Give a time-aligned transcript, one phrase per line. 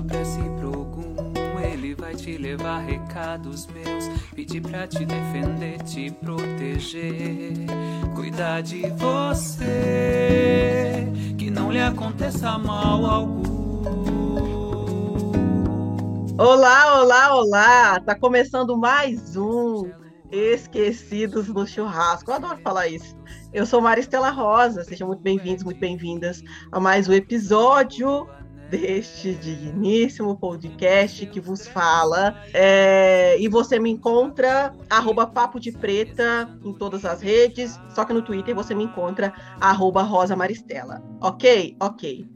[0.00, 1.14] uma prece pro Ogum.
[1.62, 4.08] Ele vai te levar recados meus.
[4.34, 7.52] Pedir pra te defender, te proteger.
[8.14, 9.66] Cuidar de você.
[11.38, 13.50] Que não lhe aconteça mal algum.
[16.38, 18.00] Olá, olá, olá!
[18.00, 19.90] Tá começando mais um
[20.30, 22.30] Esquecidos no Churrasco.
[22.30, 23.14] Eu adoro falar isso.
[23.52, 28.26] Eu sou Maristela Rosa, sejam muito bem-vindos, muito bem-vindas a mais um episódio
[28.70, 32.40] deste digníssimo podcast que vos fala.
[32.54, 38.12] É, e você me encontra arroba Papo de Preta em todas as redes, só que
[38.12, 41.02] no Twitter você me encontra arroba Rosa Maristela.
[41.20, 41.76] Ok?
[41.80, 42.26] Ok.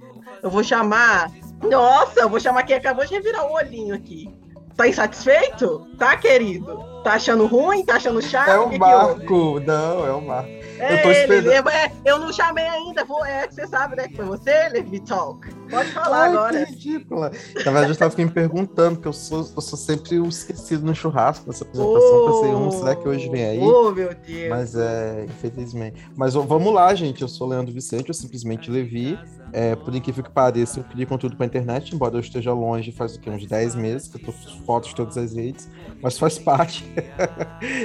[0.43, 1.31] Eu vou chamar
[1.63, 4.29] nossa, eu vou chamar quem acabou de revirar o olhinho aqui.
[4.77, 5.87] Tá insatisfeito?
[5.97, 6.85] Tá, querido?
[7.05, 7.85] Tá achando ruim?
[7.85, 8.49] Tá achando chato?
[8.49, 10.51] É o que Marco, que não, é o Marco.
[10.79, 11.53] É eu tô esperando.
[11.53, 14.09] Ele, é, eu não chamei ainda, vou, é que você sabe, né?
[14.09, 15.49] Que foi você, Levi Talk.
[15.71, 16.67] Pode falar Ai, agora.
[16.67, 17.31] Que ridícula.
[17.57, 20.95] Na verdade, eu estava me perguntando, porque eu sou, eu sou sempre o esquecido no
[20.95, 22.01] churrasco nessa apresentação.
[22.01, 23.61] Oh, Pensei, um, será que hoje vem aí?
[23.61, 24.51] Oh, meu Deus.
[24.51, 26.05] Mas é, infelizmente.
[26.17, 27.23] Mas vamos lá, gente.
[27.23, 29.19] Eu sou Leandro Vicente, eu simplesmente Levi.
[29.53, 33.15] É, por incrível que pareça, eu crio conteúdo pra internet, embora eu esteja longe faz
[33.15, 33.31] o quê?
[33.31, 34.33] uns 10 meses, que eu tô
[34.67, 35.71] fotos de todas as redes,
[36.03, 36.85] mas faz parte.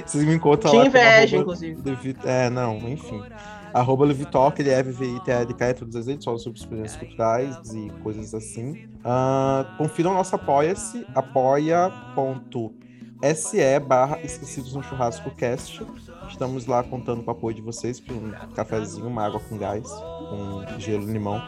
[0.04, 0.86] Vocês me encontram Te lá.
[0.88, 1.80] inveja, inclusive.
[1.86, 2.16] Levi...
[2.26, 3.22] É, não, enfim.
[3.74, 8.34] Arroba Levitalk, ele é VVITLK, é todas as redes, só sobre experiências culturais e coisas
[8.34, 8.86] assim.
[9.00, 12.72] Uh, confiram nosso Apoia-se, apoia.se
[13.80, 15.86] barra Esquecidos no Churrasco Cast.
[16.30, 19.90] Estamos lá contando com o apoio de vocês para um cafezinho, uma água com gás,
[20.30, 21.42] com gelo e limão,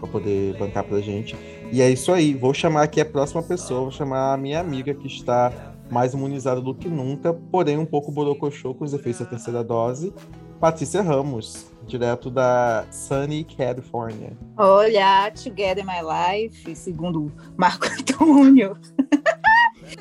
[0.00, 1.36] para poder bancar pra gente.
[1.70, 2.34] E é isso aí.
[2.34, 5.52] Vou chamar aqui a próxima pessoa, vou chamar a minha amiga que está
[5.90, 10.12] mais imunizada do que nunca, porém um pouco borocochô com os efeitos da terceira dose.
[10.60, 14.36] Patrícia Ramos, direto da Sunny California.
[14.56, 18.78] Olha, Together My Life, segundo Marco Antônio.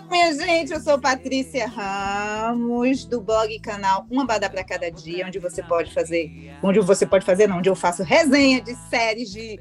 [0.10, 5.26] Minha gente, eu sou Patrícia Ramos, do blog e canal Uma Bada para Cada Dia,
[5.26, 9.30] onde você pode fazer, onde você pode fazer, não, onde eu faço resenha de séries,
[9.32, 9.60] de,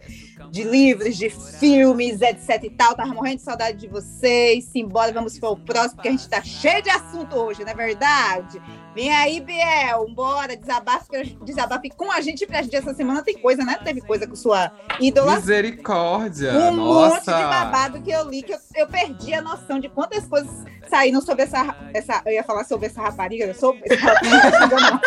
[0.51, 2.95] de livros, de filmes, etc e tal.
[2.95, 4.65] Tava morrendo de saudade de vocês.
[4.65, 7.75] Simbora, vamos para o próximo, porque a gente tá cheio de assunto hoje, não é
[7.75, 8.61] verdade?
[8.95, 13.23] Vem aí, Biel, bora, desabafe, desabafe com a gente pra gente essa semana.
[13.23, 13.79] Tem coisa, né?
[13.85, 15.37] Teve coisa com sua ídola.
[15.37, 16.53] Misericórdia!
[16.53, 17.15] Um nossa.
[17.17, 20.50] monte de babado que eu li, que eu, eu perdi a noção de quantas coisas
[20.88, 22.22] saíram sobre essa, essa.
[22.25, 25.00] Eu ia falar sobre essa rapariga, sobre essa rapariga,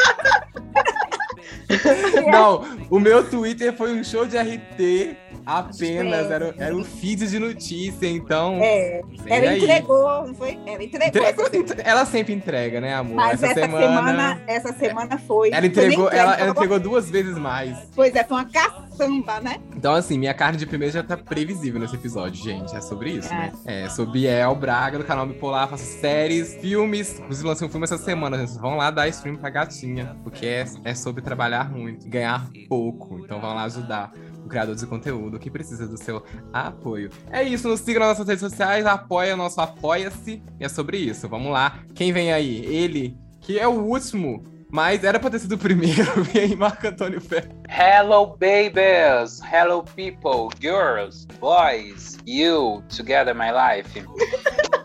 [2.32, 2.64] não.
[2.90, 5.16] O meu Twitter foi um show de RT
[5.46, 8.60] apenas, era, era um feed de notícia, então.
[8.62, 10.60] É, ela entregou, não foi?
[10.66, 11.08] Ela entregou.
[11.08, 13.16] entregou ela sempre entrega, né, amor?
[13.16, 15.52] Mas essa, essa semana, semana, Essa semana foi.
[15.52, 17.78] Ela entregou, entrega, ela, ela entregou duas vezes mais.
[17.96, 18.46] Pois é, foi uma
[19.00, 19.62] caçamba, né?
[19.76, 22.76] Então, assim, minha carne de primeiro já tá previsível nesse episódio, gente.
[22.76, 23.38] É sobre isso, é.
[23.38, 23.52] né?
[23.66, 27.18] É, sou Biel Braga, do canal Bipolar, faço séries, filmes.
[27.20, 28.60] Inclusive, lancei um filme essa semana, gente.
[28.60, 33.20] Vão lá dar stream pra gatinha, porque é, é sobre trabalhar muito e ganhar pouco.
[33.20, 34.12] Então, vão lá ajudar
[34.44, 37.10] o criador de conteúdo que precisa do seu apoio.
[37.32, 40.44] É isso, nos siga nas nossas redes sociais, apoia nosso Apoia-se.
[40.60, 41.28] E é sobre isso.
[41.30, 41.80] Vamos lá.
[41.94, 42.66] Quem vem aí?
[42.66, 46.04] Ele, que é o último mas era pra ter sido o primeiro.
[46.24, 47.50] Vem aí, Marco Antônio Pé.
[47.68, 49.42] Hello, babies!
[49.42, 53.90] Hello, people, girls, boys, you, together, my life.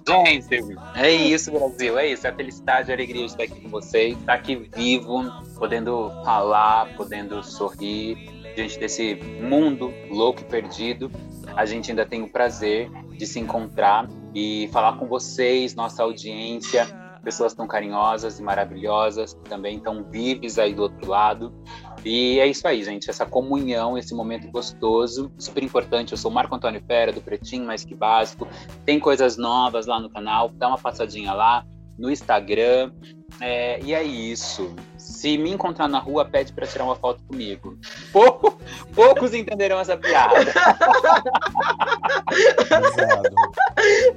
[0.07, 0.63] Gente,
[0.97, 2.27] é isso, Brasil, é isso.
[2.27, 5.25] É a felicidade e a alegria de estar aqui com vocês, estar aqui vivo,
[5.59, 8.17] podendo falar, podendo sorrir,
[8.55, 11.11] diante desse mundo louco e perdido,
[11.57, 16.87] a gente ainda tem o prazer de se encontrar e falar com vocês, nossa audiência,
[17.25, 21.53] pessoas tão carinhosas e maravilhosas, que também estão vivas aí do outro lado.
[22.05, 26.13] E é isso aí, gente, essa comunhão, esse momento gostoso, super importante.
[26.13, 28.47] Eu sou Marco Antônio Pera, do Pretinho Mais Que Básico.
[28.85, 31.65] Tem coisas novas lá no canal, dá uma passadinha lá
[31.99, 32.93] no Instagram.
[33.41, 34.75] É, e é isso.
[34.99, 37.79] Se me encontrar na rua, pede para tirar uma foto comigo.
[38.13, 38.59] Pou,
[38.95, 40.35] poucos entenderão essa piada.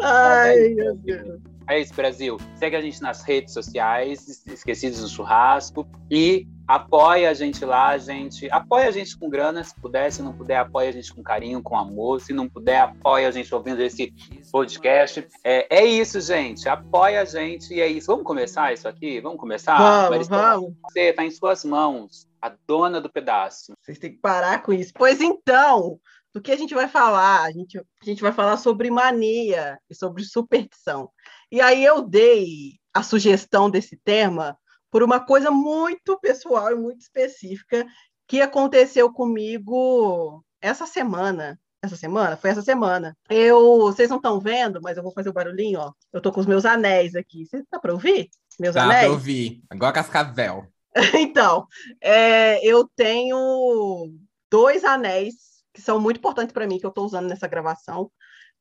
[0.01, 1.56] Ai, meu Deus.
[1.69, 2.38] É isso, Brasil.
[2.56, 5.86] Segue a gente nas redes sociais, Esquecidos do Churrasco.
[6.10, 8.50] E apoia a gente lá, gente.
[8.50, 10.10] Apoia a gente com grana, se puder.
[10.10, 12.22] Se não puder, apoia a gente com carinho, com amor.
[12.22, 14.14] Se não puder, apoia a gente ouvindo esse
[14.50, 15.28] podcast.
[15.44, 16.69] É, é isso, gente.
[16.69, 18.08] Apoia a gente e é isso.
[18.08, 19.20] Vamos começar isso aqui?
[19.20, 20.10] Vamos começar?
[20.10, 20.74] Vamos, vamos.
[20.84, 23.74] Você está em suas mãos, a dona do pedaço.
[23.81, 24.94] Vocês têm que parar com isso.
[24.96, 26.00] Pois então,
[26.34, 27.44] do que a gente vai falar?
[27.44, 31.10] A gente, a gente vai falar sobre mania e sobre superstição.
[31.52, 34.58] E aí eu dei a sugestão desse tema
[34.92, 37.86] por uma coisa muito pessoal e muito específica
[38.28, 41.60] que aconteceu comigo essa semana.
[41.82, 42.36] essa semana?
[42.36, 43.16] Foi essa semana.
[43.30, 45.94] Eu, vocês não estão vendo, mas eu vou fazer o barulhinho, ó.
[46.12, 47.46] Eu tô com os meus anéis aqui.
[47.46, 48.30] Você tá para ouvir?
[48.60, 49.04] Meus Dá anéis?
[49.06, 49.62] pra ouvir.
[49.74, 50.68] Igual a Cascavel.
[51.14, 51.68] Então,
[52.02, 54.12] é, eu tenho
[54.50, 55.36] dois anéis
[55.72, 58.12] que são muito importantes para mim, que eu estou usando nessa gravação.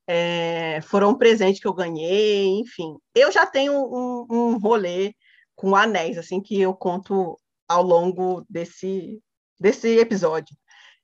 [0.06, 2.96] É, foram um presente que eu ganhei, enfim.
[3.14, 5.14] Eu já tenho um, um rolê
[5.54, 7.38] com anéis, assim, que eu conto
[7.68, 9.20] ao longo desse,
[9.58, 10.54] desse episódio.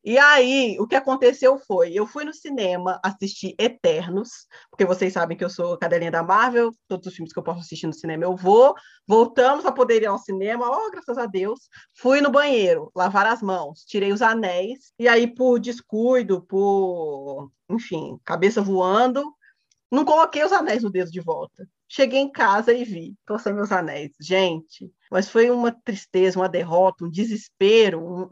[0.05, 5.37] E aí, o que aconteceu foi, eu fui no cinema assistir Eternos, porque vocês sabem
[5.37, 8.25] que eu sou cadelinha da Marvel, todos os filmes que eu posso assistir no cinema
[8.25, 8.75] eu vou.
[9.07, 11.69] Voltamos a poder ir ao cinema, oh, graças a Deus.
[11.95, 18.19] Fui no banheiro, lavar as mãos, tirei os anéis, e aí, por descuido, por, enfim,
[18.25, 19.25] cabeça voando,
[19.89, 21.69] não coloquei os anéis no dedo de volta.
[21.87, 24.11] Cheguei em casa e vi, sem meus anéis.
[24.21, 28.29] Gente, mas foi uma tristeza, uma derrota, um desespero, um,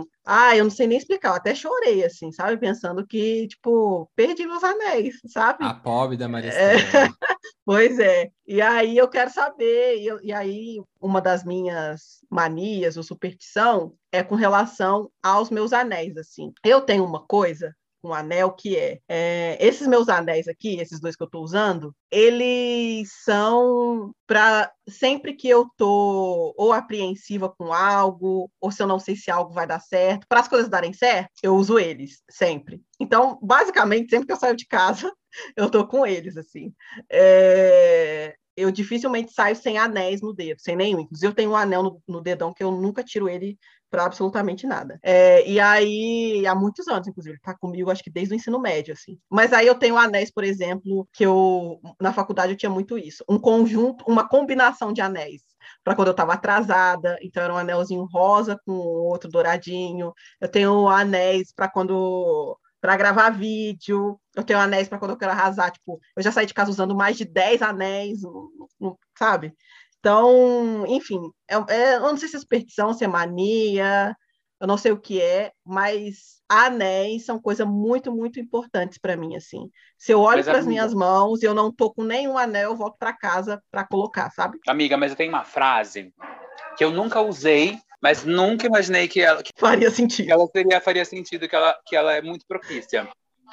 [0.00, 0.04] um...
[0.24, 2.58] Ah, eu não sei nem explicar, eu até chorei, assim, sabe?
[2.58, 5.64] Pensando que, tipo, perdi meus anéis, sabe?
[5.64, 6.76] A pobre da Maria É.
[6.76, 7.08] Estela.
[7.64, 8.30] Pois é.
[8.46, 13.94] E aí eu quero saber, e, eu- e aí uma das minhas manias ou superstição
[14.10, 16.52] é com relação aos meus anéis, assim.
[16.64, 17.72] Eu tenho uma coisa
[18.02, 21.94] um anel que é, é, esses meus anéis aqui, esses dois que eu estou usando,
[22.10, 28.98] eles são para sempre que eu tô ou apreensiva com algo, ou se eu não
[28.98, 32.82] sei se algo vai dar certo, para as coisas darem certo, eu uso eles sempre.
[32.98, 35.12] Então, basicamente, sempre que eu saio de casa,
[35.56, 36.72] eu tô com eles assim.
[37.10, 41.00] É, eu dificilmente saio sem anéis no dedo, sem nenhum.
[41.00, 43.58] Inclusive, eu tenho um anel no, no dedão que eu nunca tiro ele
[43.90, 44.98] para absolutamente nada.
[45.02, 48.60] É, e aí, há muitos anos, inclusive, ele tá comigo, acho que desde o ensino
[48.60, 49.18] médio, assim.
[49.28, 53.24] Mas aí eu tenho anéis, por exemplo, que eu, na faculdade eu tinha muito isso.
[53.28, 55.42] Um conjunto, uma combinação de anéis.
[55.84, 60.12] Para quando eu estava atrasada, então era um anelzinho rosa com outro douradinho.
[60.40, 65.32] Eu tenho anéis para quando para gravar vídeo, eu tenho anéis para quando eu quero
[65.32, 68.20] arrasar, tipo, eu já saí de casa usando mais de 10 anéis,
[69.18, 69.54] sabe?
[70.00, 74.16] Então, enfim, é, é, eu não sei se é superstição, se é mania,
[74.58, 79.36] eu não sei o que é, mas anéis são coisas muito, muito importantes para mim,
[79.36, 79.70] assim.
[79.98, 82.76] Se eu olho para as minhas mãos e eu não tô com nenhum anel, eu
[82.76, 84.58] volto para casa para colocar, sabe?
[84.66, 86.12] Amiga, mas eu tenho uma frase
[86.76, 90.26] que eu nunca usei, mas nunca imaginei que ela que faria sentido.
[90.26, 93.08] Que ela seria faria sentido que ela que ela é muito propícia.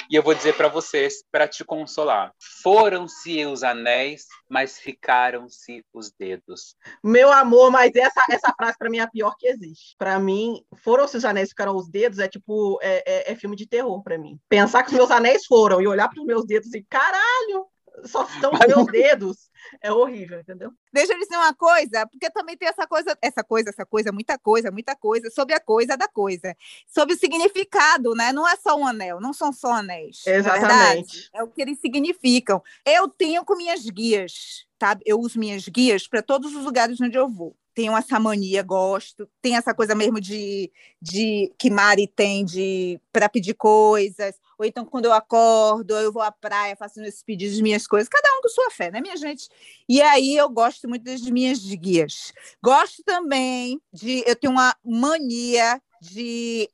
[0.09, 2.31] E eu vou dizer para vocês para te consolar.
[2.63, 6.75] Foram-se os anéis, mas ficaram-se os dedos.
[7.04, 9.95] Meu amor, mas essa essa frase para mim é a pior que existe.
[9.98, 13.68] Para mim, foram-se os anéis, ficaram os dedos é tipo é, é, é filme de
[13.68, 14.39] terror para mim.
[14.48, 17.68] Pensar que os meus anéis foram e olhar para os meus dedos e caralho,
[18.05, 19.49] só estão os meus dedos.
[19.81, 20.71] É horrível, entendeu?
[20.94, 24.38] Deixa eu dizer uma coisa, porque também tem essa coisa, essa coisa, essa coisa, muita
[24.38, 26.55] coisa, muita coisa, sobre a coisa da coisa,
[26.88, 28.31] sobre o significado, né?
[28.31, 30.25] Não é só um anel, não são só anéis.
[30.25, 31.29] Exatamente.
[31.33, 32.61] É, é o que eles significam.
[32.85, 35.03] Eu tenho com minhas guias, sabe?
[35.05, 39.29] Eu uso minhas guias para todos os lugares onde eu vou tenho essa mania, gosto.
[39.39, 44.33] Tem essa coisa mesmo de, de que Mari tem de para pedir coisas.
[44.57, 48.09] Ou então, quando eu acordo, eu vou à praia, faço meus pedidos, minhas coisas.
[48.09, 49.48] Cada um com sua fé, né, minha gente?
[49.88, 52.33] E aí eu gosto muito das minhas guias.
[52.63, 54.24] Gosto também de.
[54.25, 56.70] Eu tenho uma mania de.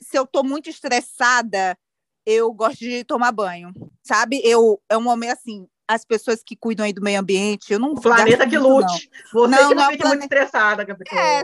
[0.00, 1.76] Se eu estou muito estressada,
[2.24, 3.72] eu gosto de tomar banho.
[4.02, 4.40] Sabe?
[4.44, 7.92] Eu, é um momento assim, as pessoas que cuidam aí do meio ambiente, eu não
[7.92, 9.10] O planeta que lute.
[9.32, 10.08] Você não, que não, não fica planeta...
[10.08, 11.16] muito estressada, Gabriel.
[11.16, 11.40] É,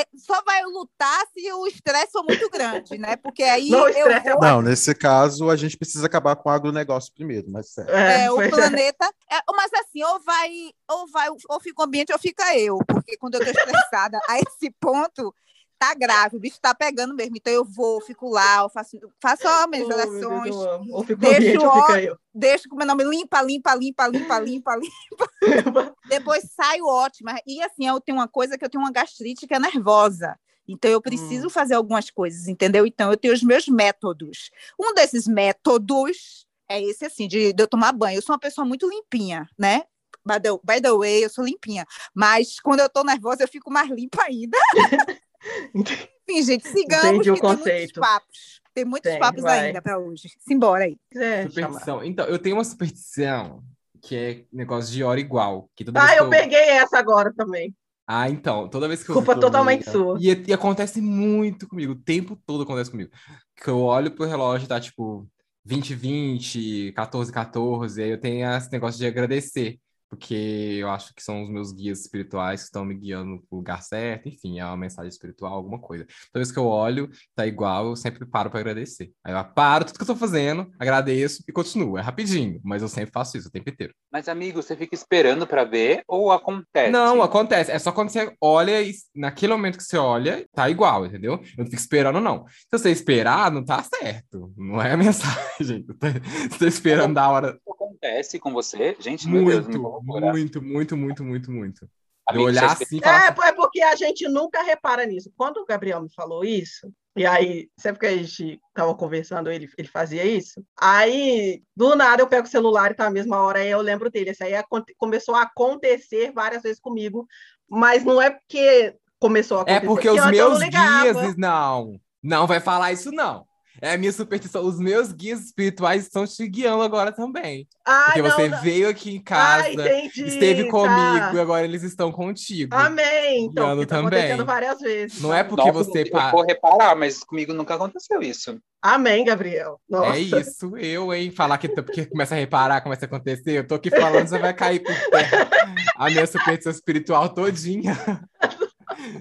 [0.00, 3.16] é, só vai lutar se o estresse for muito grande, né?
[3.16, 4.40] Porque aí não, eu vou...
[4.40, 8.36] não, nesse caso a gente precisa acabar com o agronegócio primeiro, mas é, é o
[8.48, 9.12] planeta.
[9.30, 9.38] É.
[9.54, 10.50] mas assim, ou vai,
[10.90, 14.38] ou vai, ou fica o ambiente, ou fica eu, porque quando eu tô estressada a
[14.38, 15.34] esse ponto
[15.82, 17.36] tá grave, o bicho tá pegando mesmo.
[17.36, 20.54] Então eu vou, fico lá, eu faço, faço ó, minhas oh, orações.
[20.90, 22.18] Ou fico deixo, ambiente, ou fica eu.
[22.32, 25.30] Deixo com o meu nome, limpa, limpa, limpa, limpa, limpa, limpa.
[26.08, 27.34] Depois saio ótima.
[27.44, 30.38] E assim, eu tenho uma coisa que eu tenho uma gastrite que é nervosa.
[30.68, 31.50] Então eu preciso hum.
[31.50, 32.86] fazer algumas coisas, entendeu?
[32.86, 34.50] Então eu tenho os meus métodos.
[34.78, 38.18] Um desses métodos é esse assim, de, de eu tomar banho.
[38.18, 39.82] Eu sou uma pessoa muito limpinha, né?
[40.24, 41.84] By the, by the way, eu sou limpinha.
[42.14, 44.56] Mas quando eu tô nervosa, eu fico mais limpa ainda.
[45.74, 47.04] Enfim, gente, sigamos.
[47.06, 48.00] Entendi o tem muitos conceito.
[48.00, 48.60] papos.
[48.74, 49.66] Tem muitos Tem, papos vai.
[49.66, 50.30] ainda para hoje.
[50.40, 50.96] Simbora aí.
[51.14, 52.02] É, Superstição.
[52.04, 53.62] Então, eu tenho uma superstição
[54.00, 55.70] que é negócio de hora igual.
[55.76, 57.74] Que toda ah, vez eu que peguei essa agora também.
[58.06, 59.14] Ah, então, toda vez que eu.
[59.14, 60.18] Culpa totalmente sua.
[60.20, 63.10] E, e acontece muito comigo, o tempo todo acontece comigo.
[63.56, 65.28] Que eu olho pro relógio, tá tipo
[65.64, 69.78] 20, 20, 14, 14, aí eu tenho esse negócio de agradecer.
[70.12, 73.82] Porque eu acho que são os meus guias espirituais que estão me guiando pro lugar
[73.82, 76.04] certo, enfim, é uma mensagem espiritual, alguma coisa.
[76.04, 79.10] Toda vez que eu olho, tá igual, eu sempre paro para agradecer.
[79.24, 81.96] Aí eu paro tudo que eu tô fazendo, agradeço e continuo.
[81.96, 83.94] É rapidinho, mas eu sempre faço isso o tempo inteiro.
[84.12, 86.92] Mas, amigo, você fica esperando para ver ou acontece?
[86.92, 87.70] Não, acontece.
[87.70, 91.40] É só quando você olha e naquele momento que você olha, tá igual, entendeu?
[91.56, 92.46] Eu não fico esperando, não.
[92.46, 94.52] Se você esperar, não tá certo.
[94.58, 95.86] Não é a mensagem.
[95.86, 97.58] Você tá esperando da hora.
[98.02, 98.96] Acontece com você?
[98.98, 101.88] Gente, muito, meu Deus, muito, muito, muito, muito, muito.
[102.32, 103.36] De olhar assim falar.
[103.44, 105.32] É, é porque a gente nunca repara nisso.
[105.36, 109.68] Quando o Gabriel me falou isso, e aí, sempre que a gente tava conversando, ele,
[109.78, 110.64] ele fazia isso.
[110.80, 114.10] Aí, do nada, eu pego o celular e tá na mesma hora, aí eu lembro
[114.10, 114.30] dele.
[114.30, 114.52] Isso aí
[114.96, 117.26] começou a acontecer várias vezes comigo,
[117.68, 119.86] mas não é porque começou a É acontecer.
[119.86, 121.36] porque os antes eu não meus guias.
[121.36, 123.46] Não, não vai falar isso, não.
[123.80, 124.64] É a minha superstição.
[124.64, 127.66] Os meus guias espirituais estão te guiando agora também.
[127.84, 128.60] Ai, Porque não, você não.
[128.60, 130.70] veio aqui em casa, Ah, entendi, esteve tá.
[130.70, 132.74] comigo e agora eles estão contigo.
[132.74, 133.46] Amém.
[133.46, 134.18] Então, Guiando tá também.
[134.18, 135.20] acontecendo várias vezes.
[135.20, 136.02] Não é porque Nossa, você.
[136.02, 138.58] eu pa- vou reparar, mas comigo nunca aconteceu isso.
[138.80, 139.80] Amém, Gabriel.
[139.88, 140.16] Nossa.
[140.16, 141.30] É isso, eu, hein?
[141.30, 143.52] Falar que porque começa a reparar, começa a acontecer.
[143.58, 145.48] Eu tô aqui falando, você vai cair por terra.
[145.96, 147.96] A minha superstição espiritual todinha.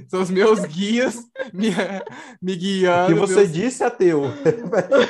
[0.09, 1.15] São os meus guias
[1.53, 1.69] me,
[2.41, 3.13] me O guiando.
[3.13, 4.23] que você meus- disse, ateu?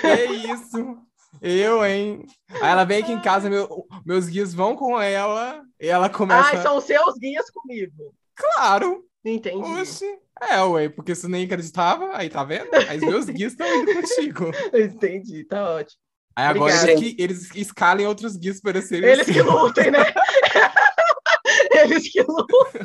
[0.03, 0.97] É isso.
[1.41, 2.25] Eu, hein?
[2.61, 6.49] Aí ela vem aqui em casa, meu- meus guias vão com ela e ela começa.
[6.49, 8.13] Ai, são seus guias comigo.
[8.35, 9.03] Claro!
[9.23, 9.57] Entendi.
[9.79, 10.05] Oxe!
[10.41, 12.69] É, ué, porque você nem acreditava, aí tá vendo?
[12.89, 14.51] Aí os meus guias estão indo contigo.
[14.73, 15.99] Entendi, tá ótimo.
[16.35, 16.91] Aí agora Obrigada.
[16.91, 19.33] eles, que, eles escalem outros guias para serem Eles assim.
[19.33, 19.99] que lutem, né?
[21.71, 22.81] Eles que lutem.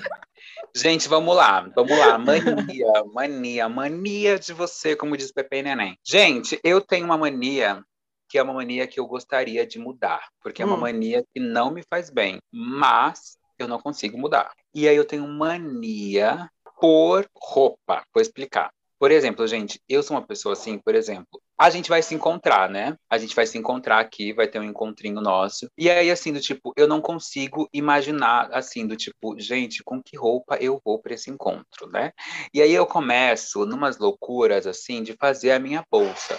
[0.77, 2.19] Gente, vamos lá, vamos lá.
[2.19, 5.99] Mania, mania, mania de você, como diz Pepe e Neném.
[6.05, 7.83] Gente, eu tenho uma mania
[8.29, 10.81] que é uma mania que eu gostaria de mudar, porque é uma Hum.
[10.81, 14.53] mania que não me faz bem, mas eu não consigo mudar.
[14.75, 18.05] E aí eu tenho mania por roupa.
[18.13, 18.71] Vou explicar.
[18.99, 22.69] Por exemplo, gente, eu sou uma pessoa assim, por exemplo, a gente vai se encontrar,
[22.69, 22.97] né?
[23.09, 25.69] A gente vai se encontrar aqui, vai ter um encontrinho nosso.
[25.77, 30.17] E aí, assim, do tipo, eu não consigo imaginar, assim, do tipo, gente, com que
[30.17, 32.13] roupa eu vou para esse encontro, né?
[32.53, 36.39] E aí eu começo, numas loucuras, assim, de fazer a minha bolsa.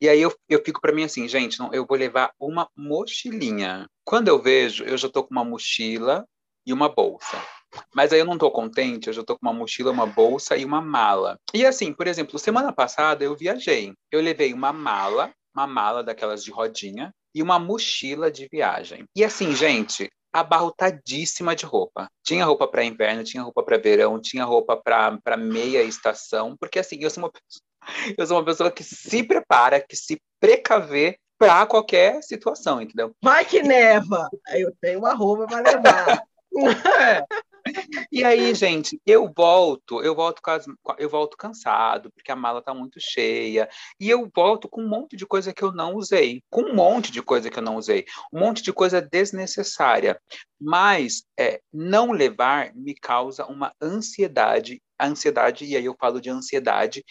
[0.00, 3.88] E aí eu, eu fico para mim assim, gente, não, eu vou levar uma mochilinha.
[4.04, 6.26] Quando eu vejo, eu já tô com uma mochila
[6.66, 7.36] e uma bolsa.
[7.94, 10.64] Mas aí eu não tô contente, eu já tô com uma mochila, uma bolsa e
[10.64, 11.38] uma mala.
[11.52, 13.92] E assim, por exemplo, semana passada eu viajei.
[14.10, 19.04] Eu levei uma mala, uma mala daquelas de rodinha e uma mochila de viagem.
[19.14, 22.08] E assim, gente, abarrotadíssima de roupa.
[22.22, 26.98] Tinha roupa para inverno, tinha roupa para verão, tinha roupa para meia estação, porque assim,
[27.00, 27.62] eu sou uma pessoa,
[28.18, 33.12] eu sou uma pessoa que se prepara, que se precavê para qualquer situação, entendeu?
[33.22, 34.28] Vai que neva.
[34.48, 36.22] Aí eu tenho uma roupa para levar.
[38.10, 40.66] E aí, gente, eu volto, eu volto com as-
[40.98, 43.68] eu volto cansado, porque a mala tá muito cheia,
[44.00, 47.12] e eu volto com um monte de coisa que eu não usei, com um monte
[47.12, 50.20] de coisa que eu não usei, um monte de coisa desnecessária.
[50.60, 57.04] Mas é, não levar me causa uma ansiedade, ansiedade, e aí eu falo de ansiedade,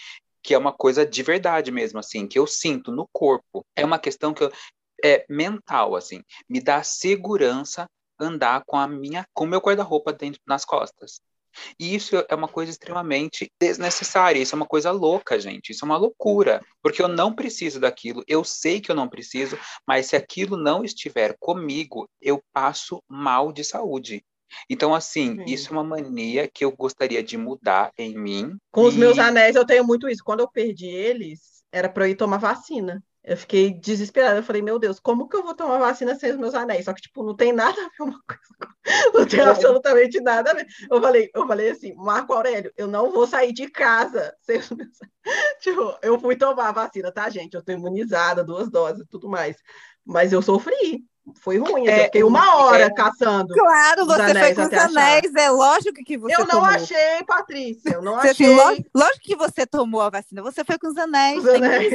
[0.43, 3.65] que é uma coisa de verdade mesmo, assim, que eu sinto no corpo.
[3.75, 4.51] É uma questão que eu,
[5.03, 7.87] é mental, assim, me dá segurança
[8.19, 11.21] andar com a minha, com meu guarda-roupa dentro nas costas.
[11.79, 15.87] E isso é uma coisa extremamente desnecessária, isso é uma coisa louca, gente, isso é
[15.87, 19.57] uma loucura, porque eu não preciso daquilo, eu sei que eu não preciso,
[19.87, 24.23] mas se aquilo não estiver comigo, eu passo mal de saúde.
[24.69, 25.43] Então, assim, Sim.
[25.45, 28.57] isso é uma mania que eu gostaria de mudar em mim.
[28.71, 30.23] Com os e- meus anéis, eu tenho muito isso.
[30.23, 33.03] Quando eu perdi eles, era para eu ir tomar vacina.
[33.27, 34.37] Eu fiquei desesperada.
[34.37, 36.85] Eu falei, meu Deus, como que eu vou tomar vacina sem os meus anéis?
[36.85, 38.75] Só que, tipo, não tem nada a ver uma coisa.
[39.15, 40.67] Não tem absolutamente nada a ver.
[40.91, 44.69] Eu falei, eu falei assim, Marco Aurélio, eu não vou sair de casa sem os
[44.69, 44.99] meus
[45.59, 47.55] Tipo, eu fui tomar a vacina, tá, gente?
[47.55, 49.57] Eu tô imunizada, duas doses e tudo mais.
[50.05, 51.03] Mas eu sofri.
[51.33, 51.87] Foi ruim.
[51.87, 53.53] assim, É, eu fiquei uma hora é- caçando.
[53.53, 54.85] Claro, você foi com os achar.
[54.89, 56.65] anéis, é lógico que você Eu não tomou.
[56.65, 57.93] achei, Patrícia.
[57.93, 58.45] Eu não Você, achei.
[58.45, 61.55] assim, lógico, lógico que você tomou a vacina, você foi com os anéis, Os tá
[61.55, 61.93] anéis.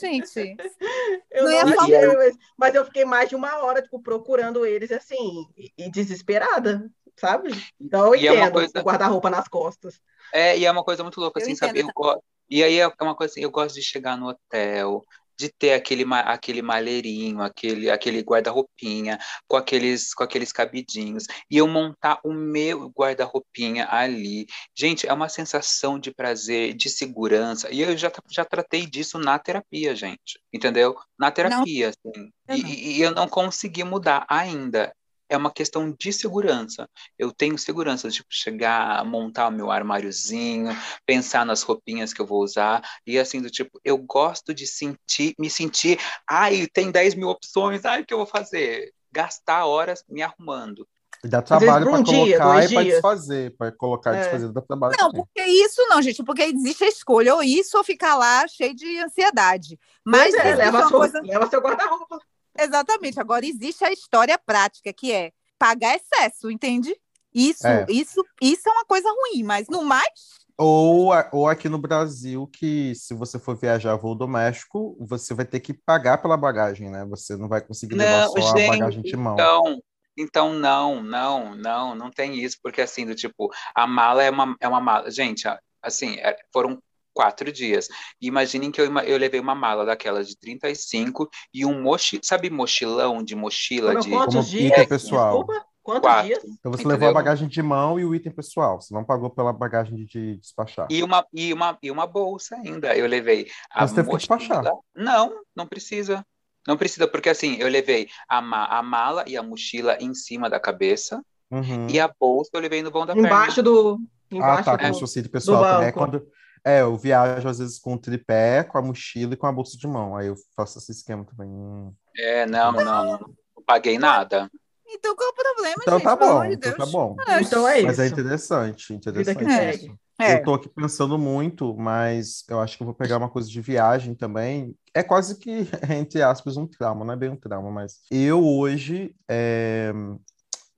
[0.00, 0.56] gente.
[1.30, 4.66] Eu Não não, ia achei, mas, mas eu fiquei mais de uma hora, tipo, procurando
[4.66, 7.50] eles, assim, e, e desesperada, sabe?
[7.80, 10.00] Então eu E é entendo coisa- o guarda-roupa nas costas.
[10.32, 11.80] É, e é uma coisa muito louca, Eu assim, entendo sabe?
[11.80, 15.04] Eu E aí é uma coisa assim, eu gosto de chegar no hotel,
[15.38, 21.68] de ter aquele, aquele malheirinho, aquele, aquele guarda-roupinha, com aqueles, com aqueles cabidinhos, e eu
[21.68, 24.46] montar o meu guarda-roupinha ali.
[24.76, 29.38] Gente, é uma sensação de prazer, de segurança, e eu já, já tratei disso na
[29.38, 30.96] terapia, gente, entendeu?
[31.18, 32.30] Na terapia, assim.
[32.48, 32.56] não.
[32.56, 34.92] e- e eu não consegui mudar ainda.
[35.28, 36.88] É uma questão de segurança.
[37.18, 40.70] Eu tenho segurança, tipo, chegar, montar o meu armáriozinho,
[41.04, 45.34] pensar nas roupinhas que eu vou usar, e assim, do tipo, eu gosto de sentir,
[45.38, 48.92] me sentir, ai, tem 10 mil opções, ai, o que eu vou fazer?
[49.12, 50.86] Gastar horas me arrumando.
[51.24, 53.56] E dá trabalho para um dia, colocar dois e para desfazer.
[53.56, 54.20] Para colocar e É.
[54.20, 54.94] desfazer dá trabalho.
[55.00, 55.24] Não, também.
[55.24, 58.98] porque isso não, gente, porque existe a escolha, ou isso ou ficar lá cheio de
[58.98, 59.78] ansiedade.
[60.04, 61.20] Mas é, leva, uma seu, coisa.
[61.22, 62.20] leva seu guarda-roupa.
[62.58, 63.20] Exatamente.
[63.20, 66.94] Agora existe a história prática, que é pagar excesso, entende?
[67.34, 67.86] Isso, É.
[67.88, 70.08] isso, isso é uma coisa ruim, mas no mais,
[70.56, 75.60] Ou, ou aqui no Brasil, que se você for viajar voo doméstico, você vai ter
[75.60, 77.04] que pagar pela bagagem, né?
[77.06, 79.34] Você não vai conseguir levar Não, só a gente, bagagem de mão.
[79.34, 79.82] Então,
[80.16, 84.56] então não, não, não, não tem isso, porque assim, do tipo, a mala é uma,
[84.60, 85.10] é uma mala.
[85.10, 85.46] Gente,
[85.80, 86.82] assim, é- foram
[87.18, 87.88] quatro dias.
[88.20, 93.24] Imaginem que eu, eu levei uma mala daquela de 35 e um mochi, sabe mochilão
[93.24, 94.72] de mochila Foram de quantos como dias?
[94.72, 95.38] item pessoal.
[95.38, 96.26] Desculpa, quantos quatro.
[96.28, 96.44] dias?
[96.44, 96.90] Então você Entendeu?
[96.92, 98.80] levou a bagagem de mão e o item pessoal.
[98.80, 100.86] Você não pagou pela bagagem de, de despachar.
[100.88, 102.96] E uma, e, uma, e uma bolsa ainda.
[102.96, 104.62] Eu levei a Mas teve que despachar.
[104.94, 106.24] Não, não precisa.
[106.68, 110.48] Não precisa, porque assim, eu levei a, ma a mala e a mochila em cima
[110.48, 111.20] da cabeça
[111.50, 111.86] Uhum.
[111.88, 113.26] e a bolsa eu levei no vão da perna.
[113.26, 113.98] Embaixo do.
[114.30, 114.82] Ah, Embaixo tá, do...
[114.82, 115.88] como se fosse pessoal do também.
[115.88, 116.26] É quando.
[116.68, 119.78] É, eu viajo às vezes com o tripé, com a mochila e com a bolsa
[119.78, 120.14] de mão.
[120.16, 121.48] Aí eu faço esse esquema também.
[121.48, 121.94] Hum.
[122.16, 124.50] É, não, não, não, não paguei nada.
[124.86, 126.04] então qual é o problema, Então gente?
[126.04, 127.16] tá bom, de então tá bom.
[127.40, 127.86] Então é isso.
[127.86, 129.98] Mas é interessante, interessante isso.
[130.20, 130.34] É.
[130.34, 133.60] Eu tô aqui pensando muito, mas eu acho que eu vou pegar uma coisa de
[133.60, 134.74] viagem também.
[134.92, 139.14] É quase que, entre aspas, um trauma, não é bem um trauma, mas eu hoje.
[139.28, 139.92] é,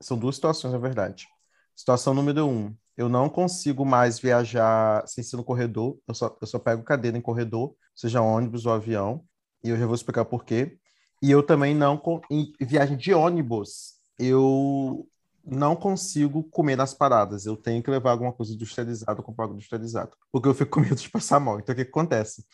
[0.00, 1.26] São duas situações, na verdade.
[1.74, 6.46] Situação número um, eu não consigo mais viajar sem ser no corredor, eu só, eu
[6.46, 9.24] só pego cadeira em corredor, seja ônibus ou avião,
[9.64, 10.76] e eu já vou explicar por quê.
[11.22, 11.98] E eu também não,
[12.30, 15.08] em viagem de ônibus, eu
[15.42, 17.46] não consigo comer nas paradas.
[17.46, 20.10] Eu tenho que levar alguma coisa industrializada, comprar algo industrializado.
[20.30, 21.58] Porque eu fico com medo de passar mal.
[21.58, 22.44] Então, o que, que acontece?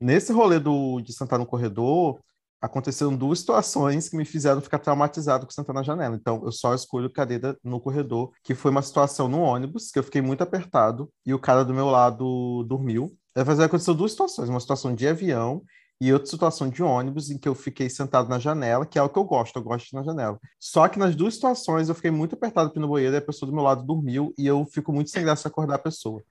[0.00, 2.20] Nesse rolê do, de sentar no corredor,
[2.66, 6.16] aconteceram duas situações que me fizeram ficar traumatizado com sentar na janela.
[6.16, 10.02] Então, eu só escolho cadeira no corredor, que foi uma situação no ônibus, que eu
[10.02, 13.16] fiquei muito apertado, e o cara do meu lado dormiu.
[13.34, 14.48] Na verdade, aconteceu duas situações.
[14.48, 15.62] Uma situação de avião
[16.00, 19.08] e outra situação de ônibus em que eu fiquei sentado na janela, que é o
[19.08, 20.38] que eu gosto, eu gosto na janela.
[20.60, 23.54] Só que nas duas situações eu fiquei muito apertado no banheiro e a pessoa do
[23.54, 26.22] meu lado dormiu e eu fico muito sem graça acordar a pessoa.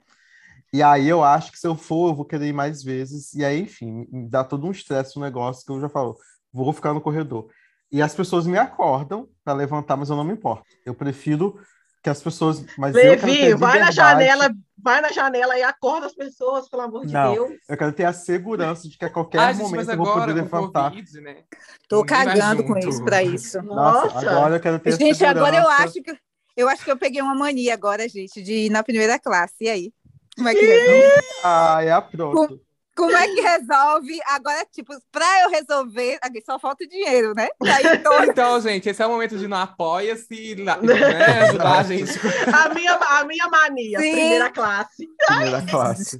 [0.75, 3.33] E aí eu acho que se eu for, eu vou querer ir mais vezes.
[3.33, 6.17] E aí, enfim, me dá todo um estresse no negócio que eu já falo,
[6.51, 7.47] vou ficar no corredor.
[7.89, 10.65] E as pessoas me acordam para levantar, mas eu não me importo.
[10.85, 11.57] Eu prefiro
[12.03, 12.65] que as pessoas.
[12.77, 16.67] Mas eu quero ter Levi, vai na janela, vai na janela e acorda as pessoas,
[16.67, 17.33] pelo amor de Não.
[17.33, 17.51] Deus.
[17.69, 20.25] Eu quero ter a segurança de que a qualquer Ah, gente, momento eu vou agora
[20.27, 20.89] poder levantar.
[20.89, 21.43] Covid, né?
[21.87, 23.61] Tô Ninguém cagando com isso pra isso.
[23.61, 24.29] Nossa, Nossa.
[24.29, 25.83] agora eu quero ter a Gente, agora eu segurança.
[25.85, 26.17] acho que
[26.57, 29.55] eu acho que eu peguei uma mania agora, gente, de ir na primeira classe.
[29.61, 29.93] E aí?
[30.35, 31.25] Como é que resolve?
[31.43, 32.61] Ah, é a pronto.
[32.95, 34.19] Como é que resolve?
[34.27, 37.49] Agora, tipo, pra eu resolver, aqui só falta dinheiro, né?
[37.61, 41.83] Aí, então, Então, gente, esse é o momento de não apoia-se, na- né, ajudar a
[41.83, 42.11] gente.
[42.53, 44.11] A minha, a minha mania, Sim.
[44.11, 45.09] primeira classe.
[45.27, 46.17] Primeira classe.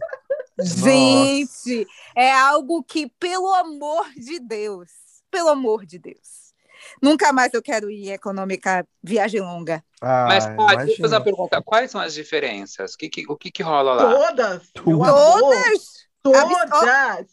[0.60, 4.89] gente, é algo que, pelo amor de Deus,
[5.32, 6.44] pelo amor de Deus,
[7.02, 9.84] nunca mais eu quero ir econômica viagem longa.
[10.02, 11.62] Ah, Mas pode, deixa eu fazer uma pergunta.
[11.63, 12.93] Quais são as diferenças?
[12.93, 14.13] O que, que- o que, que rola lá?
[14.28, 14.71] Todas.
[14.74, 16.06] Todas!
[16.21, 17.28] Todas.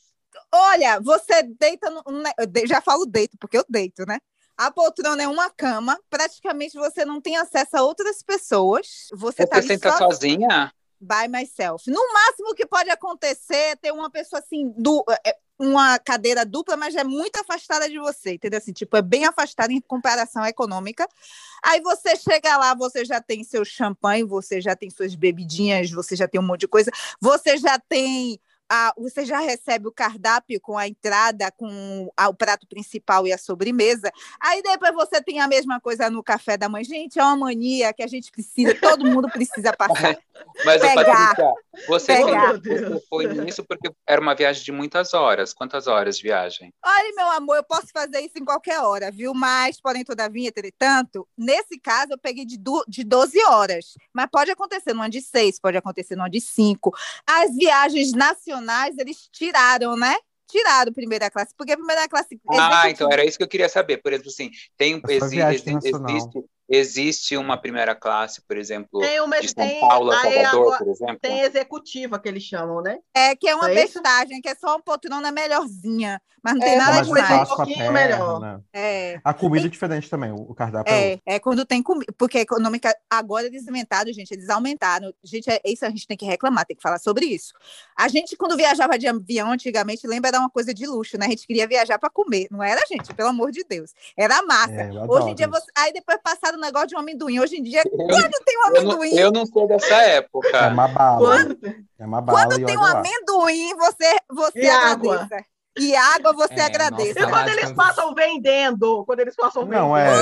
[0.55, 2.03] Olha, você deita no.
[2.07, 2.23] um
[2.67, 4.19] já falo deito, porque eu deito, né?
[4.57, 9.09] A poltrona é uma cama, praticamente você não tem acesso a outras pessoas.
[9.15, 10.73] Você tá Você ali senta só sozinha?
[11.01, 11.91] by myself.
[11.91, 16.77] No máximo que pode acontecer é ter uma pessoa assim, du- é, uma cadeira dupla,
[16.77, 18.59] mas é muito afastada de você, entendeu?
[18.59, 21.07] Assim, tipo, é bem afastada em comparação econômica.
[21.63, 26.17] Aí você chega lá, você já tem seu champanhe, você já tem suas bebidinhas, você
[26.17, 28.41] já tem um monte de coisa, você já tem.
[28.75, 33.33] A- você já recebe o cardápio com a entrada, com a- o prato principal e
[33.33, 34.11] a sobremesa.
[34.41, 36.83] Aí depois você tem a mesma coisa no café da manhã.
[36.85, 40.17] Gente, é uma mania que a gente precisa, todo mundo precisa passar.
[40.65, 41.35] Mas, Pegar.
[41.37, 41.53] Patrícia,
[41.87, 42.55] você Pegar.
[43.09, 45.53] foi, nisso porque era uma viagem de muitas horas.
[45.53, 46.73] Quantas horas de viagem?
[46.85, 49.35] Olha, meu amor, eu posso fazer isso em qualquer hora, viu?
[49.35, 52.59] Mas, porém, todavia, entretanto, nesse caso eu peguei de,
[52.89, 53.95] de 12 horas.
[54.13, 56.93] Mas pode acontecer numa de 6, pode acontecer numa de 5.
[57.27, 58.62] As viagens nacionais,
[58.99, 60.15] eles tiraram, né?
[60.49, 62.39] Tiraram primeira classe, porque a primeira classe.
[62.51, 62.55] Ah,
[62.87, 63.99] executiva- então era isso que eu queria saber.
[63.99, 66.11] Por exemplo, assim, tem, só exi- viagem exi- internacional.
[66.17, 66.45] existe,
[66.75, 70.89] existe uma primeira classe, por exemplo, Tem uma de São tem, Paulo a Salvador, por
[70.89, 71.19] exemplo?
[71.21, 72.99] tem executiva que eles chamam, né?
[73.15, 76.65] É que é uma É bestagem, que é só uma poltrona melhorzinha, mas não É,
[76.71, 77.41] tem nada mais mais coisa demais.
[77.49, 78.41] fácil pra pouquinho perna, melhor.
[78.41, 78.61] né?
[78.73, 79.21] É.
[79.23, 82.97] A comida é diferente também, o cardápio é É, é quando tem comida, porque econômica,
[83.11, 85.13] agora eles inventaram, gente, eles aumentaram.
[85.23, 87.53] Gente, é, isso a gente tem que reclamar, tem que falar sobre isso.
[87.97, 91.27] A gente, quando viajava de avião antigamente, lembra, era uma coisa de luxo, né?
[91.27, 93.13] A gente queria viajar para comer, não era, gente?
[93.15, 93.93] Pelo amor de Deus.
[94.17, 94.73] Era massa.
[94.73, 95.67] É, Hoje em dia, você...
[95.77, 97.39] aí depois passaram negócio de um amendoim.
[97.41, 100.17] Hoje em dia, Eu, quando tem um eu não, amendoim, eu não sou dessa É
[100.17, 100.69] época.
[100.69, 101.19] uma bala.
[101.19, 101.59] Quando...
[101.99, 102.99] É uma bala quando e tem um lá.
[102.99, 105.29] amendoim, você, você E água.
[105.79, 107.11] E água, você É, agradece.
[107.11, 109.05] E nossa, quando Saudade eles quando- passam vendendo?
[109.07, 109.97] Quando eles passam Não, vendendo.
[109.97, 110.19] é.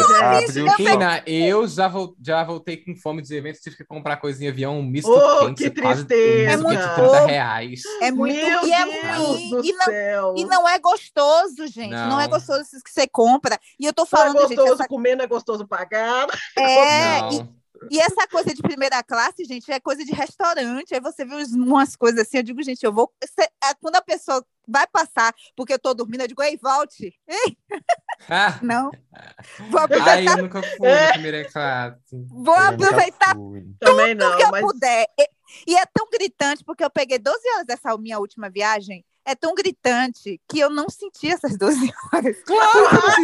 [0.52, 0.68] gente.
[0.70, 4.48] abre o eu já, vol- já voltei com fome dos eventos, tive que comprar coisinha
[4.48, 6.56] em avião, um misto Oh, quente, que quase um tristeza.
[6.56, 7.80] misto quente de É 30 muito reais.
[8.00, 9.50] É muito Meu e é ruim.
[9.50, 10.34] do E não, céu.
[10.36, 11.90] E não é gostoso, gente.
[11.90, 12.30] Não, é Não.
[12.30, 13.58] gostoso isso que você compra.
[13.78, 14.86] E eu tô Não é falando, gente, gostoso essa...
[14.88, 16.26] comer, não é gostoso pagar.
[16.56, 17.59] é, e, Não.
[17.90, 20.94] E essa coisa de primeira classe, gente, é coisa de restaurante.
[20.94, 23.12] Aí você vê umas coisas assim, eu digo, gente, eu vou.
[23.38, 27.14] é, Quando a pessoa vai passar porque eu tô dormindo, eu digo, ei, volte.
[27.28, 27.56] Ei,
[28.28, 28.90] Ah, não.
[29.70, 31.06] Vou ai, aproveitar, eu nunca fui É.
[31.06, 31.98] na primeira classe.
[32.28, 33.66] vou Eu aproveitar fui.
[33.80, 35.06] Também tudo não, que eu mas puder.
[35.18, 35.28] E,
[35.68, 39.04] e é tão gritante, porque eu peguei 12 horas dessa minha última viagem.
[39.30, 42.36] É tão gritante que eu não senti essas 12 horas.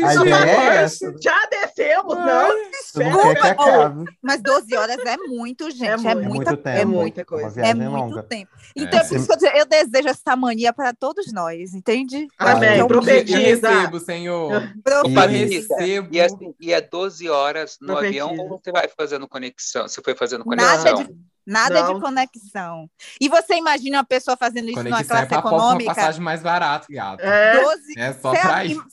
[0.05, 1.15] A ideia é essa.
[1.21, 2.49] já descemos, não.
[2.93, 4.05] Tu não.
[4.23, 5.87] Mas 12 horas é muito, gente.
[5.89, 6.09] É, muito.
[6.09, 6.69] É muita muito tempo.
[6.79, 7.01] é muito.
[7.01, 7.49] muita coisa.
[7.61, 8.23] É viagem muito longa.
[8.23, 8.51] tempo.
[8.77, 9.03] Então, É.
[9.03, 12.27] é por isso que eu, digo, eu desejo essa mania para todos nós, entende?
[12.39, 12.69] Amém.
[12.69, 13.69] é Eu Profetiza.
[13.69, 14.53] recebo, Senhor.
[14.53, 15.77] Eu profetiza.
[15.83, 18.25] E, assim, e é 12 horas no Profetiza.
[18.25, 19.89] avião ou você vai fazendo conexão?
[19.89, 21.05] Você foi fazendo Nada conexão?
[21.05, 21.95] de, nada Não.
[21.95, 22.91] de conexão.
[23.21, 25.95] E você imagina uma pessoa fazendo isso numa Conexão é classe pra comprar uma econômica?
[25.95, 27.21] passagem mais barata, gato.
[27.21, 27.99] É, 12.
[27.99, 28.85] É só Cê- pra e- isso.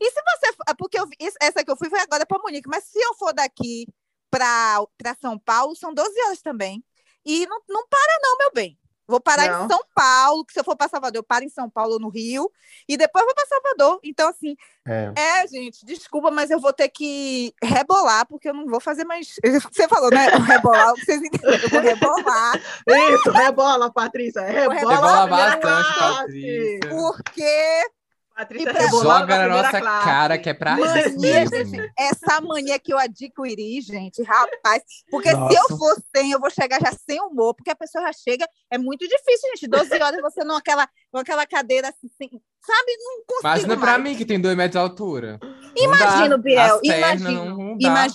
[0.00, 0.52] E se você.
[0.52, 1.08] for- Porque eu
[1.40, 3.86] essa que eu fui foi agora para Munique, mas se eu for daqui
[4.30, 4.86] para
[5.20, 6.82] São Paulo, são 12 horas também.
[7.24, 8.78] E não, não para, não, meu bem.
[9.08, 9.64] Vou parar Não.
[9.64, 11.98] em São Paulo, que se eu for para Salvador, eu paro em São Paulo ou
[11.98, 12.52] no Rio,
[12.86, 13.98] e depois vou para Salvador.
[14.04, 14.54] Então, assim,
[14.86, 15.12] É.
[15.16, 19.36] é, gente, desculpa, mas eu vou ter que rebolar, porque eu não vou fazer mais.
[19.72, 20.28] Você falou, né?
[20.36, 21.54] O Rebolar, vocês entenderam.
[21.58, 24.42] Eu vou rebolar, isso, rebola, Patrícia.
[24.42, 25.98] Rebola, Rebola bastante.
[25.98, 26.80] Patrícia.
[26.90, 27.90] porque
[28.38, 30.04] Patrícia pra- rebolando Joga na nossa classe.
[30.04, 34.82] cara que é pra Mania, gente, essa mania que eu adquiri, gente, rapaz.
[35.10, 35.58] Porque se Nossa.
[35.72, 38.46] eu for sem, eu vou chegar já sem humor, porque a pessoa já chega.
[38.70, 39.66] É muito difícil, gente.
[39.66, 42.96] 12 horas você naquela, naquela cadeira assim, sem- sabe?
[43.00, 43.40] Não consigo.
[43.48, 44.02] Imagina pra mais.
[44.04, 45.40] mim que tem dois metros de altura.
[45.42, 46.38] Não Imagino, dá.
[46.38, 48.14] Biel, As pernas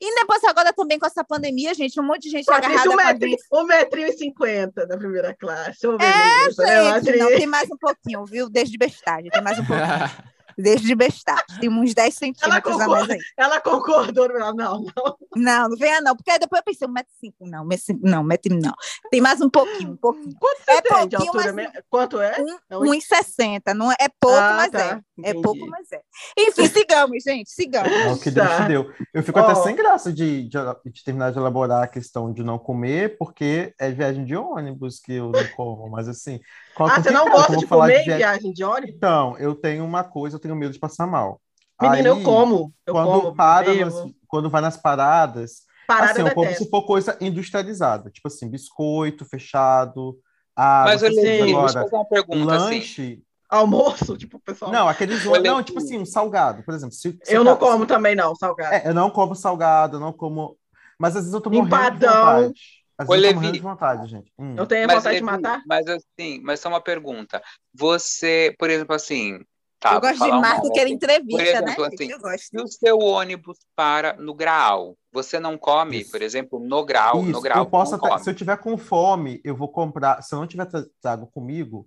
[0.00, 2.94] E depois, agora também com essa pandemia, gente, um monte de gente Patrícia, agarrada um
[2.94, 3.46] com a metrinho, gente.
[3.52, 5.86] um metrinho e cinquenta da primeira classe.
[5.86, 7.16] É, beleza, né, Gente, Patrícia?
[7.24, 8.48] não, tem mais um pouquinho, viu?
[8.48, 9.88] Desde bestagem, tem mais um pouquinho.
[10.58, 11.44] Desde bestagem.
[11.60, 13.14] Tem uns 10 centímetros a mais concorda.
[13.14, 13.20] aí.
[13.36, 14.28] Ela concordou.
[14.28, 15.16] Não, não, não.
[15.36, 18.00] Não, venha não, porque aí depois eu pensei, um metro e cinco, não, metro cinco,
[18.02, 18.72] não, metro e não.
[19.10, 20.34] Tem mais um pouquinho, um pouquinho.
[20.38, 21.52] Quanto você É tem de pouquinho, altura?
[21.52, 22.36] mas- Quanto é?
[22.68, 24.78] É um- 1,60, não é, é pouco, Ah, mas tá.
[24.80, 25.00] é.
[25.24, 25.42] É Entendi.
[25.42, 26.00] pouco, mas é.
[26.38, 27.90] Enfim, sigamos, gente, sigamos.
[27.92, 28.62] É o que Deus Tá.
[28.62, 28.92] te deu.
[29.14, 29.42] Eu fico Ó.
[29.42, 33.74] até sem graça de, de, de terminar de elaborar a questão de não comer, porque
[33.78, 35.88] é viagem de ônibus que eu não como.
[35.90, 36.40] Mas assim,
[36.78, 38.94] qual Ah, você não eu gosta de falar comer em viagem- de ônibus?
[38.96, 41.40] Então, eu tenho uma coisa, eu tenho medo de passar mal.
[41.80, 42.72] Menina, eu Aí, como.
[42.86, 43.34] Eu quando como.
[43.34, 48.10] para nas- quando vai nas paradas, Parada assim, eu eu como se for coisa industrializada,
[48.10, 50.18] tipo assim, biscoito fechado,
[50.56, 52.74] água, Mas, coisas deixa eu fazer uma pergunta assim.
[52.76, 53.22] lanche.
[53.50, 54.70] Almoço, tipo, pessoal.
[54.70, 55.66] Não, aqueles não, aqui.
[55.66, 56.94] tipo assim, um salgado, por exemplo.
[56.94, 58.74] Se, se eu não cara- como também, não, salgado.
[58.74, 60.56] É, eu não como salgado, eu não como.
[60.98, 62.42] Mas às vezes eu tô morrendo de Empadão.
[62.42, 62.60] vontade.
[62.98, 63.52] Às eu Ô, Levi.
[63.52, 64.32] de vontade, gente.
[64.38, 64.56] Hum.
[64.58, 65.62] Eu tenho Mas, vontade de matar.
[65.66, 67.40] Mas assim, mas só uma pergunta.
[67.72, 69.38] Você, por exemplo, assim.
[69.80, 71.90] Tá, eu gosto de uma Marco que ele entrevista, Por exemplo, né?
[71.94, 72.10] assim?
[72.10, 72.42] Eu gosto.
[72.48, 76.10] Se o seu ônibus para no grau, você não come, Isso.
[76.10, 78.24] por exemplo, no grau, no Isso, grau eu posso não até, come.
[78.24, 80.20] se eu tiver com fome, eu vou comprar.
[80.20, 81.86] Se eu não tiver tra- trago comigo,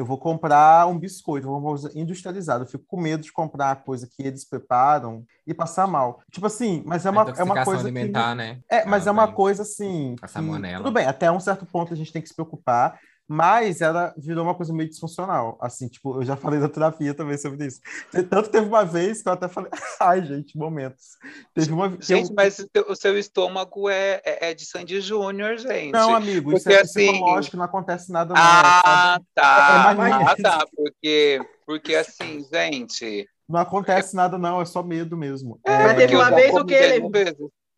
[0.00, 2.64] eu vou comprar um biscoito, uma coisa industrializada.
[2.64, 6.22] Eu fico com medo de comprar a coisa que eles preparam e passar mal.
[6.32, 8.60] Tipo assim, mas é uma, é uma coisa que alimentar, né?
[8.70, 10.16] É, mas é uma coisa assim.
[10.22, 10.32] A que-
[10.78, 12.98] tudo bem, até um certo ponto a gente tem que se preocupar,
[13.32, 15.56] mas ela virou uma coisa meio disfuncional.
[15.60, 17.80] Assim, tipo, eu já falei da terapia também sobre isso.
[18.28, 21.10] Tanto teve uma vez que eu até falei, ai, gente, momentos.
[21.54, 25.92] Teve uma Gente, eu- mas o seu- estômago é, é, é de Sandy Júnior, gente.
[25.92, 28.34] Não, amigo, isso Porque, é assim, psicológico, não acontece nada.
[28.36, 29.24] Ah, sabe?
[29.32, 29.96] tá.
[29.96, 30.66] É ah, tá.
[30.74, 33.28] Porque, porque assim, gente.
[33.48, 35.60] Não acontece nada, não, é só medo mesmo.
[35.64, 37.08] Mas É, teve porque eu uma vez o que ele-.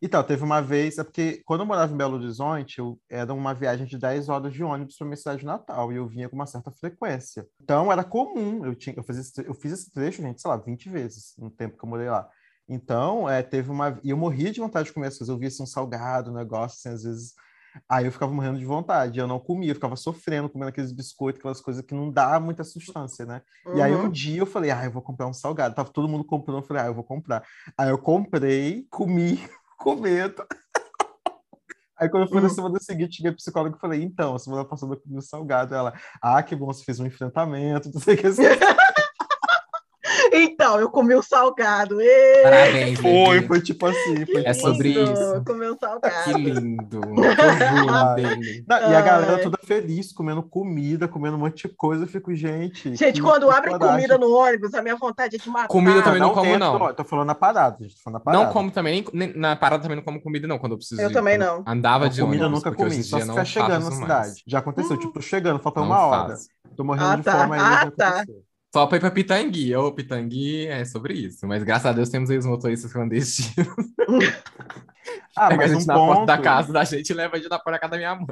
[0.05, 3.53] Então, teve uma vez, é porque quando eu morava em Belo Horizonte, eu, era uma
[3.53, 6.35] viagem de 10 horas de ônibus para minha cidade de Natal, e eu vinha com
[6.35, 7.47] uma certa frequência.
[7.61, 10.57] Então, era comum, eu, tinha, eu, fiz, esse, eu fiz esse trecho, gente, sei lá,
[10.57, 12.27] 20 vezes no tempo que eu morei lá.
[12.67, 13.97] Então, é, teve uma.
[14.03, 15.29] E eu morria de vontade de comer as coisas.
[15.29, 17.33] Eu via assim, um salgado, um negócio, assim, às vezes.
[17.89, 19.19] Aí eu ficava morrendo de vontade.
[19.19, 22.63] Eu não comia, eu ficava sofrendo, comendo aqueles biscoitos, aquelas coisas que não dá muita
[22.65, 23.41] substância, né?
[23.73, 24.11] E aí um Uhum.
[24.11, 25.73] dia eu falei, ah, eu vou comprar um salgado.
[25.75, 27.41] Tava todo mundo comprando, eu falei, ah, eu vou comprar.
[27.77, 29.39] Aí eu comprei, comi,
[29.77, 30.45] com medo.
[31.99, 32.53] Aí quando eu fui na Uhum.
[32.53, 35.73] semana seguinte, cheguei psicóloga e falei, então, semana passada eu comi um salgado.
[35.75, 38.27] Ela, ah, que bom, você fez um enfrentamento, não sei o que.
[38.27, 38.41] assim.
[40.33, 42.01] Então, eu comi o salgado.
[42.01, 44.25] Ê, Parabéns, Foi, foi tipo assim.
[44.25, 44.99] Foi É tipo sobre assim.
[45.05, 45.43] lindo, isso.
[45.45, 46.37] Comi o Que salgado.
[46.37, 47.01] lindo.
[47.01, 48.65] Que dele.
[48.67, 52.03] Não, e a galera toda feliz, comendo comida, comendo um monte de coisa.
[52.03, 52.95] Eu fico, gente.
[52.95, 55.67] Gente, quando abre comida no ônibus, a minha vontade é de matar.
[55.67, 56.81] Comida também não como, dentro, não.
[56.81, 57.95] ó, Tô falando na parada, gente.
[57.95, 58.43] Tô falando na parada.
[58.45, 61.09] Não como também, nem, na parada também não como comida, não, quando eu preciso Eu
[61.09, 61.13] ir.
[61.13, 61.63] também não.
[61.67, 63.91] Andava Não, de comida eu ônibus, nunca porque comi, só se não ficar chegando na
[63.91, 64.43] cidade.
[64.47, 64.99] Já aconteceu, Hum.
[64.99, 66.35] tipo, tô chegando, falta Não uma hora.
[66.75, 67.31] Tô morrendo Ah, de tá.
[67.37, 67.59] fome aí.
[67.61, 68.23] Ah, já tá.
[68.73, 69.75] Só pra ir pra Pitangui.
[69.75, 71.45] Ô, Pitangui é sobre isso.
[71.47, 73.67] Mas graças a Deus temos aí os motoristas clandestinos.
[75.35, 77.35] Ah, Pega a mas gente um na porta da ponto, casa da gente e leva
[77.35, 78.27] a gente na porta da casa da minha mãe.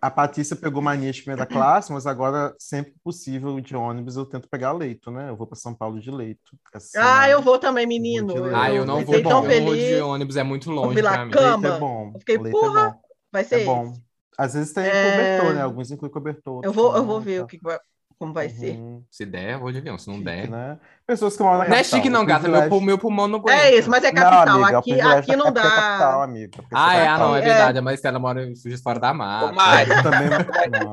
[0.00, 4.26] a Patrícia pegou mania de primeira classe, mas agora, sempre que possível, de ônibus, eu
[4.26, 5.30] tento pegar leito, né?
[5.30, 6.58] Eu vou para São Paulo de leito.
[6.74, 7.28] essa Ah, semana.
[7.30, 8.34] eu vou também, menino.
[8.34, 11.24] Vou Ah, eu não vou, bom, tão eu vou de ônibus, é muito longe pra
[11.24, 11.30] mim.
[11.30, 11.56] cama.
[11.68, 12.10] Leito é bom.
[12.14, 13.00] Eu fiquei, leito porra, é bom.
[13.32, 13.92] Vai ser É bom.
[14.36, 15.10] Às vezes tem É.
[15.38, 15.62] cobertor, né?
[15.62, 16.60] Alguns incluem cobertor.
[16.64, 17.44] Eu vou, eu vou ver tá.
[17.44, 17.78] o que vai,
[18.22, 18.76] como vai ser.
[18.76, 19.02] Uhum.
[19.10, 19.98] Se der, eu vou de avião.
[19.98, 20.48] Se não Chique, der.
[20.48, 20.78] né?
[21.04, 21.96] Pessoas que moram na Não é capital.
[21.98, 22.42] chique, não, gata.
[22.48, 23.60] Meu, privilégio- meu pulmão não aguenta.
[23.62, 24.54] É isso, mas é Não, capital.
[24.56, 26.22] amiga, é o aqui, aqui não da- é capital, dá.
[26.24, 26.64] amiga.
[26.72, 27.42] Ah, você é, ah, não, é É.
[27.42, 27.78] verdade.
[27.78, 28.48] A Maristela mora
[28.82, 29.46] fora da mata.
[29.46, 30.28] Ô, Mari, Eu também.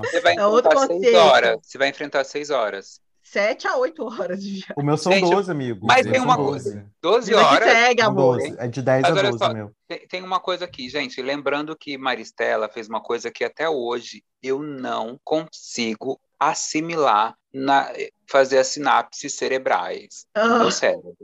[0.04, 1.60] Você vai É outro enfrentar seis horas.
[1.62, 3.00] Você vai enfrentar seis horas.
[3.22, 4.74] Sete a oito horas de viagem.
[4.76, 5.86] O meu são Gente, 12, amigo.
[5.86, 6.64] mas tem uma 12.
[6.72, 6.86] coisa.
[7.00, 7.70] 12 Vida que horas.
[7.72, 8.38] segue, amor.
[8.40, 8.56] 12.
[8.58, 9.72] É de 10 Mas a olha 12, só, meu.
[9.88, 11.22] Tem, tem uma coisa aqui, gente.
[11.22, 17.92] Lembrando que Maristela fez uma coisa que até hoje eu não consigo assimilar, na,
[18.28, 20.60] fazer as sinapses cerebrais no Ah.
[20.60, 21.16] meu cérebro.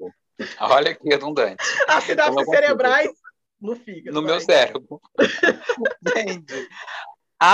[0.60, 1.56] Olha que redundante.
[1.88, 3.10] As sinapses cerebrais
[3.62, 4.13] no fígado.
[4.13, 4.41] No meu vai.
[4.41, 5.01] cérebro.
[6.17, 6.69] Gente,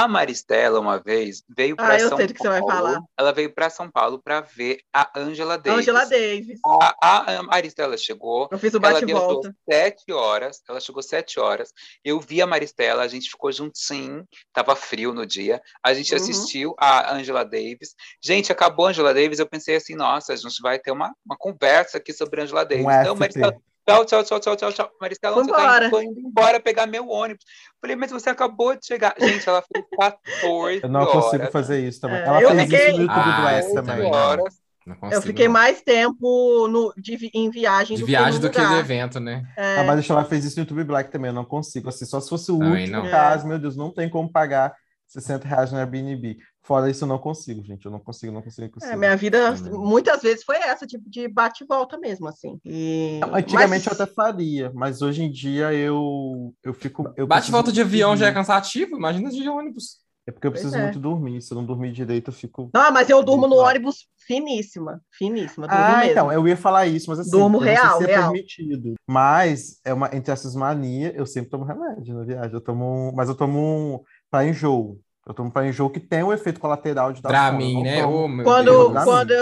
[0.04, 2.74] a Maristela, uma vez, veio para Ah, eu São sei do que você vai Paulo.
[2.76, 3.00] falar.
[3.18, 5.80] Ela veio para São Paulo para ver a Angela Davis.
[5.82, 6.60] Angela Davis.
[7.02, 9.54] A, a Maristela chegou, Eu fiz o bate-volta.
[9.70, 11.74] sete horas, ela chegou sete horas.
[12.04, 15.62] Eu vi a Maristela, a gente ficou juntinho, tava frio no dia.
[15.84, 16.18] A gente Uhum.
[16.22, 17.96] assistiu a Angela Davis.
[18.24, 21.36] Gente, acabou a Angela Davis, eu pensei assim, nossa, a gente vai ter uma, uma
[21.38, 22.86] conversa aqui sobre a Angela Davis.
[22.86, 23.16] Um Então.
[23.16, 23.56] Maristela,
[23.94, 24.90] tchau, tchau, tchau, tchau, tchau, tchau.
[25.00, 25.86] Maristela, onde você tá Vambora.
[25.86, 25.92] indo?
[25.92, 27.44] Tô indo embora pegar meu ônibus.
[27.80, 29.14] Falei, mas você acabou de chegar.
[29.20, 31.14] Gente, ela fez 14 Eu não horas.
[31.14, 32.20] consigo fazer isso também.
[32.20, 34.12] É, Ela eu fez fiquei- isso no YouTube Ah, também.
[34.14, 34.62] horas.
[34.86, 35.54] Não consigo, Eu fiquei não.
[35.54, 38.80] mais tempo no, de, em viagem de do viagem que no do que de lugar.
[38.80, 39.44] evento, né?
[39.56, 41.88] É, A Marista ela fez isso no YouTube Black também, eu não consigo.
[41.90, 43.12] Assim, só se fosse o Também último não.
[43.12, 44.74] caso, meu Deus, não tem como pagar
[45.12, 46.38] 60 reais no Airbnb.
[46.64, 47.86] Fora isso, eu não consigo, gente.
[47.86, 48.94] Eu não consigo, não consigo, não consigo.
[48.94, 49.74] é, minha vida Também.
[49.74, 52.60] muitas vezes foi essa, tipo de bate e volta mesmo, assim.
[52.64, 53.20] E...
[53.34, 57.12] Antigamente Mas- eu até faria, mas hoje em dia eu, eu fico.
[57.18, 60.00] Eu Bate e volta de avião já é cansativo, imagina de ônibus.
[60.28, 60.84] É porque eu preciso é.
[60.84, 61.42] muito dormir.
[61.42, 62.70] Se eu não dormir direito, eu fico.
[62.74, 66.12] Não, mas eu durmo no ônibus finíssima, finíssima, durmo Ah, mesmo.
[66.12, 68.32] então, eu ia falar isso, mas assim, Durmo real, se é real.
[68.32, 68.94] permitido.
[69.08, 72.54] Mas, é uma, entre essas manias, eu sempre tomo remédio na viagem.
[72.54, 74.00] Eu tomo, mas eu tomo um
[74.32, 74.98] para enjoo.
[75.28, 78.02] Eu tomo para enjoo que tem um efeito colateral de dar Dramin, né?
[78.02, 78.18] tomo.
[78.18, 79.04] Ô, meu Quando, Deus.
[79.04, 79.34] Quando,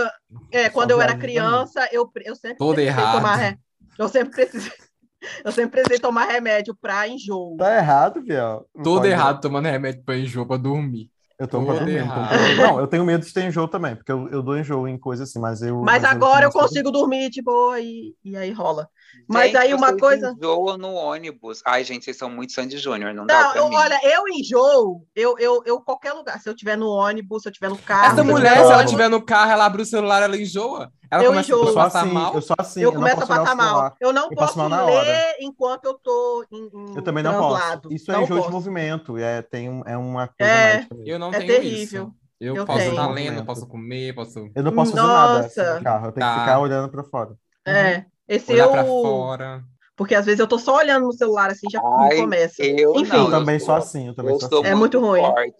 [0.51, 3.15] é, quando eu era criança, eu, eu sempre Todo precisei errado.
[3.15, 3.57] tomar
[3.97, 4.71] eu sempre precisei,
[5.45, 7.55] eu sempre precisei tomar remédio para enjoo.
[7.57, 8.65] Tá errado, Biel.
[8.83, 11.09] Todo errado tomando remédio pra enjoo pra dormir.
[11.39, 11.99] Eu tomo pra dormir.
[11.99, 12.55] não tomo errado.
[12.57, 14.97] pra- Não, eu tenho medo de ter enjoo também, porque eu, eu dou enjoo em
[14.99, 15.79] coisas assim, mas eu.
[15.81, 18.89] Mas agora eu tomo- consigo dormir de boa e, e aí rola.
[19.27, 20.35] Mas Gente, aí uma coisa.
[20.37, 21.61] enjoam no ônibus.
[21.65, 23.75] Ai, gente, vocês são muito Sandy Júnior, não, dá Não, pra eu, mim.
[23.75, 26.39] olha, eu enjoo, eu, eu, eu, qualquer lugar.
[26.41, 28.11] Se eu estiver no ônibus, se eu estiver no carro.
[28.11, 30.91] Essa eu mulher, tiver se ela tiver no carro, ela abre o celular, ela enjoa.
[31.11, 31.65] Ela Eu começa enjoo.
[31.65, 32.33] Eu sou assim, mal.
[32.35, 32.81] eu sou assim.
[32.81, 33.95] eu não começo a passar mal.
[33.99, 35.01] Eu não Eu posso mal na hora.
[35.07, 37.81] ler enquanto eu tô em, em Eu também não translado.
[37.83, 37.95] posso.
[37.95, 38.53] Isso é Não enjoo de posso.
[38.53, 39.17] movimento.
[39.17, 40.87] É, tem, um- é uma coisa É.
[41.05, 42.03] Eu não É tenho terrível.
[42.03, 42.13] isso.
[42.39, 45.75] Eu, Eu posso estar lendo, posso comer, posso Eu não posso fazer nada assim, Nossa.
[45.77, 46.05] no carro.
[46.07, 46.39] Eu tenho que Tá.
[46.39, 47.31] ficar olhando pra fora.
[47.67, 48.05] É.
[48.27, 48.71] Esse olhar eu.
[48.71, 49.63] pra fora.
[49.97, 52.63] Porque às vezes eu tô só olhando no celular assim, já Ai, começa.
[52.63, 53.11] Eu Enfim.
[53.17, 54.07] não, Eu também sou- assim.
[54.07, 54.69] Eu também Eu sou sou assim.
[54.69, 55.19] É muito ruim.
[55.21, 55.53] forte.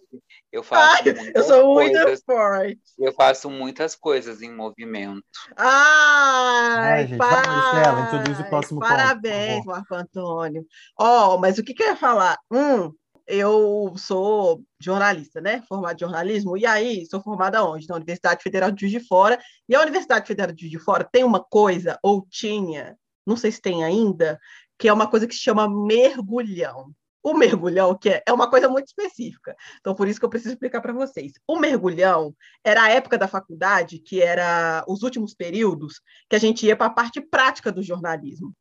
[0.52, 2.22] Eu faço Ai, eu muitas sou muito coisas.
[2.26, 2.80] forte.
[2.98, 5.22] Eu faço muitas coisas em movimento.
[5.56, 9.72] Ai, Ai, gente, vai, Maristela, introduz o próximo ponto, Parabéns, favor.
[9.76, 10.66] Marco Antônio.
[10.98, 12.36] Ó, mas o que que eu ia falar?
[12.50, 12.92] Hum,
[13.28, 15.62] eu sou jornalista, né?
[15.68, 16.56] Formada em jornalismo.
[16.56, 17.86] E aí, sou formada onde?
[17.88, 19.38] Na Universidade Federal de Juiz de Fora.
[19.68, 23.52] E a Universidade Federal de Juiz de Fora tem uma coisa, ou tinha, não sei
[23.52, 24.36] se tem ainda,
[24.76, 26.90] que é uma coisa que se chama mergulhão.
[27.22, 29.54] O mergulhão, que é, é uma coisa muito específica.
[29.78, 31.32] Então, por isso que eu preciso explicar para vocês.
[31.46, 36.66] O mergulhão era a época da faculdade, que era os últimos períodos, que a gente
[36.66, 38.54] ia para a parte prática do jornalismo.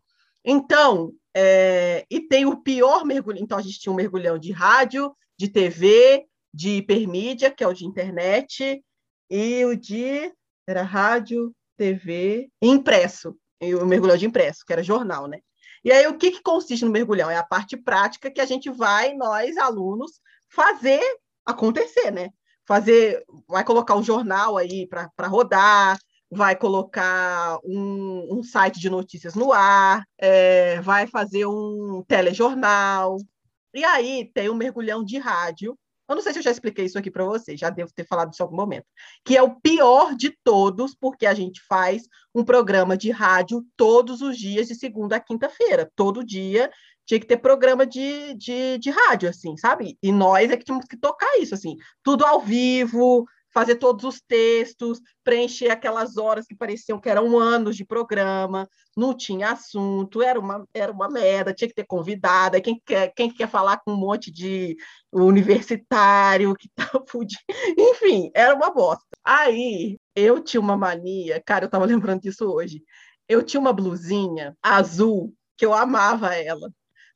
[0.43, 3.41] Então, é, e tem o pior mergulhão.
[3.41, 7.73] Então, a gente tinha um mergulhão de rádio, de TV, de hipermídia, que é o
[7.73, 8.83] de internet,
[9.29, 10.33] e o de.
[10.67, 13.35] Era rádio, TV, impresso.
[13.61, 15.39] E o mergulhão de impresso, que era jornal, né?
[15.83, 17.29] E aí, o que, que consiste no mergulhão?
[17.29, 21.01] É a parte prática que a gente vai, nós, alunos, fazer
[21.45, 22.29] acontecer, né?
[22.67, 25.97] Fazer, vai colocar um jornal aí para rodar,
[26.29, 33.17] vai colocar um, um, site de notícias no ar, é, vai fazer um telejornal.
[33.73, 35.77] E aí tem um mergulhão de rádio.
[36.09, 38.33] Eu não sei se eu já expliquei isso aqui para vocês, já devo ter falado
[38.33, 38.85] isso em algum momento.
[39.23, 44.21] Que é o pior de todos, porque a gente faz um programa de rádio todos
[44.21, 45.91] os dias, de segunda a quinta-feira.
[45.95, 46.71] Todo dia
[47.05, 49.97] tinha que ter programa de, de, de rádio, assim, sabe?
[50.01, 54.21] E nós é que tínhamos que tocar isso, assim, tudo ao vivo, fazer todos os
[54.21, 60.39] textos, preencher aquelas horas que pareciam que eram anos de programa, não tinha assunto, era
[60.39, 63.97] uma, era uma merda, tinha que ter convidada, quem quer, quem quer falar com um
[63.97, 64.77] monte de
[65.11, 67.41] universitário que tá fudido,
[67.77, 69.05] enfim, era uma bosta.
[69.23, 72.83] Aí eu tinha uma mania, cara, eu tava lembrando disso hoje,
[73.27, 76.71] eu tinha uma blusinha azul que eu amava ela,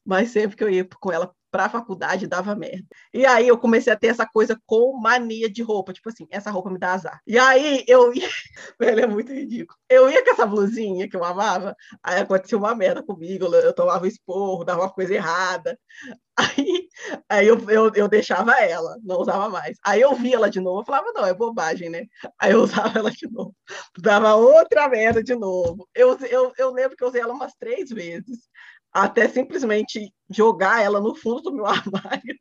[0.05, 2.87] mas sempre que eu ia com ela para a faculdade dava merda.
[3.13, 6.49] E aí eu comecei a ter essa coisa com mania de roupa, tipo assim, essa
[6.49, 7.21] roupa me dá azar.
[7.27, 8.27] E aí eu ia,
[8.79, 9.77] velho, é muito ridículo.
[9.87, 14.07] Eu ia com essa blusinha que eu amava, aí acontecia uma merda comigo, eu tomava
[14.07, 15.77] esporro, dava uma coisa errada.
[16.35, 16.89] Aí,
[17.29, 19.77] aí eu, eu, eu deixava ela, não usava mais.
[19.85, 22.07] Aí eu via ela de novo, eu falava, não, é bobagem, né?
[22.39, 23.55] Aí eu usava ela de novo,
[23.99, 25.87] dava outra merda de novo.
[25.93, 28.49] Eu, eu, eu lembro que eu usei ela umas três vezes
[28.93, 32.37] até simplesmente jogar ela no fundo do meu armário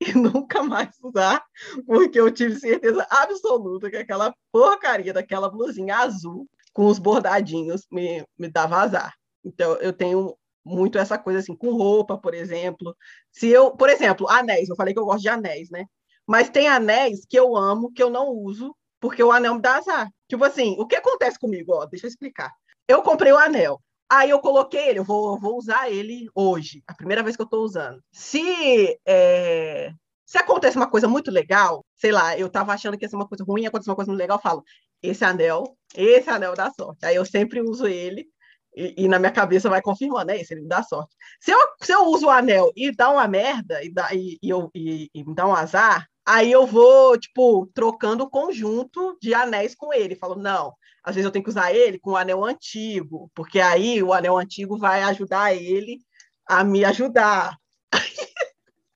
[0.00, 1.42] e nunca mais usar,
[1.84, 8.24] porque eu tive certeza absoluta que aquela porcaria daquela blusinha azul com os bordadinhos me,
[8.38, 9.14] me dava azar.
[9.44, 12.94] Então, eu tenho muito essa coisa assim, com roupa, por exemplo.
[13.32, 15.86] Se eu, por exemplo, anéis, eu falei que eu gosto de anéis, né?
[16.26, 19.76] Mas tem anéis que eu amo, que eu não uso, porque o anel me dá
[19.76, 20.10] azar.
[20.28, 21.72] Tipo assim, o que acontece comigo?
[21.72, 22.52] Ó, deixa eu explicar.
[22.88, 23.80] Eu comprei o anel.
[24.10, 27.46] Aí eu coloquei ele, eu vou, vou usar ele hoje, a primeira vez que eu
[27.46, 28.00] estou usando.
[28.12, 29.90] Se, é,
[30.24, 33.28] se acontece uma coisa muito legal, sei lá, eu estava achando que ia ser uma
[33.28, 34.64] coisa ruim, acontece uma coisa muito legal, eu falo,
[35.02, 37.04] esse anel, esse anel dá sorte.
[37.04, 38.28] Aí eu sempre uso ele,
[38.76, 41.16] e, e na minha cabeça vai confirmando, é esse, ele me dá sorte.
[41.40, 44.48] Se eu, se eu uso o anel e dá uma merda, e, dá, e, e,
[44.48, 49.32] eu, e, e me dá um azar, aí eu vou, tipo, trocando o conjunto de
[49.34, 50.14] anéis com ele.
[50.14, 50.74] Falo, não,
[51.06, 54.36] às vezes eu tenho que usar ele com o anel antigo, porque aí o anel
[54.36, 56.00] antigo vai ajudar ele
[56.44, 57.56] a me ajudar.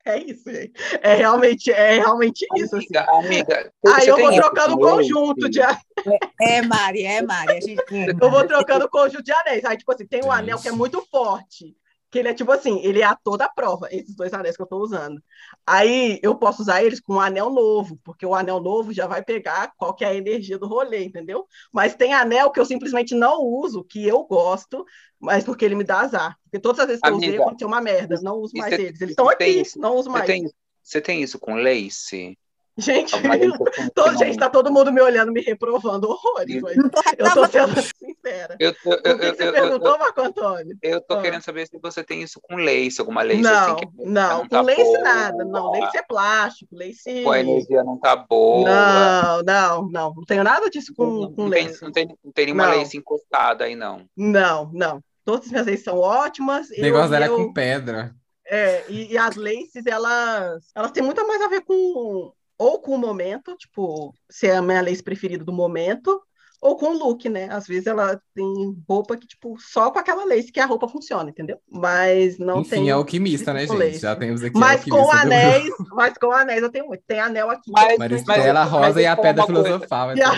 [0.03, 0.73] É isso, gente.
[1.03, 2.75] É realmente, é realmente isso.
[2.75, 2.87] Assim.
[2.97, 5.77] Amiga, aí eu vou trocando o conjunto de É,
[6.41, 7.61] é, Mari, é, Mari.
[7.61, 7.85] Gente...
[8.21, 9.63] Eu vou trocando o conjunto de anéis.
[9.63, 11.77] Aí, tipo assim, tem um anel que é muito forte
[12.11, 14.63] que ele é tipo assim, ele é a toda a prova, esses dois anéis que
[14.63, 15.23] eu estou usando.
[15.65, 19.23] Aí eu posso usar eles com um anel novo, porque o anel novo já vai
[19.23, 21.47] pegar qual que é a energia do rolê, entendeu?
[21.73, 24.85] Mas tem anel que eu simplesmente não uso, que eu gosto,
[25.21, 26.37] mas porque ele me dá azar.
[26.43, 28.83] Porque todas as vezes que Amiga, eu usei, aconteceu uma merda, não uso mais cê,
[28.83, 29.01] eles.
[29.01, 30.27] Eles estão aqui, isso, não uso mais.
[30.27, 30.51] Tem,
[30.83, 32.37] você tem isso com lace?
[32.79, 33.13] Gente,
[33.95, 36.63] todo, gente, tá todo mundo me olhando, me reprovando horrores.
[36.63, 38.57] Mas eu tô sendo sincera.
[38.59, 40.79] Eu, eu, o que, que você eu, perguntou, Marco Antônio?
[40.83, 41.23] Eu tô ah.
[41.23, 43.77] querendo saber se você tem isso com lace, alguma lace não, assim.
[43.77, 45.01] Que não, não tá com lace boa.
[45.01, 45.45] nada.
[45.45, 47.23] Não, lace é plástico, lace...
[47.23, 48.69] Com a energia não tá boa.
[48.69, 50.15] Não, não, não.
[50.15, 51.79] Não tenho nada disso com, não, com não lace.
[51.79, 52.79] Tem, não, tem, não tem nenhuma não.
[52.79, 54.05] lace encostada aí, não.
[54.17, 55.03] Não, não.
[55.25, 56.71] Todas as minhas laces são ótimas.
[56.71, 58.15] O negócio dela é com pedra.
[58.47, 62.95] É, e, e, as laces, elas, elas têm muito mais a ver com ou com
[62.95, 66.21] o momento, tipo, se é a minha lace preferida do momento,
[66.61, 67.49] ou com o look, né?
[67.51, 71.31] Às vezes ela tem roupa que, tipo, só com aquela lace que a roupa funciona,
[71.31, 71.59] entendeu?
[71.67, 72.91] Mas não Enfim, tem.
[72.91, 73.79] é alquimista, né, gente?
[73.79, 74.01] Lace.
[74.01, 74.59] Já temos aqui.
[74.59, 77.03] Mas com anéis, mas com anéis eu tenho muito.
[77.07, 77.71] Tem anel aqui.
[77.73, 80.11] Mas, Maristela Rosa mas e a Pedra Filosofal.
[80.21, 80.35] Então.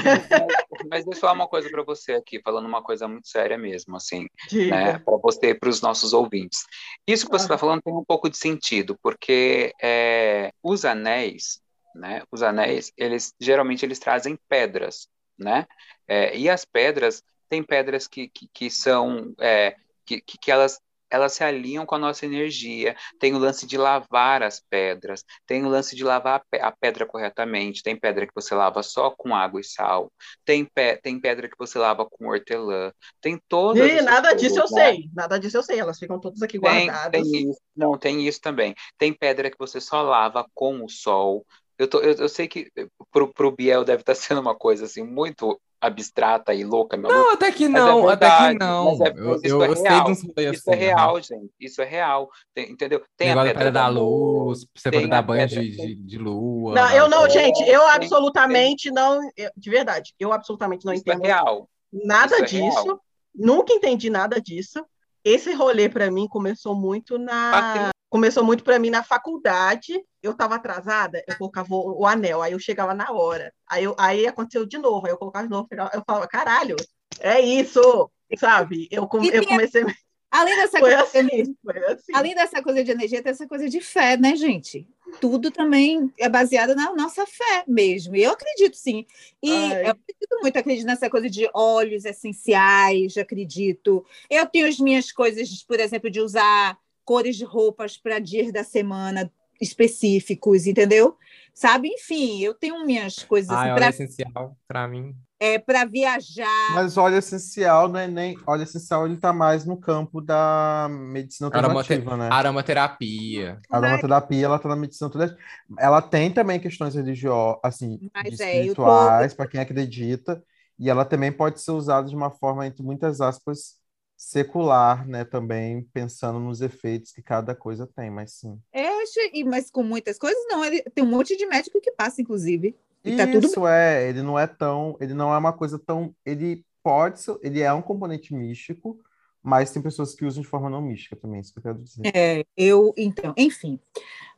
[0.89, 3.97] mas deixa eu falar uma coisa para você aqui, falando uma coisa muito séria mesmo,
[3.97, 4.71] assim, Diga.
[4.71, 4.99] né?
[5.01, 6.61] Para você e para os nossos ouvintes.
[7.05, 7.59] Isso que você está ah.
[7.59, 11.62] falando tem um pouco de sentido, porque é, os anéis
[11.95, 12.23] né?
[12.31, 15.67] Os anéis, eles geralmente eles trazem pedras, né?
[16.07, 20.79] É, e as pedras, tem pedras que, que, que são, é, que, que elas
[21.13, 22.97] elas se alinham com a nossa energia.
[23.21, 27.83] Tem o lance de lavar as pedras, tem o lance de lavar a pedra corretamente.
[27.83, 30.11] Tem pedra que você lava só com água e sal,
[30.43, 32.91] tem, pe tem pedra que você lava com hortelã,
[33.21, 33.87] tem todas.
[33.87, 34.93] E nada disso eu né?
[34.93, 37.31] sei, nada disso eu sei, elas ficam todas aqui tem, guardadas.
[37.31, 38.75] Tem isso, não, tem isso também.
[38.97, 41.45] Tem pedra que você só lava com o sol,
[41.79, 42.71] eu, tô, eu, eu sei que
[43.11, 47.19] pro, pro Biel deve estar tá sendo uma coisa assim muito abstrata e louca, maluca.
[47.19, 48.85] Não, até que é não, até verdade, que não.
[48.85, 51.23] mas é- eu eu, é eu sei de uns rolês Isso é assim, real, aham.
[51.23, 51.51] gente.
[51.59, 52.31] Isso é real.
[52.55, 53.03] Tem- entendeu?
[53.17, 56.19] Tem Negócio a da pedra da luz, você tem poder dar banho de, de, de
[56.19, 56.75] lua.
[56.75, 60.93] Não, eu não, É, gente, eu tem- absolutamente não, eu- de verdade, eu absolutamente não
[60.93, 61.69] Isso é entendo real.
[61.93, 62.85] nada isso é disso.
[62.85, 63.01] real.
[63.35, 64.85] Nunca entendi nada disso.
[65.25, 67.91] Esse rolê pra mim começou muito na Patrícia.
[68.13, 69.99] Começou muito pra mim na faculdade.
[70.23, 73.51] Eu tava atrasada, eu colocava o, o anel, aí eu chegava na hora.
[73.67, 76.77] Aí, eu, aí aconteceu de novo, aí eu colocava de novo, eu falava, caralho,
[77.19, 78.87] é isso, sabe?
[78.91, 79.87] Eu, eu comecei,
[80.31, 82.13] Além dessa, foi coisa de assim, energia, foi assim.
[82.15, 84.87] além dessa coisa de energia, tem essa coisa de fé, né, gente?
[85.21, 88.17] Tudo também é baseado na nossa fé mesmo.
[88.17, 89.07] E eu acredito, sim.
[89.43, 89.87] E Ai.
[89.87, 94.07] eu acredito muito, acredito nessa coisa de óleos essenciais, acredito.
[94.31, 98.65] Eu tenho as minhas coisas, por exemplo, de usar cores de roupas para dias da
[98.65, 99.31] semana
[99.61, 101.17] específicos, entendeu?
[101.55, 101.89] Sabe?
[101.89, 105.15] Enfim, eu tenho minhas coisas Ah, assim, é para essencial pra mim.
[105.39, 106.71] é, pra viajar.
[106.75, 108.37] Mas óleo essencial não é nem.
[108.47, 112.29] Óleo essencial ele tá mais no campo da medicina Aromate- alternativa, né?
[112.33, 113.59] Aromaterapia.
[113.71, 115.39] A aromaterapia, ela tá na medicina alternativa.
[115.79, 120.43] Ela tem também questões religiosas, assim, Mas é, eu tô- espirituais, para quem acredita.
[120.79, 123.77] E ela também pode ser usada de uma forma, entre muitas aspas,
[124.23, 125.25] secular, né?
[125.25, 128.59] Também pensando nos efeitos que cada coisa tem, mas sim.
[128.73, 130.65] É, achei- e- mas com muitas coisas, não.
[130.65, 132.75] Ele, tem um monte de médico que passa, inclusive.
[133.05, 136.15] E tá tudo Isso é, ele não é tão, ele não é uma coisa tão,
[136.25, 138.99] ele pode ser, ele é um componente místico,
[139.43, 142.11] mas tem pessoas que usam de forma não mística também, isso que eu quero dizer.
[142.15, 143.79] É, eu, então, enfim.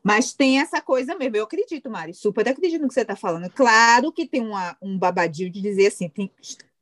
[0.02, 3.50] Mas tem essa coisa mesmo, eu acredito, Mari, super acredito no que você está falando.
[3.50, 6.30] Claro que tem uma, um babadinho de dizer assim, tem,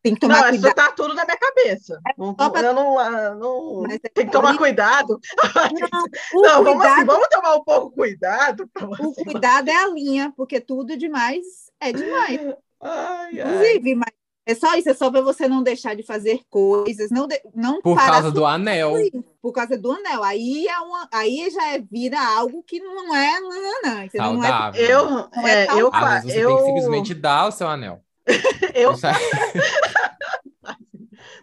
[0.03, 0.75] tem que tomar Não, isso cuidado.
[0.75, 2.01] tá tudo na minha cabeça.
[2.19, 5.21] Não, só pra- não, não- Mas é tem que tomar cuidado.
[6.35, 8.71] O, Não, vamos assim, cuidado, vamos tomar um pouco cuidado.
[9.01, 11.45] o cuidado é a linha, porque tudo demais
[11.81, 12.41] é demais.
[12.85, 13.55] Ai, ai.
[13.55, 14.13] Inclusive, mas
[14.45, 17.81] é só isso, é só para você não deixar de fazer coisas, não, de- não
[17.81, 18.95] Por parar causa do anel.
[19.41, 20.25] por causa do anel.
[20.25, 23.93] Aí, é uma, aí já é, vira algo que não é, não, não, não?
[23.95, 24.85] Não é Saudável.
[24.85, 28.03] Eu, Não é é, eu, você eu, tem que simplesmente dar o seu anel.
[28.75, 28.93] eu,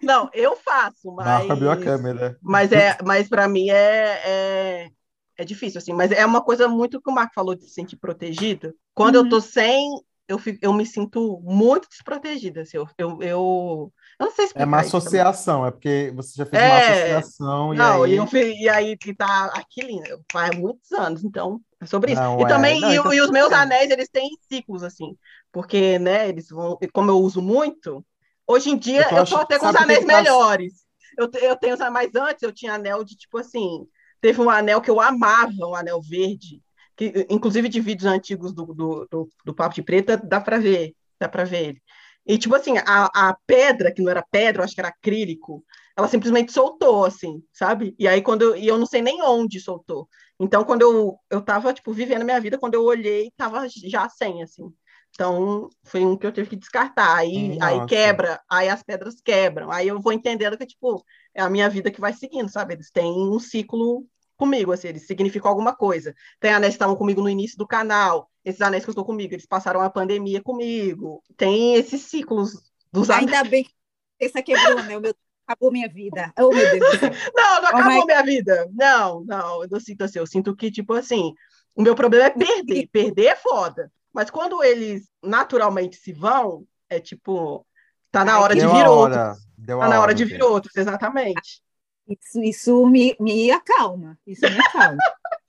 [0.02, 2.38] não, eu faço, mas, Marco abriu a câmera.
[2.42, 4.90] mas é, mas para mim é, é,
[5.38, 5.94] é difícil assim.
[5.94, 8.74] Mas é uma coisa muito que o Marco falou de se sentir protegido.
[8.94, 9.26] Quando Uhum.
[9.26, 9.90] eu tô sem,
[10.28, 12.62] eu, fico, eu me sinto muito desprotegida.
[12.62, 16.46] Assim, eu, eu, eu, eu não sei explicar É uma associação, é porque você já
[16.46, 16.66] fez É.
[16.66, 18.14] uma associação e Não, aí...
[18.14, 22.14] e, eu, fi- e aí que tá aqui lindo, faz muitos anos, então é sobre
[22.14, 22.22] isso.
[22.22, 22.48] Não, e é.
[22.48, 25.16] também, Não, e, então e os meus anéis, eles têm ciclos, assim,
[25.52, 28.06] porque, né, eles vão, como eu uso muito,
[28.48, 30.74] hoje em dia Eu tô eu tô achando- até com os anéis melhores.
[31.18, 33.88] Eu, eu tenho, os- mas antes eu tinha anel de, tipo assim,
[34.22, 36.62] teve um anel que eu amava, um anel verde,
[36.96, 40.94] que inclusive de vídeos antigos do, do, do, do Papo de Preta, dá pra ver,
[41.20, 41.82] dá pra ver ele.
[42.26, 45.64] E, tipo assim, a, a pedra, que não era pedra, eu acho que era acrílico,
[45.98, 47.96] ela simplesmente soltou, assim, sabe?
[47.98, 50.08] E aí, quando eu, e eu não sei nem onde soltou.
[50.40, 54.08] Então, quando eu, eu tava, tipo, vivendo a minha vida, quando eu olhei, tava já
[54.10, 54.72] sem, assim.
[55.12, 57.18] Então, foi um que eu tive que descartar.
[57.18, 59.72] Aí, Hum, aí quebra, aí as pedras quebram.
[59.72, 61.04] Aí eu vou entendendo que, tipo,
[61.34, 62.74] é a minha vida que vai seguindo, sabe?
[62.76, 64.06] Eles têm um ciclo
[64.38, 66.16] comigo, assim, eles significam alguma coisa.
[66.40, 69.34] Tem anéis que estavam comigo no início do canal, esses anéis que eu estou comigo,
[69.34, 71.22] eles passaram a pandemia comigo.
[71.36, 72.52] Tem esses ciclos
[72.92, 73.38] dos anéis.
[73.38, 73.74] Ainda bem que
[74.20, 74.98] essa quebrou, né?
[74.98, 75.14] O meu,
[75.46, 76.34] acabou minha vida.
[76.40, 76.86] Oh, meu Deus.
[77.36, 78.68] Não, não Oh acabou my- minha vida.
[78.74, 80.20] Não, não, eu não sinto assim.
[80.20, 81.34] Eu sinto que, tipo assim,
[81.76, 82.88] o meu problema é perder.
[82.92, 83.92] Perder é foda.
[84.14, 87.66] Mas quando eles naturalmente se vão, é tipo,
[88.12, 89.18] tá na Ai, hora de vir a outros.
[89.18, 89.36] hora.
[89.58, 91.62] Deu Tá na hora hora, de vir outros, exatamente.
[92.08, 94.18] Isso, isso me, me acalma.
[94.26, 94.98] Isso me acalma.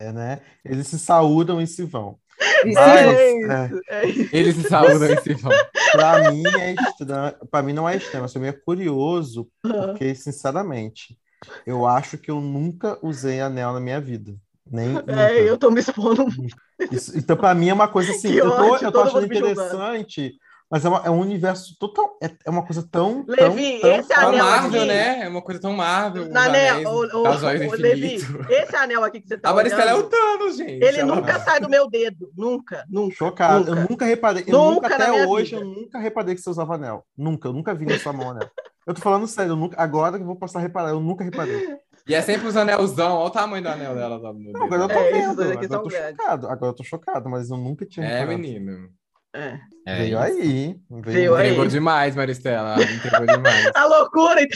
[0.00, 0.40] É, né?
[0.64, 2.20] Eles se saúdam e se vão.
[2.64, 4.36] Isso Mas, é é, isso, é isso.
[4.36, 5.50] Eles se saúdam e se vão.
[5.90, 11.18] Pra mim é estranho, para mim não é estranho, mas também é curioso, porque, sinceramente,
[11.66, 14.36] eu acho que eu nunca usei anel na minha vida.
[14.70, 15.12] Nem nunca.
[15.32, 16.26] É, eu tô me expondo.
[16.92, 20.34] Isso- então, para mim, é uma coisa assim, eu tô, ódio, eu tô achando interessante,
[20.70, 24.00] mas é, uma- é um universo total, é, é uma coisa tão, Levi, tão, tão
[24.00, 25.20] esse É anel Marvel, aqui- né?
[25.24, 26.28] É uma coisa tão Marvel.
[26.28, 28.14] Na anel, anéis, o, o, o Levi,
[28.50, 30.84] esse anel aqui que você tá A Maristela é o Thanos, gente.
[30.84, 32.30] ele Ela- nunca sai do meu dedo.
[32.36, 33.14] Nunca, nunca.
[33.16, 33.64] chocado.
[33.64, 33.80] Nunca.
[33.80, 35.62] Eu nunca reparei, eu Nunca até hoje, vida.
[35.62, 37.04] eu nunca reparei que você usava anel.
[37.16, 38.48] Nunca, eu nunca vi na sua mão anel.
[38.86, 41.24] Eu tô falando sério, eu nunca, agora que eu vou passar a reparar, eu nunca
[41.24, 41.76] reparei.
[42.08, 43.16] E é sempre os anelzão.
[43.16, 44.16] Olha o tamanho do anel dela.
[44.18, 46.18] lá no Não, agora eu tô É, vendo, agora eu tô grandes.
[46.18, 48.38] chocado, agora eu tô chocado, mas eu nunca tinha É, reparado.
[48.38, 48.90] menino.
[49.34, 49.60] É.
[49.84, 50.80] É Veio aí.
[50.90, 51.48] Veio aí.
[51.50, 52.90] Entregou demais, Maristela.
[52.90, 53.72] Entregou demais.
[53.74, 54.46] A loucura.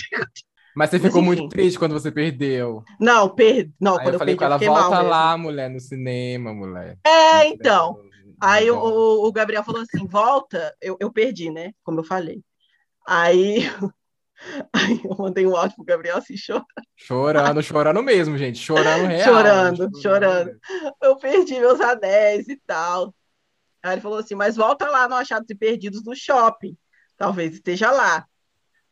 [0.75, 2.83] Mas você ficou muito triste quando você perdeu.
[3.01, 3.71] Não, per...
[3.81, 6.99] não Aí quando eu eu falei perdi, com ela, volta lá, mulher, no cinema, mulher.
[7.05, 7.99] É, então.
[8.41, 8.83] Aí o, Então,
[9.25, 11.73] o- o Gabriel falou assim: volta, eu, eu perdi, né?
[11.85, 12.43] Como eu falei.
[13.07, 13.61] Aí,
[14.73, 16.67] aí eu mandei um áudio pro Gabriel assim, chorando.
[16.97, 18.59] Chorando, chorando mesmo, gente.
[18.59, 19.25] Chorando real.
[19.25, 20.61] Chorando, chorando.
[21.03, 23.15] Eu perdi meus anéis e tal.
[23.83, 26.77] Aí ele falou assim, mas volta lá no Achados e Perdidos do shopping.
[27.17, 28.27] Talvez esteja lá.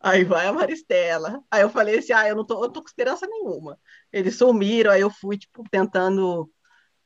[0.01, 1.43] Aí vai a Maristela.
[1.51, 3.79] Aí eu falei assim, ah, eu não tô, eu tô com esperança nenhuma.
[4.13, 6.51] Eles sumiram, aí eu fui, tipo, tentando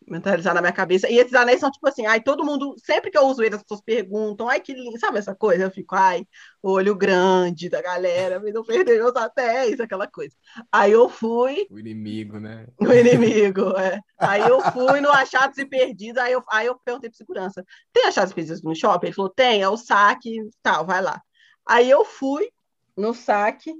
[0.07, 1.09] mentalizar na minha cabeça.
[1.09, 3.63] E esses anéis são tipo assim, ai, todo mundo, sempre que eu uso eles, as
[3.63, 5.65] pessoas perguntam, ai, que lindo, sabe essa coisa?
[5.65, 6.27] Eu fico, ai,
[6.63, 10.35] olho grande da galera, mas eu perdi meus anéis, aquela coisa.
[10.71, 12.67] Aí eu fui, O inimigo, né?
[12.81, 13.99] o inimigo, é.
[14.19, 18.07] Aí eu fui no Achados e Perdidos, aí eu, aí eu perguntei para segurança, tem
[18.07, 19.07] Achados e Perdidos no shopping?
[19.07, 21.21] Ele falou, tem, é o saque, tal, vai lá.
[21.67, 22.49] Aí eu fui
[22.97, 23.75] no saque,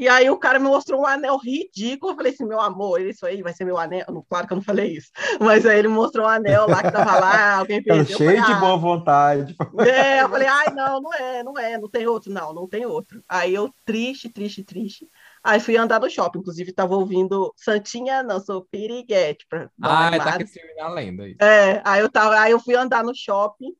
[0.00, 2.12] e aí o cara me mostrou um anel ridículo.
[2.12, 4.04] Eu falei assim, meu amor, isso aí vai ser meu anel.
[4.28, 5.10] Claro que eu não falei isso.
[5.40, 8.02] Mas aí ele mostrou um anel lá que tava lá, alguém perdeu.
[8.02, 9.54] Eu cheio falei, de "Ah, boa vontade.
[9.80, 12.86] é, eu falei, ai, não, não é, não é, não tem outro, não, não tem
[12.86, 13.22] outro.
[13.28, 15.06] Aí eu, triste, triste, triste.
[15.42, 20.06] Aí fui andar no shopping, inclusive tava ouvindo Santinha, não, sou Piriguete, pra Ah, tá
[20.08, 20.36] animada.
[20.38, 21.36] que esse filme na lenda aí.
[21.40, 23.72] É, aí eu tava, aí eu fui andar no shopping,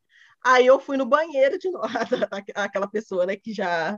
[0.43, 1.87] aí eu fui no banheiro de novo,
[2.55, 3.97] aquela pessoa, né, que já,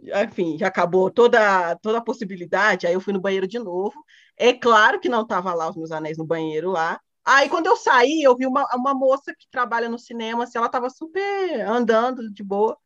[0.00, 3.94] enfim, já acabou toda, toda a possibilidade, aí eu fui no banheiro de novo.
[4.36, 7.00] É claro que não tava lá os meus anéis no banheiro lá.
[7.24, 10.68] Aí quando eu saí, eu vi uma, uma moça que trabalha no cinema, assim, ela
[10.68, 12.76] tava super andando de boa.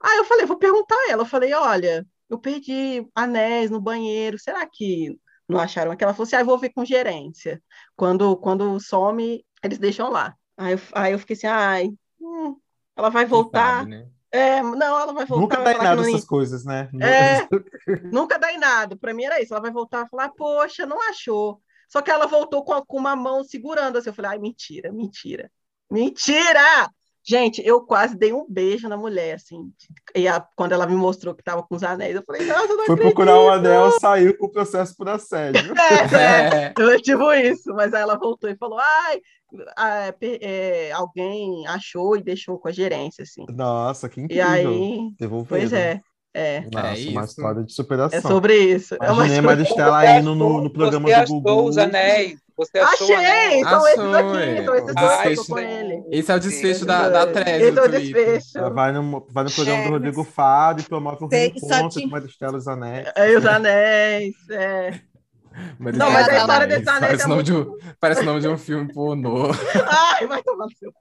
[0.00, 4.38] Aí eu falei, vou perguntar a ela, eu falei, olha, eu perdi anéis no banheiro,
[4.38, 6.04] será que não acharam aqui?
[6.04, 7.62] Ela falou assim, ah, eu vou ver com gerência.
[7.96, 10.36] Quando, quando some, eles deixam lá.
[10.56, 11.90] Aí eu, aí eu fiquei assim, ai,
[12.20, 12.56] hum,
[12.94, 13.78] ela vai voltar.
[13.78, 14.08] sabe, né?
[14.30, 15.40] É, não, ela vai voltar.
[15.40, 16.88] Nunca dá em nada essas coisas, né?
[17.00, 17.48] É.
[18.12, 18.96] Nunca dá em nada.
[18.96, 19.54] Para mim era isso.
[19.54, 21.62] Ela vai voltar e falar, poxa, não achou.
[21.88, 24.10] Só que ela voltou com, a- com uma mão segurando assim.
[24.10, 25.50] Eu falei, ai, mentira, mentira.
[25.90, 26.90] Mentira!
[27.28, 29.70] Gente, eu quase dei um beijo na mulher, assim.
[30.16, 32.68] E a- quando ela me mostrou que estava com os anéis, eu falei, nossa, eu
[32.68, 33.14] não Foi acredito.
[33.14, 35.60] procurar o anel, saiu com o processo por assédio.
[35.78, 36.64] É, é.
[36.64, 36.74] É.
[36.78, 39.20] Eu tipo isso, mas aí ela voltou e falou, ai,
[40.18, 43.44] pe- é, alguém achou e deixou com a gerência, assim.
[43.50, 44.44] Nossa, que E incrível.
[44.70, 45.46] aí, Devolveram.
[45.68, 46.00] pois é,
[46.34, 46.60] é.
[46.72, 47.30] Nossa, É uma isso.
[47.30, 48.18] história de superação.
[48.18, 48.94] É sobre isso.
[48.94, 51.68] É uma Imaginei a história- Maristela Você indo no, no programa você do achou Gugu.
[51.68, 52.38] os anéis.
[52.58, 53.62] Você achou o Achei!
[53.62, 53.68] anel.
[53.68, 54.64] São esses Achou, aqui, é.
[54.64, 56.04] são esses dois que eu tô desfecho com ele.
[56.10, 58.58] Esse é o desfecho Sim, da, da thread Esse é do o desfecho.
[58.58, 59.90] Ela vai no, vai no programa do É.
[59.90, 63.08] Rodrigo Faro e promove um reencontro com Maristela os anéis.
[63.16, 65.00] Aí os anéis, é.
[65.78, 68.20] Mas Não, mas a história anéis, desse anéis parece é o nome de um, Parece
[68.20, 69.50] o nome de um filme pornô.
[69.86, 70.92] Ai, vai tomar no seu.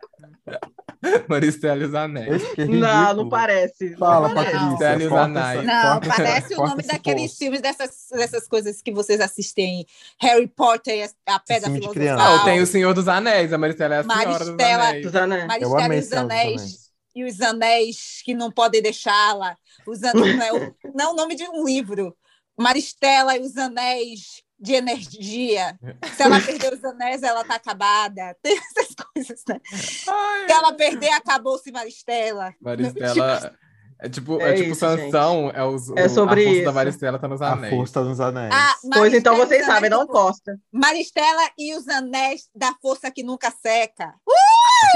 [1.27, 2.43] Maristela e os Anéis.
[2.57, 3.89] É Não, não parece.
[3.91, 4.51] não Fala, parece.
[4.57, 4.87] Patrícia.
[4.89, 5.65] Maristela e Anéis.
[5.65, 9.85] Não, parece o nome daqueles filmes, dessas, dessas coisas que vocês assistem.
[10.19, 12.43] Harry Potter e a- Pedra Filosofal.
[12.45, 13.51] tem o Senhor dos Anéis.
[13.53, 15.05] A Maristela é a Senhora dos Maristela- Anéis.
[15.05, 15.61] Os anéis.
[15.61, 16.87] Eu Maristela e os Anéis.
[17.15, 19.55] E os anéis que não podem deixá-la.
[19.87, 22.15] Os é não é o nome de um livro.
[22.59, 25.77] Maristela e os Anéis de Energia.
[26.15, 28.35] Se ela perder os anéis, ela tá acabada.
[28.41, 29.59] Tem essas coisas, né?
[29.71, 30.09] Se
[30.51, 32.53] ela perder, acabou-se Maristela.
[32.61, 33.53] Maristela.
[33.99, 36.65] É tipo, É é tipo isso, Sansão, é, os, É sobre a força isso.
[36.65, 37.73] da Maristela tá nos A anéis.
[37.73, 38.53] força nos anéis.
[38.53, 40.55] Ah, Pois então vocês os sabem, não Costa.
[40.71, 44.13] Maristela e os anéis da força que nunca seca.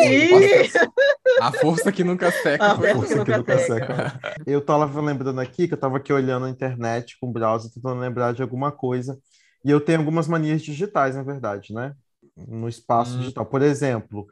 [0.04, 0.70] Ih,
[1.42, 2.64] A força que nunca seca.
[2.64, 4.10] A força que Força que nunca nunca seca.
[4.12, 4.36] seca.
[4.46, 8.00] Eu tava lembrando aqui que eu tava aqui olhando a internet com o browser, tentando
[8.00, 9.18] lembrar de alguma coisa.
[9.64, 11.96] E eu tenho algumas manias digitais, na verdade, né?
[12.36, 13.20] No espaço Hum.
[13.20, 13.46] digital.
[13.46, 14.28] Por exemplo,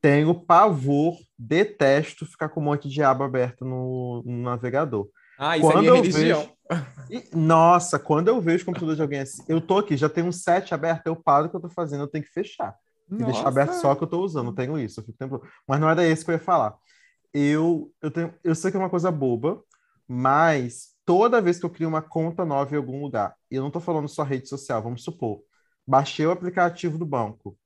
[0.00, 5.08] tenho pavor, detesto ficar com um monte de aba aberta no, no navegador.
[5.38, 6.56] Ah, isso é Quando minha eu.
[7.10, 10.28] E, nossa, quando eu vejo o computador de alguém assim, eu tô aqui, já tenho
[10.28, 12.74] um set aberto, eu paro o que eu tô fazendo, eu tenho que fechar.
[13.10, 13.48] E deixar Nossa.
[13.48, 15.42] aberto só o que eu tô usando, eu tenho isso, eu fico tempo...
[15.66, 16.76] Mas não era esse que eu ia falar.
[17.34, 19.60] Eu, eu, tenho, eu sei que é uma coisa boba,
[20.06, 23.70] mas toda vez que eu crio uma conta nova em algum lugar, e eu não
[23.70, 25.42] tô falando só rede social, vamos supor,
[25.86, 27.58] baixei o aplicativo do banco,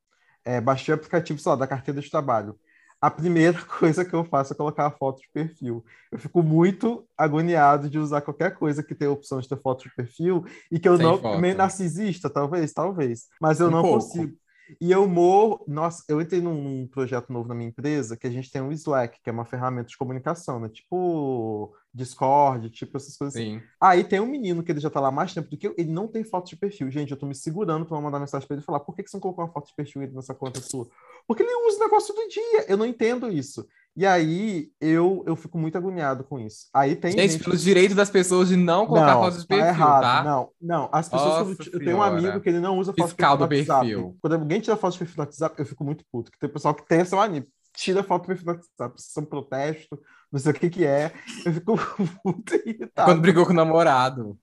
[0.45, 2.59] é, baixei o aplicativo, sei lá, da carteira de trabalho,
[3.01, 5.85] a primeira coisa que eu faço é colocar a foto de perfil.
[6.11, 9.85] Eu fico muito agoniado de usar qualquer coisa que tenha a opção de ter foto
[9.85, 11.21] de perfil e que eu Sem não.
[11.21, 11.35] foto.
[11.35, 13.29] Meio narcisista, talvez, talvez.
[13.41, 13.87] Mas eu Um não pouco.
[13.87, 14.35] consigo.
[14.81, 15.65] E eu morro.
[15.67, 18.73] Nossa, eu entrei num, num projeto novo na minha empresa que a gente tem o
[18.73, 20.69] Slack, que é uma ferramenta de comunicação, né?
[20.69, 23.59] Tipo Discord, tipo essas coisas assim.
[23.59, 23.62] Sim.
[23.81, 25.93] Aí tem um menino que ele já tá lá mais tempo do que eu, ele
[25.93, 26.91] não tem foto de perfil.
[26.91, 29.11] Gente, eu tô me segurando pra mandar mensagem pra ele e falar: por que, que
[29.11, 30.89] você não colocou uma foto de perfil nessa conta sua?
[31.27, 32.65] Porque ele usa o negócio do dia.
[32.69, 33.67] Eu não entendo isso.
[33.97, 36.67] E aí eu, eu fico muito agoniado com isso.
[36.75, 39.65] Aí tem Gente, gente pelos direitos das pessoas de não colocar não, fotos de perfil,
[39.65, 40.03] tá errado.
[40.03, 40.25] tá?
[40.25, 40.89] Não, não.
[40.93, 41.49] As pessoas.
[41.49, 43.73] Nossa eu tenho um amigo que ele não usa foto Fiscal de do perfil no
[43.75, 43.95] WhatsApp.
[43.95, 44.17] perfil.
[44.21, 46.33] Quando alguém tira foto de perfil no WhatsApp, eu fico muito puto.
[46.33, 47.45] Que tem pessoal que tem essa mania.
[47.77, 49.03] tira foto do perfil do WhatsApp.
[49.19, 50.01] Um protesto,
[50.33, 51.13] não sei o que que é.
[51.47, 51.75] Eu fico
[52.25, 53.11] muito irritado.
[53.13, 54.37] Quando brigou com o namorado.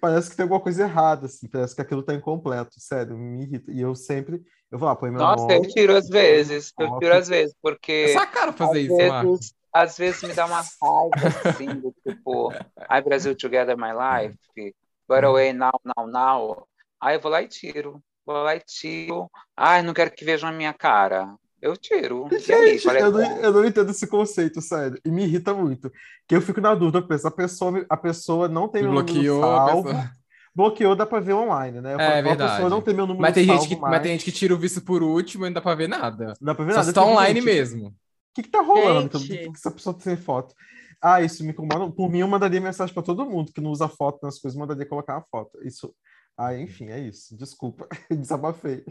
[0.00, 1.48] Parece que tem alguma coisa errada, assim.
[1.48, 2.78] Parece que aquilo tá incompleto.
[2.78, 3.72] Sério, me irrita.
[3.72, 4.42] E eu sempre...
[4.70, 5.56] Eu vou lá, põe meu Nossa, nome.
[5.56, 6.72] eu tiro às vezes.
[6.78, 8.06] Eu tiro às vezes, porque.
[8.08, 11.94] É sua cara fazer às isso, vezes, às vezes me dá uma raiva, assim, do
[12.04, 14.74] tipo, I Brasil Together My Life,
[15.08, 16.68] But Away Now, Now, Now.
[17.00, 18.02] Aí eu vou lá e tiro.
[18.24, 19.30] Vou lá e tiro.
[19.56, 21.32] Ai, não quero que vejam a minha cara.
[21.66, 22.28] Eu tiro.
[22.30, 22.38] Aí,
[22.78, 23.10] Gente, é eu, é?
[23.10, 25.00] não, eu não entendo esse conceito, sério.
[25.04, 25.90] E me irrita muito.
[26.28, 29.00] Que eu fico na dúvida, eu penso, a pessoa, a pessoa não tem Me meu
[29.02, 29.84] número bloqueou a salvo.
[29.84, 30.10] pessoa.
[30.54, 31.94] Bloqueou, dá pra ver online, né?
[31.94, 32.52] Eu É, falo, a verdade.
[32.52, 33.92] pessoa não tem meu número Mas tem, gente salvo que, mais.
[33.92, 36.28] mas tem gente que tira o visto por último e não dá pra ver nada.
[36.40, 36.84] Não dá pra ver Só nada.
[36.84, 37.88] se Eu tá fico, online gente, mesmo.
[37.88, 37.92] O
[38.34, 39.10] que que tá rolando?
[39.10, 39.38] Por Gente.
[39.38, 40.54] que que essa pessoa tem foto?
[41.02, 41.90] Ah, isso me incomoda.
[41.92, 44.86] Por mim, eu mandaria mensagem pra todo mundo que não usa foto nas coisas, mandaria
[44.86, 45.58] colocar uma foto.
[45.62, 45.94] Isso.
[46.38, 47.36] Ah, enfim, é isso.
[47.36, 47.86] Desculpa.
[48.10, 48.82] Desabafei.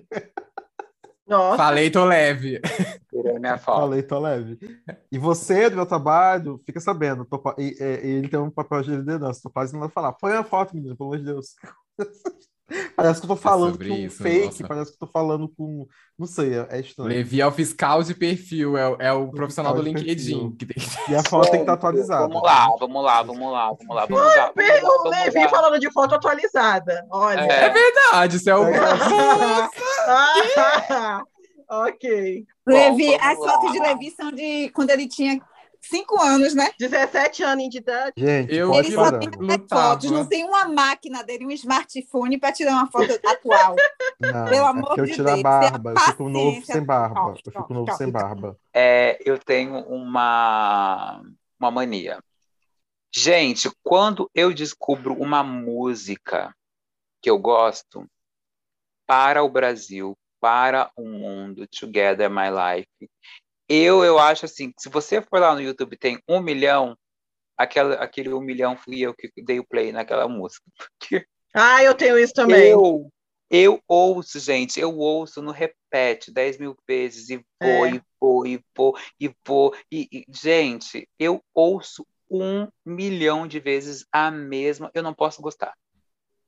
[1.27, 2.61] Nossa, Falei, tô leve.
[3.09, 3.79] Tirei minha foto.
[3.81, 4.59] Falei, tô leve.
[5.11, 7.25] E você, do meu trabalho, fica sabendo.
[7.25, 7.83] tô e- e-
[8.17, 9.39] ele tem um papel de liderança.
[9.43, 10.13] Tô quase mandando falar.
[10.13, 11.55] Põe a foto, menino, pelo amor de Deus.
[12.95, 14.67] Parece que eu tô falando sobre com isso, fake, nossa.
[14.67, 15.85] parece que eu tô falando com.
[16.17, 17.09] Não sei, é é estranho.
[17.09, 20.55] Levi é o fiscal de perfil, é, o- é o profissional do LinkedIn.
[20.55, 20.75] Que tem...
[21.09, 22.27] E a foto tem que estar atualizada.
[22.27, 24.05] Vamos lá, vamos lá, vamos lá, vamos lá.
[24.07, 27.05] Vamos lá, vamos lá, o Levi falando de foto atualizada.
[27.11, 27.41] Olha.
[27.41, 27.69] É.
[27.69, 28.63] Verdade, isso é o.
[30.07, 31.23] Ah,
[31.69, 32.45] ok.
[32.67, 33.51] Levi, vamos as lá.
[33.51, 35.39] fotos de Levi são de quando ele tinha
[35.81, 36.71] cinco anos, né?
[36.79, 38.13] 17 anos de idade.
[38.17, 39.19] Gente, Eu- pode Ele só parar.
[39.19, 43.75] tem fotos, não tem uma máquina dele, um smartphone para tirar uma foto atual.
[44.19, 45.91] Não, Pelo é amor porque eu de tiro a Deus, barba.
[45.91, 47.33] Eu fico novo sem barba.
[47.45, 48.57] Eu fico novo sem barba.
[48.73, 51.21] É, eu tenho uma,
[51.59, 52.23] uma mania.
[53.13, 56.55] Gente, quando eu descubro uma música
[57.21, 58.05] que eu gosto
[59.05, 63.09] para o Brasil, para o mundo, Together My Life,
[63.67, 66.95] eu, eu acho assim, se você for lá no YouTube tem um milhão,
[67.57, 70.63] aquela, aquele um milhão fui eu que dei o play naquela música.
[71.53, 72.69] Ah, eu tenho isso também.
[72.69, 73.09] eu,
[73.49, 77.91] eu ouço, gente, eu ouço no repete 10 mil vezes e vou, É.
[77.91, 79.75] e vou, e vou, e vou.
[79.91, 85.73] E, e, gente, eu ouço um milhão de vezes a mesma, eu não posso gostar.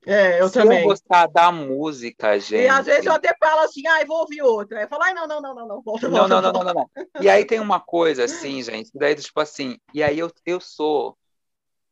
[0.05, 0.81] É, eu Se também.
[0.81, 2.63] eu gostar da música, gente.
[2.63, 4.79] E às vezes eu até falo assim, ai, vou ouvir outra.
[4.79, 6.73] Aí falo, ai, não, não, não, não, não, volta, Não, volta, não, não, volta.
[6.73, 7.21] não, não, não.
[7.23, 11.17] E aí tem uma coisa assim, gente, daí tipo assim, e aí eu, eu sou.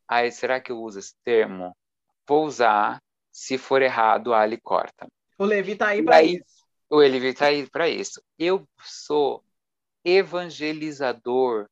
[0.08, 1.76] Ai, será que eu uso esse termo?
[2.26, 5.06] Vou usar, se for errado, a Ali corta.
[5.38, 6.64] O Levi tá aí pra aí, isso.
[6.88, 8.22] o Elivi tá aí para isso.
[8.38, 9.44] Eu sou
[10.04, 11.66] evangelizador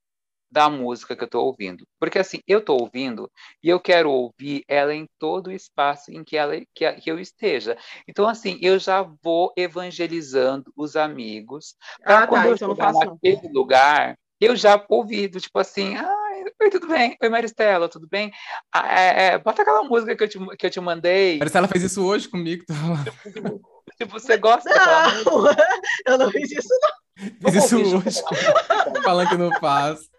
[0.54, 1.84] da música que eu estou ouvindo.
[1.98, 3.28] Porque assim, eu estou ouvindo
[3.60, 7.18] e eu quero ouvir ela em todo o espaço em que, ela, que, que eu
[7.18, 7.76] esteja.
[8.06, 11.74] Então, assim, eu já vou evangelizando os amigos.
[12.04, 13.12] Pra Ah, quando tá, eu não chegar faço, não.
[13.14, 17.16] naquele lugar, eu já ouvido, tipo assim, ai, oi, tudo bem?
[17.20, 18.30] Oi, Maristela, tudo bem?
[18.72, 21.38] Ah, é, é, bota aquela música que eu te, que eu te mandei.
[21.38, 22.64] Maricela fez isso hoje comigo.
[22.64, 23.04] tá lá.
[23.96, 25.46] Se você gosta Não,
[26.06, 27.50] eu não fiz isso, não.
[27.50, 28.22] Fez isso hoje.
[29.02, 30.13] Falando que não faz.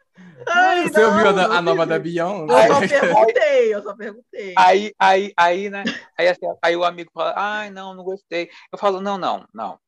[0.48, 2.00] Ai, Você não, ouviu a, não a nova da.
[2.00, 2.70] Beyoncé?
[2.70, 4.54] Eu só perguntei, eu só perguntei.
[4.58, 5.84] Aí, aí, aí, né?
[6.18, 8.50] Aí, assim, aí o amigo fala, ai, não, não gostei.
[8.72, 9.80] Eu falo, não, não, não,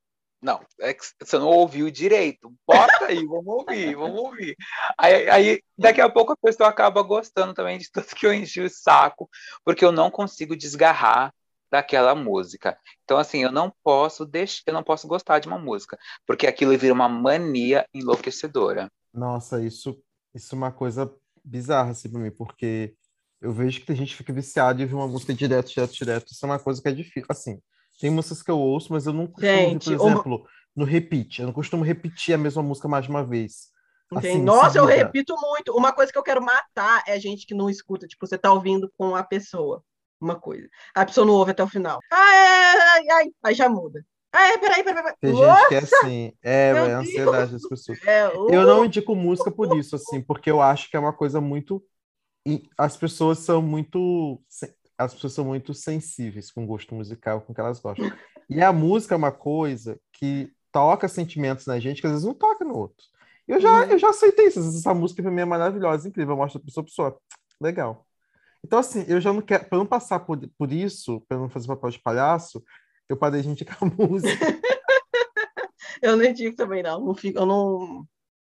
[0.41, 2.53] não, é que você não ouviu direito.
[2.65, 4.55] Bota aí, vamos ouvir, vamos ouvir.
[4.97, 8.61] Aí, aí daqui a pouco a pessoa acaba gostando também de tudo que eu enchi
[8.61, 9.29] o saco,
[9.63, 11.33] porque eu não consigo desgarrar
[11.71, 12.77] daquela música.
[13.03, 16.77] Então, assim, eu não posso deixar, eu não posso gostar de uma música, porque aquilo
[16.77, 18.91] vira uma mania enlouquecedora.
[19.13, 19.99] Nossa, isso,
[20.33, 21.11] isso é uma coisa
[21.43, 22.93] bizarra assim pra mim, porque
[23.41, 26.31] eu vejo que tem gente que fica viciada em ouvir uma música direto, direto, direto.
[26.31, 27.25] Isso é uma coisa que é difícil.
[27.29, 27.61] Assim,
[27.99, 31.39] tem músicas que eu ouço, mas eu não costumo Gente, por uma- exemplo, no repeat.
[31.39, 33.69] Eu não costumo repetir a mesma música mais de uma vez.
[34.15, 35.75] Assim, Nossa, eu repito muito.
[35.75, 38.07] Uma coisa que eu quero matar é gente que não escuta.
[38.07, 39.83] Tipo, você tá ouvindo com a pessoa
[40.19, 40.67] uma coisa.
[40.95, 41.99] A pessoa não ouve até o final.
[42.11, 44.03] Ah, é, ai, ai, aí já muda.
[44.33, 45.15] Ah, é, peraí, peraí, peraí.
[45.19, 47.97] Tem Nossa, gente que é assim, é, Meu é a ansiedade das pessoas.
[48.05, 51.39] é, Eu não indico música por isso, assim, porque eu acho que é uma coisa
[51.41, 51.83] muito.
[52.77, 54.41] As pessoas são muito.
[54.97, 58.11] As pessoas são muito sensíveis com o gosto musical, com o que elas gostam.
[58.49, 62.33] E a música é uma coisa que toca sentimentos na gente que às vezes não
[62.33, 63.05] toca no outro.
[63.47, 63.91] Eu já, Uhum.
[63.91, 64.59] eu já aceitei isso.
[64.59, 66.33] Essa música pra mim é maravilhosa, incrível.
[66.33, 67.17] Eu mostro pra pessoa, pessoa,
[67.61, 68.05] legal.
[68.63, 69.65] Então, assim, eu já não quero.
[69.65, 72.63] Pra não passar por, por isso, pra não fazer papel de palhaço,
[73.09, 74.45] eu parei de indicar música.
[76.01, 76.99] eu não digo também, não.
[77.05, 78.05] não fico, eu não.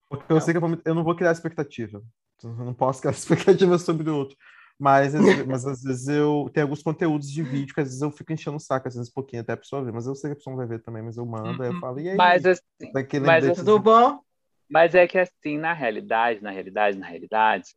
[0.10, 2.02] Porque eu sei que eu, vou- eu não vou criar expectativa.
[2.44, 4.36] Eu não posso criar expectativa sobre o outro.
[4.82, 8.02] Mas, às vezes- mas às vezes eu tenho alguns conteúdos de vídeo que às vezes
[8.02, 9.92] eu fico enchendo o saco, às vezes um pouquinho até a pessoa ver.
[9.92, 11.80] Mas eu sei que a pessoa não vai ver também, mas eu mando, aí eu
[11.80, 12.16] falo, e aí?
[12.18, 14.22] Mas assim, mas lembrete, Tudo bom?
[14.70, 17.76] Mas é que assim, na realidade, na realidade, na realidade,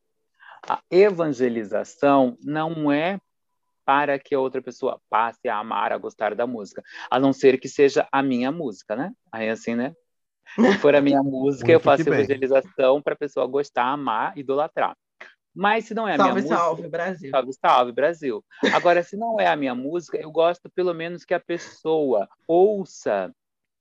[0.68, 3.18] a evangelização não é
[3.84, 7.58] para que a outra pessoa passe a amar, a gostar da música, a não ser
[7.58, 9.12] que seja a minha música, né?
[9.30, 9.94] Aí assim, né?
[10.56, 12.20] Se for a minha música, eu Muito faço que bem.
[12.20, 14.96] evangelização para a pessoa gostar, amar, idolatrar.
[15.54, 17.30] Mas se não é a Salve, minha música, salve, Brasil.
[17.30, 18.44] Salve, salve, Brasil.
[18.72, 23.34] Agora, se não é a minha música, eu gosto pelo menos que a pessoa ouça,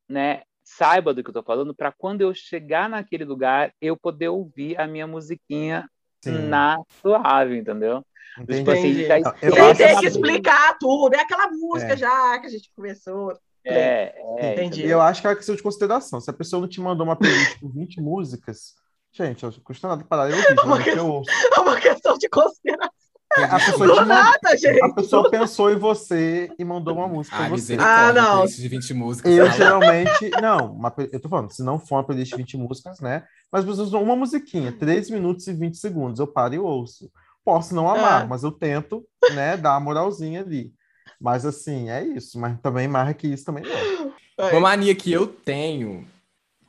[0.10, 0.43] né?
[0.64, 4.80] Saiba do que eu tô falando, para quando eu chegar naquele lugar, eu poder ouvir
[4.80, 5.89] a minha musiquinha
[6.24, 6.49] Sim.
[6.49, 8.06] na suave, entendeu?
[8.40, 8.60] Entendi.
[8.60, 9.08] Tipo assim, Entendi.
[9.08, 11.14] já Eu ter assim- que explicar tudo.
[11.16, 11.98] É aquela música É.
[11.98, 13.34] já que a gente começou.
[13.64, 14.88] É, é, Entendi.
[14.88, 16.20] Eu acho que é uma questão de consideração.
[16.20, 18.74] Se a pessoa não te mandou uma playlist com 20 músicas,
[19.12, 21.30] gente, não custa nada parar de ouvir, Uma geralmente eu ouço.
[21.56, 22.90] É uma questão de consideração.
[23.34, 24.84] A pessoa, Do nada, gente.
[24.84, 27.78] a pessoa pensou em você e mandou uma música Ah, pra você.
[27.80, 28.32] Ah, não.
[28.40, 29.32] playlist de 20 músicas.
[29.32, 30.30] Eu geralmente.
[30.42, 33.24] Não, uma eu tô falando, se não for uma playlist de 20 músicas, né?
[33.50, 36.20] Mas vocês usam uma musiquinha, 3 minutos e 20 segundos.
[36.20, 37.10] Eu paro e ouço.
[37.44, 38.28] Posso não amar, É.
[38.28, 40.72] mas eu tento, né, dar uma moralzinha ali.
[41.20, 42.39] Mas assim, é isso.
[42.39, 44.14] Mas também mais que isso também não.
[44.38, 44.52] É.
[44.52, 46.08] Uma mania que eu tenho,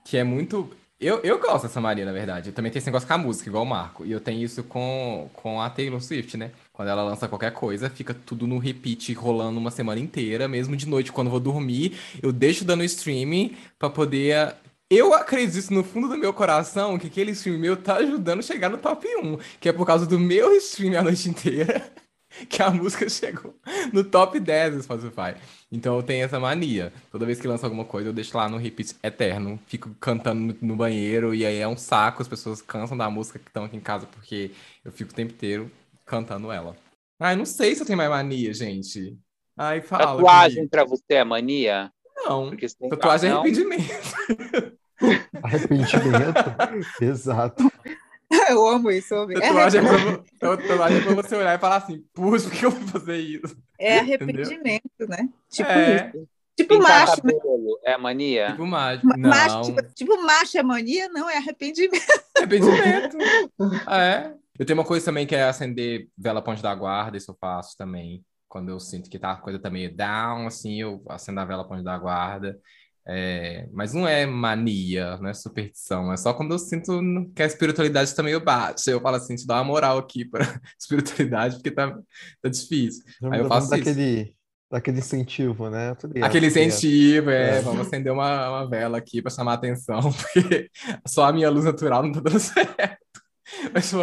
[0.04, 0.68] que é muito.
[1.00, 2.50] Eu, eu gosto dessa mania, na verdade.
[2.50, 4.04] Eu também tenho esse negócio com a música, igual o Marco.
[4.04, 6.52] E eu tenho isso com, com a Taylor Swift, né?
[6.72, 10.46] Quando ela lança qualquer coisa, fica tudo no repeat, rolando uma semana inteira.
[10.46, 14.54] Mesmo de noite, quando eu vou dormir, eu deixo dando streaming pra poder.
[14.94, 18.68] Eu acredito no fundo do meu coração que aquele stream meu tá ajudando a chegar
[18.68, 19.38] no top 1.
[19.58, 21.90] Que é por causa do meu stream a noite inteira
[22.46, 23.58] que a música chegou
[23.90, 25.34] no top 10 do Spotify.
[25.72, 26.92] Então eu tenho essa mania.
[27.10, 29.58] Toda vez que lança alguma coisa, eu deixo lá no repeat eterno.
[29.66, 32.20] Fico cantando no, banheiro e aí é um saco.
[32.20, 34.50] As pessoas cansam da música que estão aqui em casa porque
[34.84, 35.70] eu fico o tempo inteiro
[36.04, 36.76] cantando ela.
[37.18, 39.16] Ai, não sei se eu tenho mais mania, gente.
[39.56, 40.04] Ai, fala.
[40.04, 40.70] Tatuagem comigo.
[40.70, 41.90] pra você é mania?
[42.14, 42.54] Não.
[42.90, 43.88] Tatuagem é arrependimento.
[45.42, 47.00] Arrependimento.
[47.00, 47.70] Exato.
[48.48, 49.12] Eu amo isso.
[49.14, 49.32] eu amo.
[49.32, 49.84] É, Tatuagem é,
[50.38, 53.16] pra, tatuagem é pra você olhar e falar assim, puxa, por que eu vou fazer
[53.18, 53.54] isso?
[53.78, 55.28] é arrependimento, né?
[55.50, 56.06] Tipo É.
[56.14, 56.28] isso.
[56.56, 57.26] Tipo Pintar macho.
[57.26, 57.32] né?
[57.34, 58.50] cabelo é mania?
[58.52, 59.06] Tipo mágico.
[59.06, 59.28] Ma- Não.
[59.30, 61.08] Macho, tipo, tipo macho é mania?
[61.10, 62.02] Não, é arrependimento.
[62.36, 63.16] Arrependimento.
[63.90, 64.34] É.
[64.58, 67.76] Eu tenho uma coisa também que é acender vela ponte da guarda, isso eu faço
[67.76, 68.24] também.
[68.48, 71.66] Quando eu sinto que tá a coisa tá meio down, assim, eu acendo a vela
[71.68, 72.58] ponte da guarda.
[73.06, 76.12] É, mas não é mania, não é superstição.
[76.12, 76.92] É só quando eu sinto
[77.34, 78.90] que a espiritualidade tá meio baixa.
[78.90, 80.40] Eu falo assim, te dá uma moral aqui pra
[80.80, 81.90] espiritualidade, porque tá,
[82.40, 83.02] tá difícil.
[83.30, 83.70] Aí eu faço isso.
[83.84, 84.34] daquele,
[84.70, 85.96] daquele incentivo, né?
[86.22, 87.60] Aquele incentivo, é, É.
[87.60, 90.70] vamos acender uma, uma vela aqui para chamar a atenção, porque
[91.06, 92.98] só a minha luz natural não tá dando certo.
[93.74, 93.98] Mas, pô,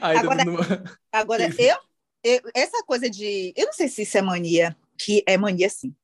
[0.00, 1.76] aí tá Agora- numa- Agora, eu,
[2.22, 3.52] eu- essa coisa de.
[3.56, 5.94] Eu não sei se isso é mania, que é mania sim.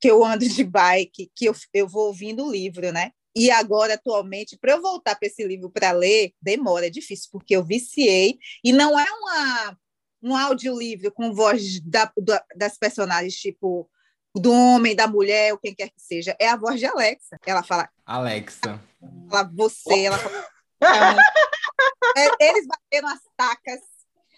[0.00, 3.12] Que eu ando de bike, que eu, eu vou ouvindo o livro, né?
[3.34, 7.56] E agora, atualmente, para eu voltar para esse livro para ler, demora, é difícil, porque
[7.56, 8.38] eu viciei.
[8.62, 9.78] E não é uma,
[10.22, 13.88] um audiolivro com voz da, da- das personagens, tipo,
[14.34, 16.36] do homem, da mulher, ou quem quer que seja.
[16.38, 17.38] É a voz de Alexa.
[17.46, 18.78] Ela fala, Alexa.
[19.30, 20.46] fala você, ela fala.
[22.16, 23.80] É, eles bateram as tacas.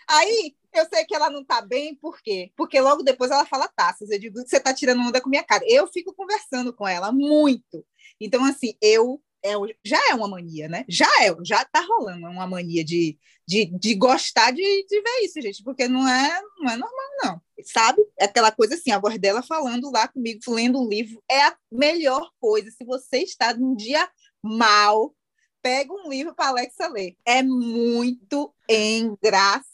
[0.09, 2.53] Aí eu sei que ela não tá bem, por quê?
[2.57, 4.11] Porque logo depois ela fala taças.
[4.11, 5.65] Eu digo, você tá tirando onda com minha cara.
[5.67, 7.85] Eu fico conversando com ela muito.
[8.21, 9.23] Então, assim, eu.
[9.43, 9.53] é
[9.85, 10.85] já é uma mania, né?
[10.89, 15.41] Já é, já tá rolando uma mania de, de, de gostar de, de ver isso,
[15.41, 17.43] gente, porque não é, não é normal, não.
[17.65, 18.03] Sabe?
[18.19, 21.57] É aquela coisa assim, a voz dela falando lá comigo, lendo um livro, é a
[21.71, 22.71] melhor coisa.
[22.71, 24.09] Se você está num dia
[24.43, 25.15] mal,
[25.63, 27.17] pega um livro para Alexa ler.
[27.25, 29.74] É muito engraçado.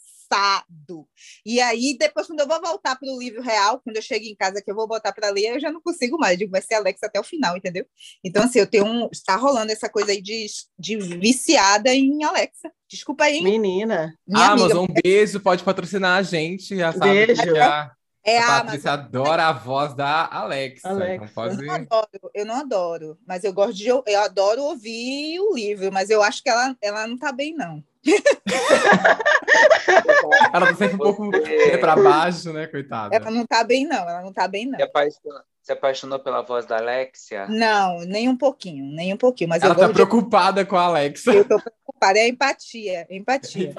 [1.45, 4.35] E aí, depois, quando eu vou voltar para o livro real, quando eu chego em
[4.35, 6.33] casa que eu vou botar para ler, eu já não consigo mais.
[6.33, 7.85] Eu digo, vai ser Alexa até o final, entendeu?
[8.23, 9.09] Então, assim, eu tenho um.
[9.11, 10.45] Está rolando essa coisa aí de,
[10.77, 12.71] de viciada em Alexa.
[12.89, 14.65] Desculpa aí, Menina, minha amiga.
[14.65, 17.41] Amazon, um beijo, pode patrocinar a gente, já sabe Beijo.
[17.41, 17.91] que a,
[18.23, 20.89] É a a Patrícia adora a voz da Alexa.
[20.89, 21.25] Alexa.
[21.25, 21.55] Então pode...
[21.55, 25.91] Eu não adoro, eu não adoro, mas eu gosto de eu adoro ouvir o livro,
[25.91, 27.83] mas eu acho que ela, ela não tá bem, não.
[30.53, 33.15] Ela tá sempre um pouco né, pra baixo, né, coitada?
[33.15, 34.77] Ela não tá bem, não, ela não tá bem, não.
[34.77, 37.47] Se apaixonou, se apaixonou pela voz da Alexia?
[37.47, 40.83] Não, nem um pouquinho, nem um pouquinho, mas Ela eu tá de preocupada com a
[40.83, 41.31] Alexa.
[41.31, 43.73] eu tô preocupada, é empatia, é empatia.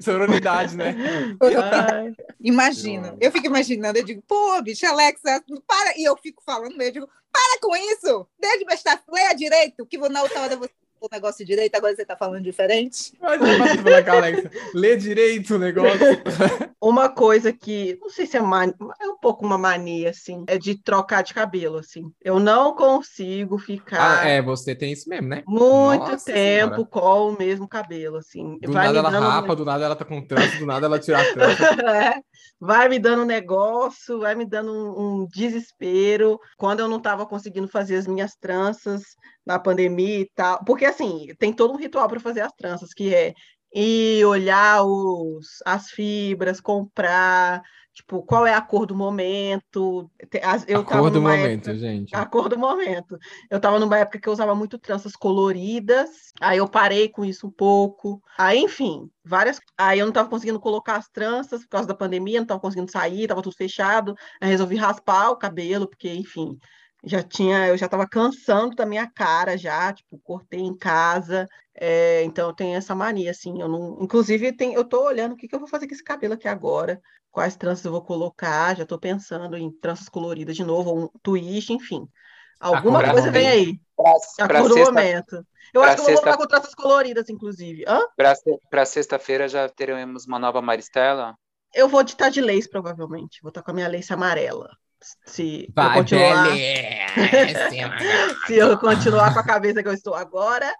[0.00, 0.94] Sororidade, né?
[1.40, 6.80] ai, Imagina, eu fico imaginando, eu digo, pô, bicho, Alexa, para, e eu fico falando,
[6.80, 10.70] eu digo, para com isso, desde bestar, leia direito, que na outra hora você
[11.00, 13.12] o negócio direito, agora você tá falando diferente.
[13.20, 14.50] Alexa.
[14.74, 15.98] Lê direito o negócio.
[16.80, 20.56] Uma coisa que, não sei se é, mania, é um pouco uma mania, assim, é
[20.56, 22.12] de trocar de cabelo, assim.
[22.22, 25.42] Eu não consigo ficar Ah, é, você tem isso mesmo, né?
[25.46, 26.84] muito Nossa tempo Senhora.
[26.84, 28.58] com o mesmo cabelo, assim.
[28.60, 30.98] Do Vai nada ela um rapa, do nada ela tá com trança, do nada ela
[30.98, 31.58] tira a trança.
[31.98, 32.20] É,
[32.60, 37.26] vai me dando um negócio, vai me dando um, um desespero quando eu não estava
[37.26, 39.16] conseguindo fazer as minhas tranças
[39.48, 40.62] na pandemia e tal.
[40.62, 43.32] Porque, assim, tem todo um ritual para fazer as tranças, que é
[43.74, 47.62] ir olhar os, as fibras, comprar,
[47.94, 50.10] tipo, qual é a cor do momento.
[50.66, 52.14] Eu a tava cor do momento, época- gente.
[52.14, 53.18] a cor do momento.
[53.50, 57.46] Eu estava numa época que eu usava muito tranças coloridas, aí eu parei com isso
[57.46, 58.22] um pouco.
[58.36, 59.58] Aí, enfim, várias.
[59.78, 62.90] Aí eu não estava conseguindo colocar as tranças por causa da pandemia, não estava conseguindo
[62.90, 64.14] sair, estava tudo fechado.
[64.40, 66.58] Aí resolvi raspar o cabelo, porque, enfim,
[67.04, 71.48] já tinha, eu já estava cansando da minha cara já, tipo, cortei em casa.
[71.74, 73.98] É, então eu tenho essa mania, assim, eu não.
[74.00, 76.48] Inclusive, tem, eu tô olhando o que, que eu vou fazer com esse cabelo aqui
[76.48, 81.04] agora, quais tranças eu vou colocar, já tô pensando em tranças coloridas de novo, ou
[81.04, 82.08] um twist, enfim.
[82.58, 83.80] Alguma coisa vem aí,
[84.40, 85.46] a cor do momento.
[85.72, 87.84] Eu acho que eu vou voltar com tranças coloridas, inclusive.
[88.68, 91.36] Pra sexta-feira já teremos uma nova Maristela.
[91.72, 93.40] Eu vou de estar de lace, provavelmente.
[93.42, 94.76] Vou estar com a minha lace amarela.
[95.26, 97.96] Se eu Vai, continuar, belíssima.
[98.46, 100.72] se eu continuar com a cabeça que eu estou agora,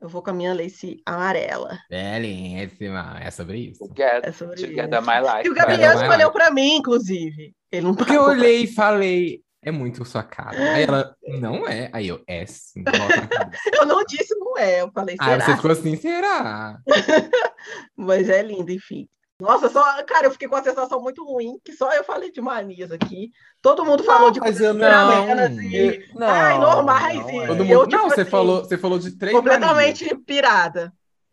[0.00, 1.78] eu vou com a minha lace amarela.
[1.90, 3.18] Belíssima.
[3.20, 3.86] É sobre isso.
[3.86, 5.10] Together, É sobre together isso.
[5.10, 5.48] my life.
[5.48, 5.68] E o cara.
[5.70, 7.54] Gabriel vai escolheu para mim, inclusive.
[7.72, 10.74] Ele não Porque eu olhei e falei, é muito sua cara.
[10.74, 11.88] Aí ela, não é.
[11.92, 12.84] Aí eu, é sim.
[13.72, 14.82] Eu não disse, não é.
[14.82, 15.44] Eu falei, Aí será?
[15.46, 16.78] você ficou assim, será?
[17.96, 19.08] Mas é lindo, enfim.
[19.40, 22.40] Nossa, só, cara, eu fiquei com a sensação muito ruim, que só eu falei de
[22.40, 23.30] manias aqui.
[23.60, 27.46] Todo mundo falou de mas coisas eu não- e Não, Ai, normais, não e- é.
[27.48, 27.88] Todo Eu, mundo.
[27.88, 30.92] tipo não, você assim, falou, você falou de três completamente pirada.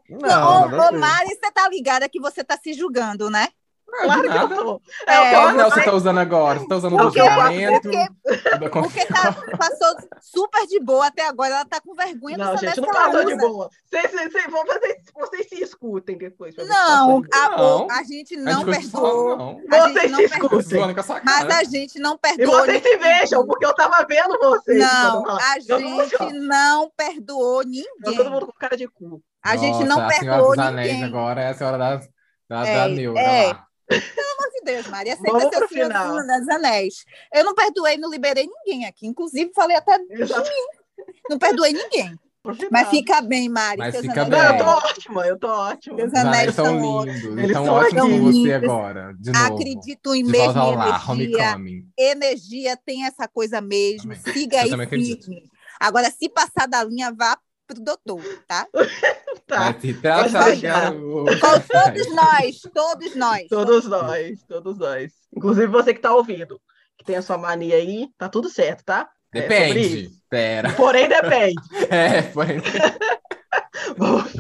[0.09, 0.99] Não, ô, ô.
[0.99, 3.47] Mari, você tá ligada que você tá se julgando, né?
[3.91, 4.31] Manias.
[4.33, 4.81] Claro que eu tô.
[5.07, 6.59] É, É, Qual anel não você tá usando agora?
[6.59, 7.81] Você tá usando o do julgamento?
[7.81, 8.07] porque-
[8.55, 12.57] o da Porque tá, passou super de boa até agora, ela tá com vergonha Não,
[12.57, 13.69] gente, não passou de boa.
[13.89, 16.55] Vocês, vocês, vão fazer, vocês se escutem depois.
[16.57, 17.85] Não, a, Não.
[17.85, 19.61] o- a gente A não gente não.
[19.71, 20.95] A gente Vocês não se escutem.
[21.25, 22.59] Mas a gente não E perdoou.
[22.61, 24.79] vocês se vejam, porque eu tava vendo vocês.
[24.79, 27.85] Não, a não gente não perdoou ninguém.
[28.03, 29.21] todo mundo com cara de cu.
[29.43, 31.03] A gente Nossa, não perdoou dos anéis ninguém.
[31.05, 31.95] agora é a senhora da,
[32.47, 33.47] da, É, da neura é.
[33.47, 33.65] lá.
[33.99, 36.15] Pelo amor de Deus, Maria, aceita Vamos seu Senhor final.
[36.15, 37.05] dos Anéis.
[37.33, 39.07] Eu não perdoei, não liberei ninguém aqui.
[39.07, 40.49] Inclusive, falei até, Exato.
[41.29, 42.17] não perdoei ninguém.
[42.71, 43.77] Mas fica bem, Mari.
[43.77, 44.57] Mas fica anéis Não, eu bem.
[44.63, 46.03] tô ótima, eu tô ótima.
[46.05, 47.05] Os anéis são ótimos.
[47.21, 47.37] lindos.
[47.37, 49.13] Eles estão são ótimos com você agora.
[49.19, 49.45] De novo.
[49.45, 50.61] Acredito em De mesmo
[51.13, 51.55] energia.
[51.97, 54.15] Energia tem essa coisa mesmo.
[54.15, 54.33] Também.
[54.33, 55.25] Siga Eu aí acredito.
[55.25, 55.51] firme.
[55.79, 57.37] Agora, se passar da linha, vá
[57.73, 58.67] pro doutor, tá?
[59.47, 59.75] Tá.
[60.01, 60.55] Dar.
[60.61, 61.39] garoto.
[61.39, 63.47] Com todos nós, todos nós.
[63.49, 65.11] Todos nós, todos nós.
[65.35, 66.61] Inclusive você que tá ouvindo,
[66.97, 69.09] que tem a sua mania aí, tá tudo certo, tá?
[69.33, 70.05] É Depende.
[70.05, 70.21] isso.
[70.29, 70.73] Pera.
[70.73, 71.61] Porém, depende.
[71.89, 72.61] É, porém.
[73.97, 74.31] Vamos-.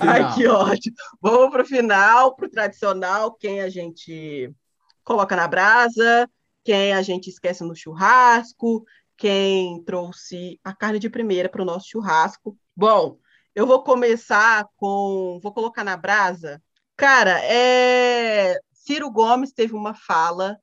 [0.00, 0.96] Ai, que ótimo.
[1.20, 4.50] Vamos pro final, pro tradicional, quem a gente
[5.04, 6.28] coloca na brasa,
[6.64, 8.84] quem a gente esquece no churrasco,
[9.16, 12.58] quem trouxe a carne de primeira para o nosso churrasco.
[12.76, 13.18] Bom,
[13.54, 15.40] eu vou começar com.
[15.42, 16.62] Vou colocar na brasa.
[16.96, 18.58] Cara, é...
[18.72, 20.58] Ciro Gomes teve uma fala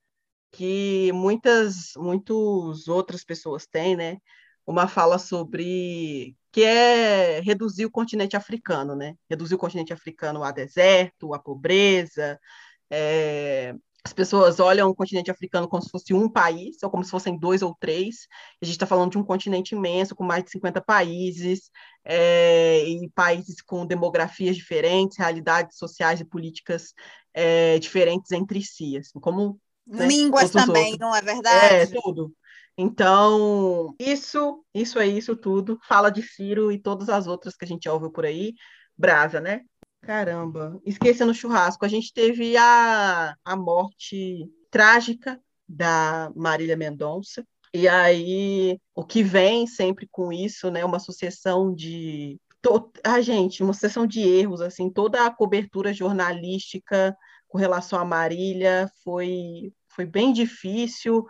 [0.51, 4.18] que muitas, muitas outras pessoas têm, né?
[4.66, 9.16] Uma fala sobre que é reduzir o continente africano, né?
[9.30, 12.39] Reduzir o continente africano a deserto, a pobreza.
[12.89, 13.74] é,
[14.06, 17.38] As pessoas olham o continente africano como se fosse um país, ou como se fossem
[17.39, 18.28] dois ou três.
[18.62, 21.72] A gente está falando de um continente imenso, com mais de 50 países,
[22.04, 26.93] é, e países com demografias diferentes, realidades sociais e políticas
[27.34, 30.99] é, diferentes entre si, assim, como né, Línguas também, outros.
[30.99, 31.93] não é é, verdade?
[32.01, 32.34] tudo.
[32.78, 35.80] Então, isso, isso é isso tudo.
[35.88, 38.54] Fala de Ciro e todas as outras que a gente ouviu por aí.
[38.97, 39.62] Brasa, né?
[40.04, 41.86] Caramba, esqueci no churrasco.
[41.86, 47.45] A gente teve a, a morte trágica da Marília Mendonça.
[47.74, 50.84] E aí, o que vem sempre com isso, né?
[50.84, 52.38] Uma sucessão de.
[52.62, 52.91] To...
[53.04, 57.16] Ah, gente, uma sucessão de erros, assim, toda a cobertura jornalística
[57.47, 61.26] com relação a Marília foi, foi bem difícil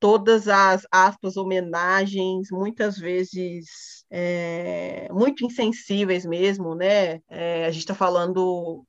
[0.00, 7.20] todas as aspas homenagens, muitas vezes é, muito insensíveis mesmo, né?
[7.28, 8.84] É, a gente está falando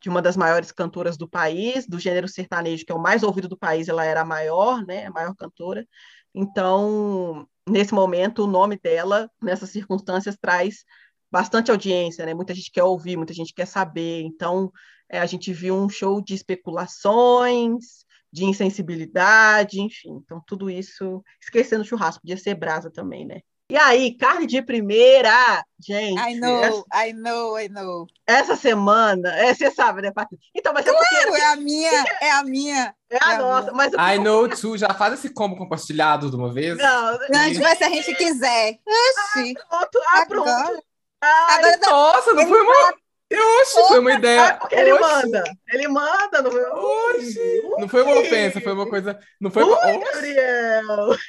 [0.00, 3.48] de uma das maiores cantoras do país, do gênero sertanejo, que é o mais ouvido
[3.48, 5.06] do país, ela era a maior, né?
[5.06, 5.86] A maior cantora.
[6.34, 10.84] Então, nesse momento, o nome dela, nessas circunstâncias, traz
[11.30, 12.34] bastante audiência, né?
[12.34, 14.22] Muita gente quer ouvir, muita gente quer saber.
[14.22, 14.70] Então,
[15.08, 18.03] é, a gente viu um show de especulações,
[18.34, 20.20] de insensibilidade, enfim.
[20.24, 21.22] Então, tudo isso.
[21.40, 23.38] Esquecendo o churrasco, podia ser brasa também, né?
[23.70, 26.20] E aí, carne de primeira, gente.
[26.20, 28.06] I know, essa, I know, I know.
[28.26, 30.44] Essa semana, é, você sabe, né, Patrícia?
[30.54, 31.40] Então, mas claro, é porque.
[31.40, 32.94] É a minha, é a minha.
[33.08, 33.90] É a, é a nossa, minha.
[33.90, 33.92] mas.
[33.94, 36.76] I know too, já faz esse combo compartilhado de uma vez.
[36.76, 38.78] Não, não a gente vai se a gente quiser.
[38.84, 39.54] Oxi.
[39.70, 40.48] Ah, pronto, ah, pronto.
[40.48, 40.82] Agora,
[41.22, 43.03] Ai, agora Nossa, não foi uma.
[43.38, 44.54] Oxi, foi uma ideia.
[44.54, 45.44] Porque ele manda.
[45.72, 46.62] Ele manda, não foi?
[46.64, 47.62] Oxi.
[47.78, 49.18] Não foi uma ofensa, foi uma coisa.
[49.40, 49.86] Não foi uma.
[49.86, 49.98] Ui.
[49.98, 51.16] Gabriel!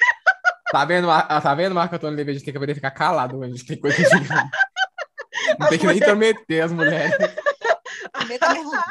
[0.72, 2.32] Tá vendo, Mar- tá vendo, Marco Antônio Levy?
[2.32, 4.03] A gente tem que aprender a ficar calado, a gente tem coisa de.
[5.60, 7.16] Não tem que nem intrometer as mulheres.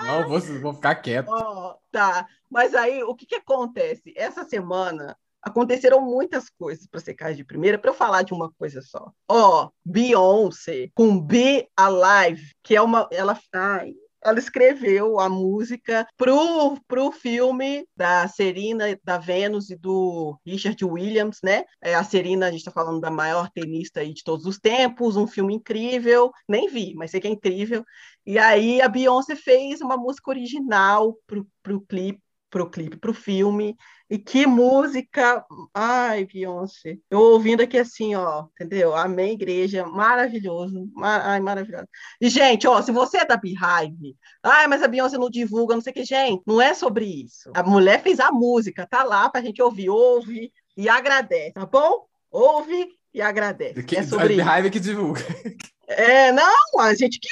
[0.07, 1.29] Não, vou, vou ficar quieto.
[1.29, 2.27] Ó, tá.
[2.49, 4.15] Mas aí, o que que acontece?
[4.17, 8.51] Essa semana aconteceram muitas coisas para ser carne de primeira, para eu falar de uma
[8.53, 9.13] coisa só.
[9.29, 16.79] Ó, Beyoncé com Be Alive, que é uma ela ai, ela escreveu a música pro,
[16.89, 21.65] pro filme da Serena, da Venus e do Richard Williams, né?
[21.83, 25.17] É, a Serena, a gente está falando da maior tenista aí de todos os tempos,
[25.17, 27.85] um filme incrível, nem vi, mas sei que é incrível.
[28.27, 32.24] E aí a Beyoncé fez uma música original pro, pro clipe,
[32.55, 33.77] pro clipe, pro filme.
[34.09, 35.45] E que música!
[35.75, 36.99] Ai, Beyoncé.
[37.11, 38.95] Eu ouvindo aqui assim, ó, entendeu?
[38.95, 40.89] Amém, igreja, maravilhoso.
[40.95, 41.21] Mar...
[41.27, 41.89] Ai, maravilhoso.
[42.21, 45.83] E, gente, ó, se você é da Beehive, ai, mas a Beyoncé não divulga, não
[45.83, 47.51] sei o que, gente, não é sobre isso.
[47.57, 49.91] A mulher fez a música, tá lá pra gente ouvir.
[49.91, 52.07] Ouve e agradece, tá bom?
[52.31, 53.83] Ouve e agradece.
[53.83, 54.45] Que, é sobre isso.
[54.45, 55.21] raiva que divulga.
[55.87, 57.29] É, não, a gente que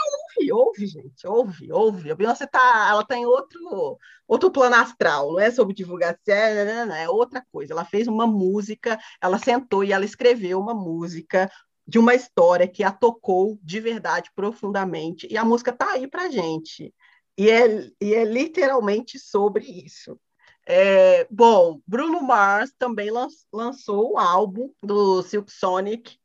[0.46, 2.11] ouve, ouve, gente, ouve, ouve.
[2.11, 3.98] A Beyoncé tá, ela tá em outro,
[4.28, 7.72] outro plano astral, não é sobre divulgação, é, não, não, é outra coisa.
[7.72, 11.50] Ela fez uma música, ela sentou e ela escreveu uma música
[11.86, 16.28] de uma história que a tocou de verdade profundamente, e a música tá aí pra
[16.30, 16.94] gente.
[17.36, 20.18] E é, e é literalmente sobre isso.
[20.66, 26.18] É, bom, Bruno Mars também lan- lançou o álbum do Silk Sonic,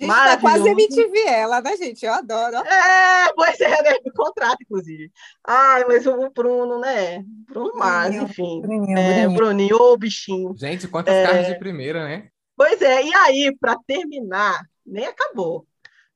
[0.00, 1.00] Gente tá quase Maravilhoso.
[1.00, 2.06] MTV ela, né, gente?
[2.06, 2.56] Eu adoro.
[2.56, 2.60] ó.
[2.64, 3.98] É, pois é, né?
[4.04, 5.12] Me contrato, inclusive.
[5.46, 7.22] Ai, mas o Bruno, né?
[7.48, 8.62] Bruno Bruninho, enfim.
[8.62, 9.36] Bruninho, É, Bruninho.
[9.36, 10.54] Bruninho, ô bichinho.
[10.56, 11.42] Gente, quantas É.
[11.52, 12.28] de primeira, né?
[12.56, 15.66] Pois é, e aí, para terminar, nem acabou.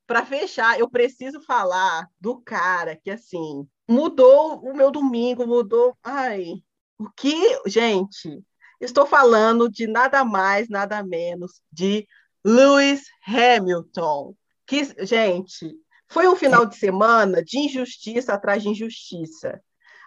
[0.07, 5.97] Para fechar, eu preciso falar do cara que, assim, mudou o meu domingo, mudou.
[6.03, 6.55] Ai,
[6.99, 8.43] o que, gente?
[8.81, 12.07] Estou falando de nada mais, nada menos de
[12.45, 14.35] Lewis Hamilton.
[14.67, 15.75] Que, gente,
[16.09, 19.61] foi um final de semana de injustiça atrás de injustiça.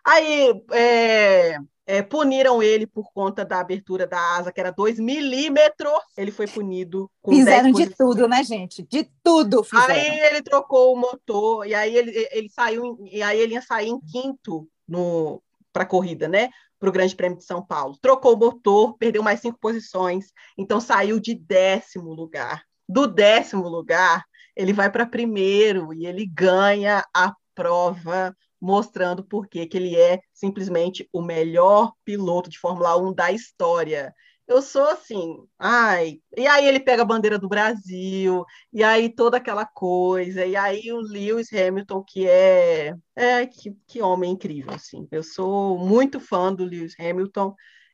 [0.05, 5.93] Aí, é, é, puniram ele por conta da abertura da asa, que era 2 milímetros.
[6.17, 8.83] Ele foi punido com 10 Fizeram de tudo, né, gente?
[8.83, 9.95] De tudo fizeram.
[9.95, 13.87] Aí ele trocou o motor, e aí ele, ele saiu, e aí ele ia sair
[13.89, 16.49] em quinto no para a corrida, né?
[16.79, 17.97] Para o Grande Prêmio de São Paulo.
[18.01, 22.63] Trocou o motor, perdeu mais cinco posições, então saiu de décimo lugar.
[22.87, 24.23] Do décimo lugar,
[24.55, 31.07] ele vai para primeiro e ele ganha a prova, mostrando por que ele é simplesmente
[31.11, 34.13] o melhor piloto de Fórmula 1 da história.
[34.47, 36.21] Eu sou assim, ai.
[36.37, 40.91] E aí ele pega a bandeira do Brasil, e aí toda aquela coisa, e aí
[40.93, 45.05] o Lewis Hamilton, que é, é que, que homem incrível, assim.
[45.11, 47.53] Eu sou muito fã do Lewis Hamilton,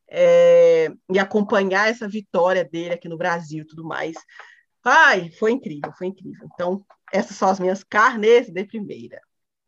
[0.09, 4.15] é, e acompanhar essa vitória dele aqui no Brasil e tudo mais.
[4.83, 6.47] Ai, foi incrível, foi incrível.
[6.53, 9.19] Então, essas são as minhas carnes de primeira.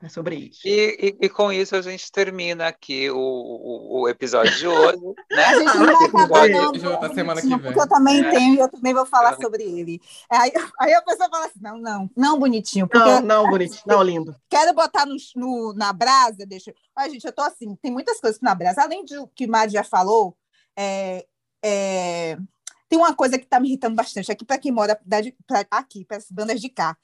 [0.04, 0.60] É sobre isso.
[0.68, 5.00] E, e- e com isso a gente termina aqui o, o, o episódio de hoje.
[5.32, 5.44] Né?
[5.46, 6.72] A gente não vai acabar, não.
[7.00, 7.78] Da semana que Porque vem.
[7.80, 8.30] eu também É.
[8.30, 9.42] tenho e eu também vou falar É.
[9.42, 10.02] sobre ele.
[10.30, 14.04] Aí, aí a pessoa fala assim: não, não, não, bonitinho, porque Não, não, bonito, não,
[14.04, 14.36] lindo.
[14.50, 16.74] quero botar no, no- na brasa, deixa.
[16.96, 18.82] Olha, gente, eu tô assim, tem muitas coisas na brasa.
[18.84, 20.36] Além do que Mari já falou,
[20.78, 21.26] é,
[21.64, 22.38] é,
[22.90, 25.18] tem uma coisa que tá me irritando bastante aqui para quem mora da-
[25.48, 26.96] pra- aqui, para as bandas de cá.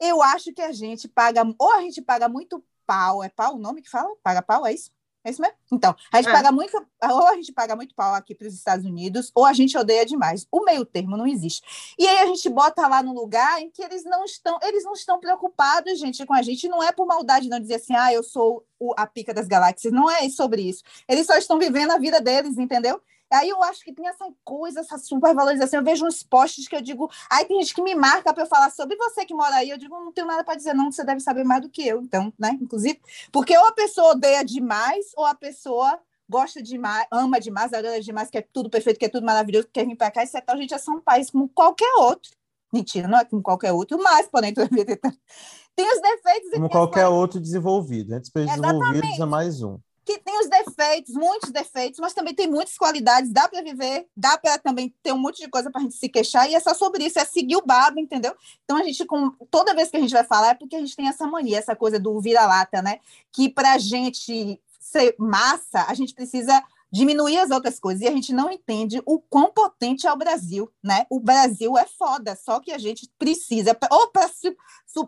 [0.00, 3.58] Eu acho que a gente paga, ou a gente paga muito pau, é pau o
[3.58, 4.10] nome que fala?
[4.22, 4.90] Paga pau, é isso?
[5.22, 5.54] É isso mesmo?
[5.70, 6.32] Então, a gente É.
[6.32, 9.52] paga muito, ou a gente paga muito pau aqui para os Estados Unidos, ou a
[9.52, 10.46] gente odeia demais.
[10.50, 11.60] O meio termo não existe.
[11.98, 14.94] E aí a gente bota lá no lugar em que eles não estão, eles não
[14.94, 16.66] estão preocupados, gente, com a gente.
[16.70, 19.92] Não é por maldade não dizer assim, ah, eu sou o- a pica das galáxias.
[19.92, 20.82] Não é sobre isso.
[21.06, 22.98] Eles só estão vivendo a vida deles, entendeu?
[23.32, 25.80] Aí eu acho que tem essa coisa, essa supervalorização.
[25.80, 28.48] Eu vejo uns posts que eu digo, aí tem gente que me marca para eu
[28.48, 29.70] falar sobre você que mora aí.
[29.70, 32.00] Eu digo, não tenho nada para dizer, não, você deve saber mais do que eu,
[32.02, 32.58] então, né?
[32.60, 33.00] Inclusive,
[33.30, 38.30] porque ou a pessoa odeia demais, ou a pessoa gosta demais, ama demais, adora demais,
[38.30, 40.58] que é tudo perfeito, que é tudo maravilhoso, quer vir para cá e setão, a
[40.58, 42.30] gente é só um país como qualquer outro.
[42.72, 46.50] Mentira, não é como qualquer outro, mas, porém, tem os defeitos.
[46.52, 48.14] Como qualquer outro desenvolvido.
[48.14, 52.34] Entre os países desenvolvidos é mais um que tem os defeitos, muitos defeitos, mas também
[52.34, 55.80] tem muitas qualidades, dá para viver, dá para também ter um monte de coisa para
[55.80, 58.34] a gente se queixar, e é só sobre isso, é seguir o babo, entendeu?
[58.64, 60.96] Então a gente, com, toda vez que a gente vai falar, é porque a gente
[60.96, 62.98] tem essa mania, essa coisa do vira-lata, né?
[63.30, 68.02] Que para a gente ser massa, a gente precisa diminuir as outras coisas.
[68.02, 71.06] E a gente não entende o quão potente é o Brasil, né?
[71.10, 74.28] O Brasil é foda, só que a gente precisa, ou para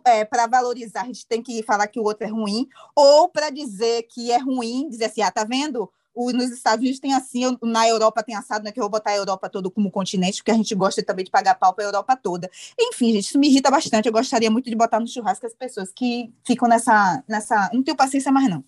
[0.05, 4.03] é, valorizar, a gente tem que falar que o outro é ruim, ou para dizer
[4.03, 5.91] que é ruim, dizer assim, ah, tá vendo?
[6.15, 9.15] Nos Estados Unidos tem assim, na Europa tem assado, né, que eu vou botar a
[9.15, 12.15] Europa toda como continente, porque a gente gosta também de pagar pau para a Europa
[12.15, 12.49] toda.
[12.79, 14.07] Enfim, gente, isso me irrita bastante.
[14.07, 17.23] Eu gostaria muito de botar no churrasco as pessoas que ficam nessa.
[17.27, 18.63] nessa não tenho paciência mais, não.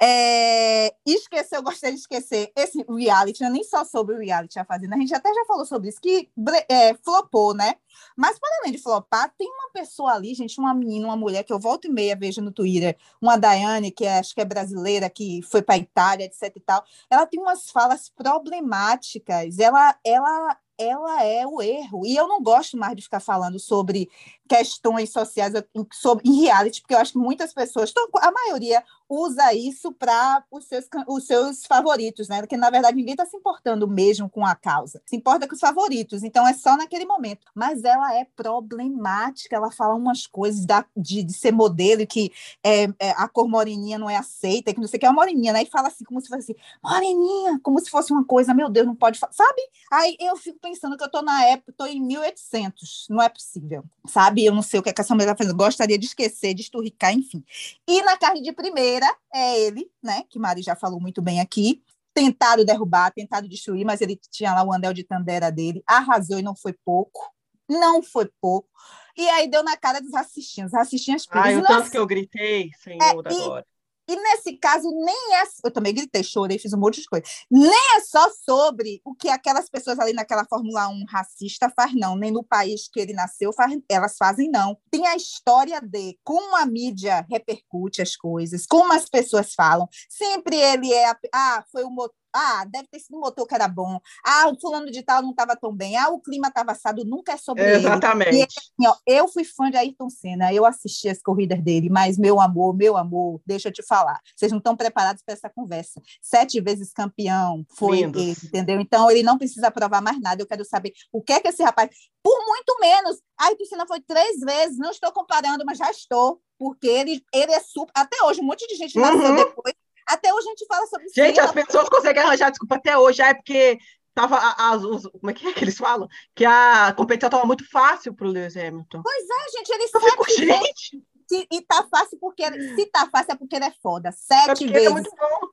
[0.00, 4.58] É, esquecer, eu gostaria de esquecer esse reality, não é nem só sobre o reality
[4.58, 6.28] a Fazenda, a gente até já falou sobre isso, que
[6.68, 7.74] é, flopou, né?
[8.16, 11.52] Mas, para além de flopar, tem uma pessoa ali, gente, uma menina, uma mulher que
[11.52, 15.08] eu volto e meia vejo no Twitter, uma Daiane, que é, acho que é brasileira,
[15.10, 16.77] que foi para Itália, etc e tal.
[17.10, 19.58] Ela tem umas falas problemáticas.
[19.58, 22.06] Ela, ela ela é o erro.
[22.06, 24.08] E eu não gosto mais de ficar falando sobre
[24.48, 25.52] questões sociais
[25.92, 30.64] sobre, em reality, porque eu acho que muitas pessoas, a maioria, usa isso para os
[30.66, 32.40] seus, os seus favoritos, né?
[32.40, 35.00] Porque, na verdade, ninguém está se importando mesmo com a causa.
[35.06, 36.22] Se importa com os favoritos.
[36.22, 37.46] Então, é só naquele momento.
[37.54, 39.56] Mas ela é problemática.
[39.56, 42.30] Ela fala umas coisas da, de, de ser modelo, que
[42.62, 45.16] é, é, a cor moreninha não é aceita, que não sei o que é uma
[45.16, 45.62] moreninha, né?
[45.62, 48.86] E fala assim, como se fosse assim, moreninha, como se fosse uma coisa, meu Deus,
[48.86, 49.62] não pode falar, sabe?
[49.90, 53.84] Aí eu fico pensando que eu estou na época, estou em 1800, não é possível,
[54.06, 54.44] sabe?
[54.44, 56.62] Eu não sei o que, é que essa mulher está fazendo, gostaria de esquecer, de
[56.62, 57.42] esturricar, enfim.
[57.86, 58.97] E na carne de primeira
[59.34, 60.24] é ele, né?
[60.28, 61.82] Que Mari já falou muito bem aqui.
[62.14, 66.42] Tentado derrubar, tentado destruir, mas ele tinha lá o anel de Tandera dele, arrasou e
[66.42, 67.20] não foi pouco.
[67.68, 68.68] Não foi pouco.
[69.16, 70.72] E aí deu na cara dos racistinhos.
[70.72, 73.66] Racistinhas Ai, o tanto que eu gritei, senhor, é, agora.
[74.08, 75.42] E nesse caso, nem é.
[75.62, 77.24] Eu também gritei, chorei, fiz um monte de coisa.
[77.50, 82.16] Nem é só sobre o que aquelas pessoas ali naquela Fórmula 1 racista faz, não.
[82.16, 84.78] Nem no país que ele nasceu, faz, elas fazem, não.
[84.90, 89.86] Tem a história de como a mídia repercute as coisas, como as pessoas falam.
[90.08, 91.12] Sempre ele é.
[91.34, 93.98] Ah, foi o motor ah, deve ter sido um motor que era bom.
[94.24, 95.96] Ah, o fulano de tal não estava tão bem.
[95.96, 97.04] Ah, o clima estava assado.
[97.04, 98.28] Nunca é sobre Exatamente.
[98.28, 98.36] ele.
[98.38, 98.58] Exatamente.
[98.58, 100.52] Assim, eu fui fã de Ayrton Senna.
[100.52, 101.90] Eu assisti as corridas dele.
[101.90, 104.20] Mas, meu amor, meu amor, deixa eu te falar.
[104.36, 106.00] Vocês não estão preparados para essa conversa.
[106.22, 108.22] Sete vezes campeão foi Lindos.
[108.22, 108.80] ele, entendeu?
[108.80, 110.40] Então, ele não precisa provar mais nada.
[110.40, 111.90] Eu quero saber o que é que esse rapaz...
[112.22, 113.18] Por muito menos.
[113.38, 114.78] Ayrton Senna foi três vezes.
[114.78, 116.40] Não estou comparando, mas já estou.
[116.58, 117.92] Porque ele, ele é super...
[117.94, 119.36] Até hoje, um monte de gente nasceu uhum.
[119.36, 119.74] depois
[120.08, 121.14] até hoje a gente fala sobre isso.
[121.14, 123.78] Gente, as pessoas conseguem arranjar desculpa até hoje, é porque
[124.14, 126.08] tava as, os, como é que, é que eles falam?
[126.34, 129.02] Que a competição estava muito fácil para o Lewis Hamilton.
[129.02, 131.02] Pois é, gente, ele Eu fico, gente.
[131.28, 132.42] Se, e tá fácil porque
[132.74, 134.10] se tá fácil é porque ele é foda.
[134.10, 134.88] Sete é vezes.
[134.88, 135.48] É muito bom.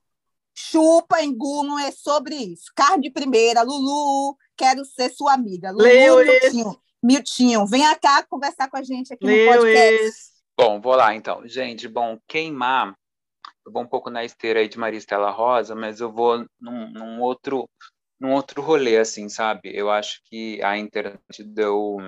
[0.54, 2.72] Chupa, engulo, é sobre isso.
[2.74, 5.70] Carne de primeira, Lulu, quero ser sua amiga.
[5.70, 6.54] Lulu, Lewis.
[6.54, 9.46] Miltinho, Miltinho, venha cá conversar com a gente aqui Lewis.
[9.46, 10.20] no podcast.
[10.58, 11.46] Bom, vou lá então.
[11.46, 12.96] Gente, bom, queimar
[13.66, 16.90] eu vou um pouco na esteira aí de Maria Estela Rosa, mas eu vou num,
[16.92, 17.68] num outro
[18.18, 19.70] num outro rolê, assim, sabe?
[19.74, 21.98] Eu acho que a internet deu.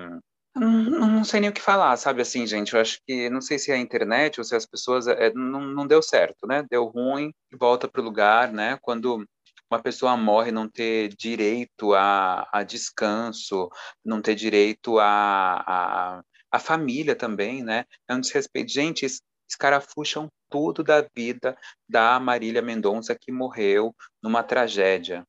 [0.55, 2.21] Não, não sei nem o que falar, sabe?
[2.21, 5.07] Assim, gente, eu acho que não sei se é a internet ou se as pessoas.
[5.07, 6.65] É, não, não deu certo, né?
[6.69, 8.77] Deu ruim, volta para o lugar, né?
[8.81, 9.23] Quando
[9.71, 13.69] uma pessoa morre, não ter direito a, a descanso,
[14.03, 17.85] não ter direito a, a, a família também, né?
[18.07, 18.71] É um desrespeito.
[18.71, 19.05] Gente,
[19.47, 25.25] escarafucham tudo da vida da Marília Mendonça que morreu numa tragédia,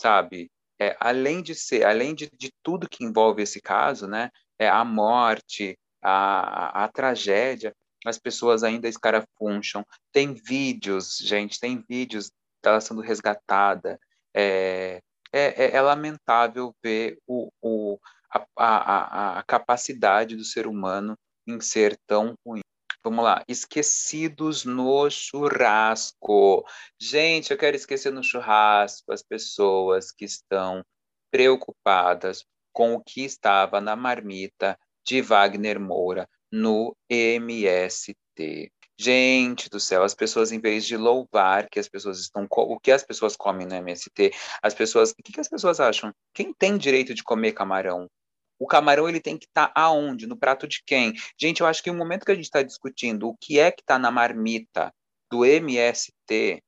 [0.00, 0.50] sabe?
[0.80, 4.30] É, além de ser, além de, de tudo que envolve esse caso, né?
[4.58, 7.72] É a morte, a, a, a tragédia,
[8.04, 9.84] as pessoas ainda escarafuncham.
[10.12, 12.30] Tem vídeos, gente, tem vídeos
[12.62, 13.98] dela sendo resgatada.
[14.34, 15.00] É,
[15.32, 17.98] é, é, é lamentável ver o, o,
[18.30, 21.16] a, a, a capacidade do ser humano
[21.46, 22.63] em ser tão ruim.
[23.04, 26.64] Vamos lá, esquecidos no churrasco.
[26.98, 30.82] Gente, eu quero esquecer no churrasco as pessoas que estão
[31.30, 38.16] preocupadas com o que estava na marmita de Wagner Moura no MST.
[38.98, 42.46] Gente do céu, as pessoas, em vez de louvar que as pessoas estão.
[42.50, 44.32] O que as pessoas comem no MST,
[44.62, 45.10] as pessoas.
[45.10, 46.10] O que, que as pessoas acham?
[46.32, 48.08] Quem tem direito de comer camarão?
[48.58, 50.26] O camarão ele tem que estar tá aonde?
[50.26, 51.12] No prato de quem?
[51.38, 53.82] Gente, eu acho que o momento que a gente está discutindo o que é que
[53.82, 54.92] está na marmita
[55.30, 56.62] do MST,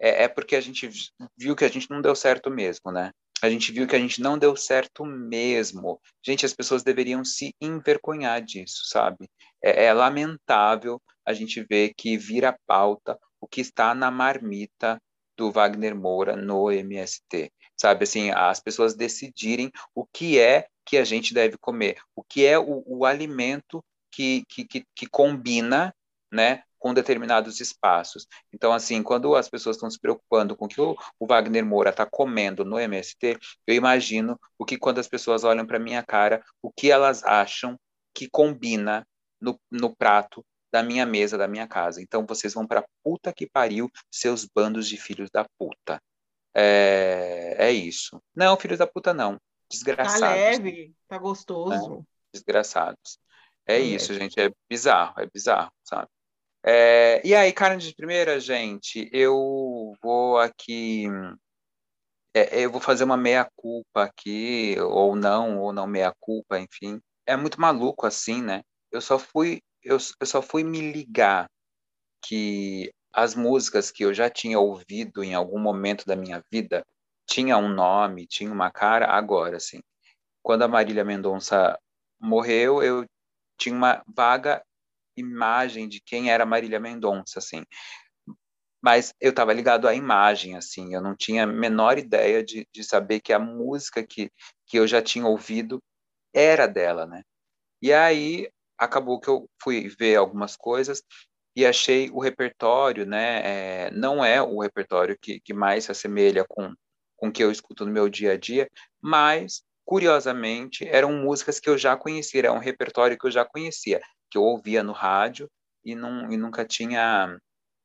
[0.00, 0.88] é, é porque a gente
[1.36, 3.12] viu que a gente não deu certo mesmo, né?
[3.42, 6.00] A gente viu que a gente não deu certo mesmo.
[6.24, 9.30] Gente, as pessoas deveriam se envergonhar disso, sabe?
[9.62, 15.00] É, é lamentável a gente ver que vira pauta o que está na marmita
[15.36, 17.50] do Wagner Moura no MST,
[17.80, 18.04] sabe?
[18.04, 22.58] Assim, as pessoas decidirem o que é que a gente deve comer, o que é
[22.58, 23.82] o, o alimento
[24.12, 25.94] que, que, que, que combina,
[26.30, 28.26] né, com determinados espaços.
[28.52, 32.04] Então, assim, quando as pessoas estão se preocupando com o que o, Wagner Moura está
[32.04, 36.70] comendo no MST, eu imagino o que quando as pessoas olham para minha cara, o
[36.70, 37.78] que elas acham
[38.14, 39.06] que combina
[39.40, 42.02] no, no prato da minha mesa, da minha casa.
[42.02, 46.00] Então, vocês vão para puta que pariu, seus bandos de filhos da puta.
[46.54, 48.20] É, é isso.
[48.34, 49.40] Não, filhos da puta, não.
[49.70, 50.20] Desgraçados.
[50.20, 51.98] Tá leve, tá gostoso.
[51.98, 52.02] Né?
[52.32, 53.18] Desgraçados.
[53.66, 54.24] É tá isso, leve.
[54.24, 54.40] gente.
[54.40, 56.08] É bizarro, é bizarro, sabe?
[56.62, 61.06] É, e aí, carne de primeira, gente, eu vou aqui.
[62.34, 67.00] É, eu vou fazer uma meia-culpa aqui, ou não, ou não meia-culpa, enfim.
[67.26, 68.62] É muito maluco assim, né?
[68.90, 71.48] Eu só fui, eu, eu só fui me ligar
[72.22, 76.84] que as músicas que eu já tinha ouvido em algum momento da minha vida
[77.26, 79.80] tinha um nome, tinha uma cara, agora, assim.
[80.42, 81.78] Quando a Marília Mendonça
[82.20, 83.06] morreu, eu
[83.56, 84.62] tinha uma vaga
[85.16, 87.64] imagem de quem era Marília Mendonça, assim.
[88.82, 92.82] Mas eu estava ligado à imagem, assim, eu não tinha a menor ideia de, de
[92.82, 94.30] saber que a música que,
[94.66, 95.82] que eu já tinha ouvido
[96.34, 97.22] era dela, né?
[97.82, 101.02] E aí acabou que eu fui ver algumas coisas
[101.54, 103.86] e achei o repertório, né?
[103.86, 106.72] É, não é o repertório que, que mais se assemelha com
[107.16, 108.66] com o que eu escuto no meu dia a dia,
[108.98, 114.00] mas curiosamente eram músicas que eu já conhecia, era um repertório que eu já conhecia
[114.30, 115.50] que eu ouvia no rádio
[115.84, 117.36] e, não, e nunca tinha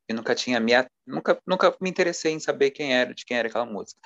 [0.10, 0.72] e nunca tinha me
[1.06, 3.99] nunca nunca me interessei em saber quem era de quem era aquela música.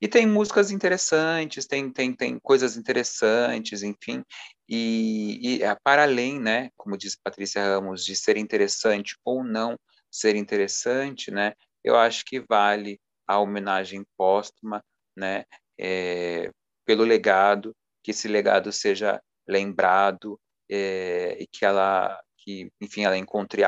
[0.00, 4.24] E tem músicas interessantes tem tem, tem coisas interessantes enfim.
[4.68, 9.76] E, e para além né como diz Patrícia Ramos de ser interessante ou não
[10.10, 11.54] ser interessante né
[11.84, 14.82] eu acho que vale a homenagem póstuma
[15.16, 15.44] né
[15.78, 16.50] é,
[16.86, 20.38] pelo legado que esse legado seja lembrado
[20.70, 23.62] é, e que ela, que, enfim, ela encontre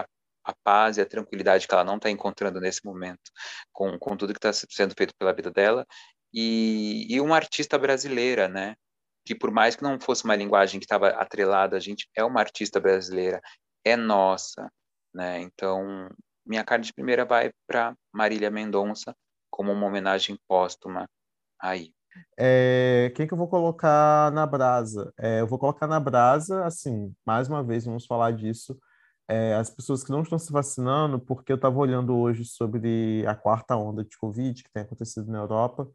[0.44, 3.30] a, paz e a tranquilidade que ela não está encontrando nesse momento
[3.72, 5.86] com, com tudo que está sendo feito pela vida dela
[6.32, 8.74] e, e uma artista brasileira, né?
[9.24, 12.40] Que por mais que não fosse uma linguagem que estava atrelada, a gente é uma
[12.40, 13.40] artista brasileira,
[13.84, 14.70] é nossa,
[15.14, 15.40] né?
[15.40, 16.08] Então,
[16.44, 19.14] minha carta de primeira vai para Marília Mendonça
[19.50, 21.08] como uma homenagem póstuma
[21.60, 21.92] aí.
[22.38, 25.12] É, quem que eu vou colocar na brasa?
[25.18, 28.78] É, eu vou colocar na brasa, assim, mais uma vez, vamos falar disso.
[29.26, 33.34] É, as pessoas que não estão se vacinando, porque eu estava olhando hoje sobre a
[33.34, 35.88] quarta onda de Covid que tem acontecido na Europa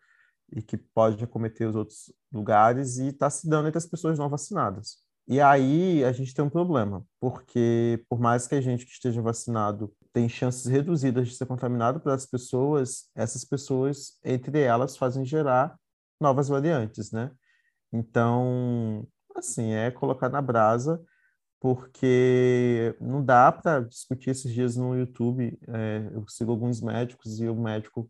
[0.51, 4.29] e que pode acometer os outros lugares e está se dando entre as pessoas não
[4.29, 4.97] vacinadas.
[5.27, 9.21] E aí a gente tem um problema, porque por mais que a gente que esteja
[9.21, 15.77] vacinado tem chances reduzidas de ser contaminado pelas pessoas, essas pessoas, entre elas, fazem gerar
[16.19, 17.31] novas variantes, né?
[17.93, 20.99] Então, assim, é colocar na brasa,
[21.59, 25.59] porque não dá para discutir esses dias no YouTube.
[25.67, 28.09] É, eu sigo alguns médicos e o médico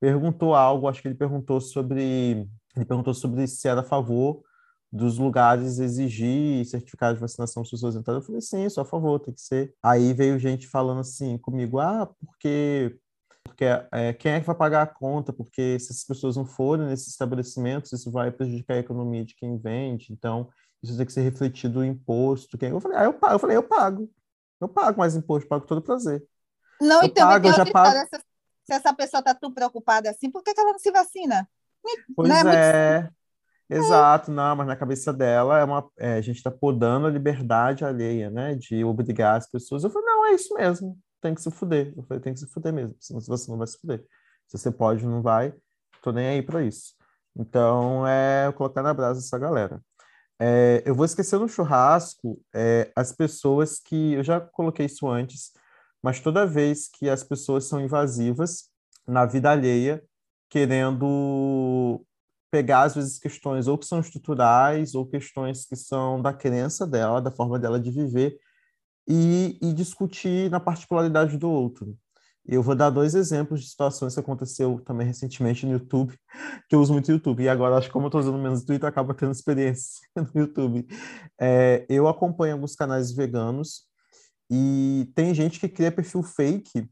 [0.00, 2.46] perguntou algo, acho que ele perguntou sobre,
[2.76, 4.42] ele perguntou sobre se era a favor
[4.92, 8.20] dos lugares exigir certificado de vacinação para pessoas entrarem.
[8.20, 9.74] Eu falei, sim, sou a favor, tem que ser.
[9.82, 12.96] Aí veio gente falando assim comigo, ah, porque
[13.44, 15.32] porque é, quem é que vai pagar a conta?
[15.32, 19.58] Porque se as pessoas não forem nesses estabelecimentos, isso vai prejudicar a economia de quem
[19.58, 20.12] vende.
[20.12, 20.48] Então,
[20.84, 22.58] isso tem que ser refletido no imposto.
[22.60, 23.34] Eu falei, ah, eu pago.
[23.34, 24.10] Eu falei, eu pago.
[24.60, 26.24] Eu pago mais imposto, pago todo prazer.
[26.80, 27.96] Não, eu então, pago, eu já pago.
[27.96, 28.18] Essa,
[28.64, 31.48] se essa pessoa está tão preocupada assim, por que, que ela não se vacina?
[32.16, 33.00] Pois não é, é.
[33.00, 33.14] Muito...
[33.86, 37.84] Exato, não, mas na cabeça dela é uma, é, a gente está podando a liberdade
[37.84, 39.84] alheia, né, de obrigar as pessoas.
[39.84, 41.94] Eu falei, não, é isso mesmo tem que se fuder.
[41.96, 44.04] Eu falei, tem que se fuder mesmo, senão você não vai se fuder.
[44.46, 45.54] Se você pode, não vai,
[46.02, 46.94] tô nem aí para isso.
[47.34, 49.80] Então, é colocar na brasa essa galera.
[50.40, 54.14] É, eu vou esquecer no churrasco é, as pessoas que.
[54.14, 55.52] Eu já coloquei isso antes,
[56.02, 58.70] mas toda vez que as pessoas são invasivas
[59.06, 60.02] na vida alheia,
[60.48, 62.04] querendo
[62.50, 67.20] pegar, às vezes, questões ou que são estruturais ou questões que são da crença dela,
[67.20, 68.38] da forma dela de viver,
[69.08, 71.96] e, e discutir na particularidade do outro.
[72.46, 76.14] Eu vou dar dois exemplos de situações que aconteceu também recentemente no YouTube,
[76.68, 78.62] que eu uso muito o YouTube, e agora acho que como eu estou usando menos
[78.62, 80.86] o Twitter, acaba tendo experiência no YouTube.
[81.40, 83.84] É, eu acompanho alguns canais veganos
[84.50, 86.86] e tem gente que cria perfil fake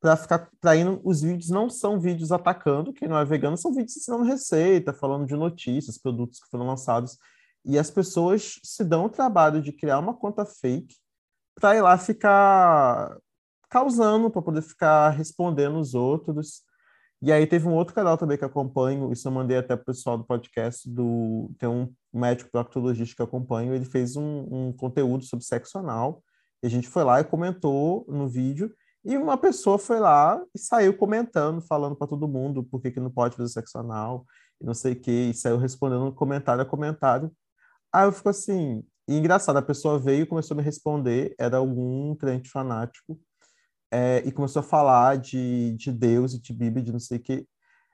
[0.00, 1.00] para ficar traindo.
[1.04, 5.26] Os vídeos não são vídeos atacando quem não é vegano, são vídeos ensinando receita, falando
[5.26, 7.16] de notícias, produtos que foram lançados.
[7.64, 10.96] E as pessoas se dão o trabalho de criar uma conta fake
[11.54, 13.16] para ir lá ficar
[13.68, 16.62] causando, para poder ficar respondendo os outros.
[17.22, 19.86] E aí teve um outro canal também que acompanho, isso eu mandei até para o
[19.86, 25.24] pessoal do podcast, do, tem um médico proctologista que acompanho, ele fez um, um conteúdo
[25.24, 26.22] sobre sexo anal,
[26.62, 28.72] e a gente foi lá e comentou no vídeo,
[29.02, 33.00] e uma pessoa foi lá e saiu comentando, falando para todo mundo por que, que
[33.00, 34.26] não pode fazer sexo anal,
[34.60, 37.32] e não sei o que, e saiu respondendo comentário a comentário.
[37.92, 41.56] Aí eu fico assim, e engraçado, a pessoa veio e começou a me responder, era
[41.56, 43.18] algum crente fanático,
[43.96, 47.20] é, e começou a falar de, de Deus e de Bíblia, de não sei o
[47.20, 47.46] que.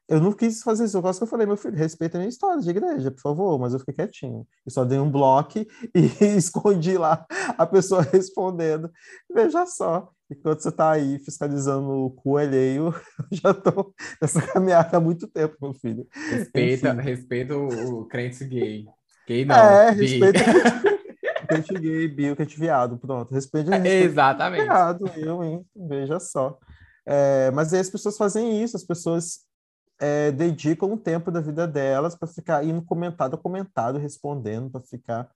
[0.08, 2.28] Eu não quis fazer isso, eu quase que eu falei, meu filho, respeita a minha
[2.28, 4.44] história de igreja, por favor, mas eu fiquei quietinho.
[4.66, 5.66] E só dei um bloco e
[6.36, 7.24] escondi lá
[7.56, 8.90] a pessoa respondendo.
[9.32, 12.92] Veja só, enquanto você está aí fiscalizando o cu alheio,
[13.30, 16.04] eu já estou nessa caminhada há muito tempo, meu filho.
[16.30, 18.86] Respeita, respeita o crente gay.
[19.28, 19.54] Gay não.
[19.54, 20.40] É, respeita
[21.52, 23.32] crente gay, bio, crente viado, pronto.
[23.32, 24.64] Respeite a Exatamente.
[24.64, 25.64] Viado, eu, hein?
[25.74, 26.58] Veja só.
[27.06, 29.40] É, mas aí as pessoas fazem isso, as pessoas
[30.00, 34.82] é, dedicam um tempo da vida delas para ficar indo comentário a comentário, respondendo, para
[34.82, 35.30] ficar.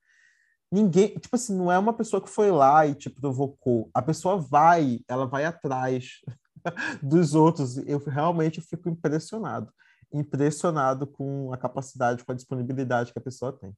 [0.71, 3.89] Ninguém, tipo assim, não é uma pessoa que foi lá e te provocou.
[3.93, 6.19] A pessoa vai, ela vai atrás
[7.01, 7.77] dos outros.
[7.77, 9.71] Eu realmente fico impressionado.
[10.13, 13.73] Impressionado com a capacidade, com a disponibilidade que a pessoa tem.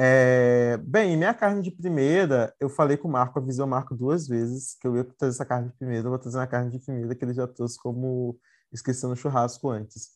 [0.00, 4.28] É, bem, minha carne de primeira, eu falei com o Marco, avisei o Marco duas
[4.28, 6.78] vezes que eu ia trazer essa carne de primeira, eu vou trazer uma carne de
[6.78, 8.38] primeira que ele já trouxe como
[8.72, 10.10] esquecendo churrasco antes.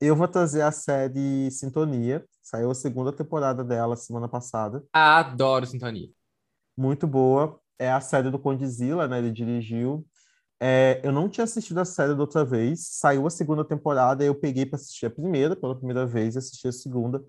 [0.00, 4.82] Eu vou trazer a série Sintonia, saiu a segunda temporada dela semana passada.
[4.92, 6.08] Adoro Sintonia.
[6.74, 7.60] Muito boa.
[7.78, 9.18] É a série do Condizila, né?
[9.18, 10.06] Ele dirigiu.
[10.60, 14.34] É, eu não tinha assistido a série da outra vez, saiu a segunda temporada, eu
[14.34, 17.22] peguei para assistir a primeira pela primeira vez, assisti a segunda.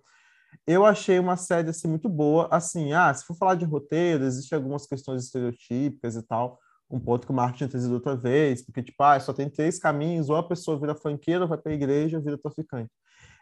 [0.65, 2.47] Eu achei uma série assim muito boa.
[2.51, 6.59] Assim, ah, se for falar de roteiro, existem algumas questões estereotípicas e tal.
[6.89, 9.79] Um ponto que o Marco tinha trazido outra vez, porque, tipo, ah, só tem três
[9.79, 12.91] caminhos, ou a pessoa vira franqueira, vai para a igreja, vira traficante.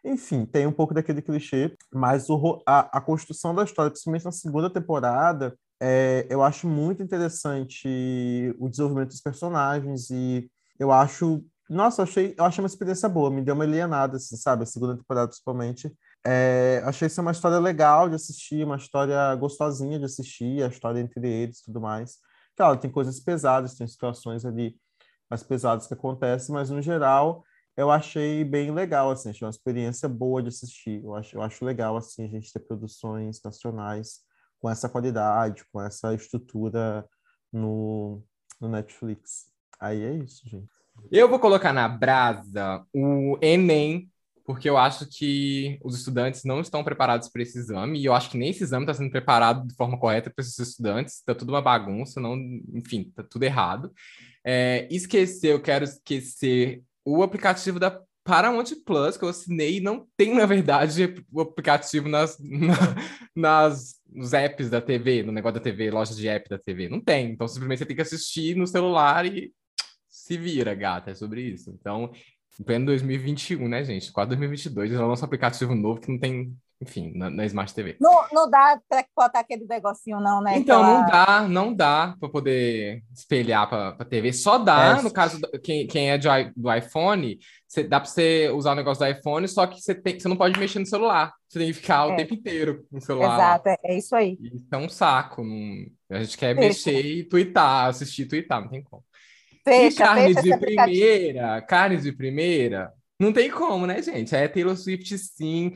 [0.03, 4.31] Enfim, tem um pouco daquele clichê, mas o, a, a construção da história, principalmente na
[4.31, 7.88] segunda temporada, é, eu acho muito interessante
[8.57, 13.29] o desenvolvimento dos personagens e eu acho, nossa, eu achei, eu achei uma experiência boa,
[13.29, 15.91] me deu uma alienada, assim, sabe, a segunda temporada principalmente,
[16.30, 20.99] é, achei isso uma história legal de assistir, uma história gostosinha de assistir, a história
[20.99, 22.18] entre eles e tudo mais.
[22.58, 24.78] Claro, tem coisas pesadas, tem situações ali
[25.30, 27.45] mais pesadas que acontecem, mas no geral
[27.78, 31.02] eu achei bem legal, assim, achei uma experiência boa de assistir.
[31.02, 34.20] Eu acho, eu acho legal, assim, a gente ter produções nacionais
[34.60, 37.08] com essa qualidade, com essa estrutura
[37.54, 38.22] no,
[38.60, 39.45] no Netflix.
[39.80, 40.76] Aí é isso, gente.
[41.10, 44.12] Eu vou colocar na brasa o Enem
[44.48, 48.30] porque eu acho que os estudantes não estão preparados para esse exame, e eu acho
[48.30, 51.49] que nem esse exame está sendo preparado de forma correta para esses estudantes, está tudo
[51.49, 52.38] uma bagunça, não,
[52.74, 53.91] enfim, está tudo errado.
[54.45, 60.07] É, esquecer, eu quero esquecer o aplicativo da Paramount Plus, que eu assinei, e não
[60.15, 62.76] tem, na verdade, o aplicativo nas, na,
[63.36, 66.88] nas, nos apps da TV, no negócio da TV, loja de app da TV.
[66.88, 67.32] Não tem.
[67.32, 69.52] Então, simplesmente você tem que assistir no celular e
[70.07, 71.11] se vira, gata.
[71.11, 71.69] É sobre isso.
[71.69, 72.11] Então,
[72.59, 74.11] em pleno 2021, né, gente?
[74.11, 77.97] Quase 2022, já lança um aplicativo novo que não tem, enfim, na, na Smart TV.
[77.99, 80.57] Não, não dá para botar aquele negocinho, não, né?
[80.57, 80.99] Então, Aquela...
[80.99, 84.34] não dá, não dá para poder espelhar para a TV.
[84.34, 85.01] Só dá, é.
[85.01, 89.05] no caso, quem, quem é de, do iPhone, cê, dá para você usar o negócio
[89.05, 91.34] do iPhone, só que você, tem, você não pode mexer no celular.
[91.47, 92.13] Você tem que ficar é.
[92.13, 93.35] o tempo inteiro no celular.
[93.35, 94.38] Exato, é, é isso aí.
[94.41, 95.43] Isso é um saco.
[95.43, 95.85] Não...
[96.09, 96.89] A gente quer Deixa.
[96.89, 99.03] mexer e twittar, assistir e twittar, não tem como.
[99.68, 104.35] Fecha, e carne fecha de primeira, carne de primeira, não tem como, né, gente?
[104.35, 105.73] É Taylor Swift, sim,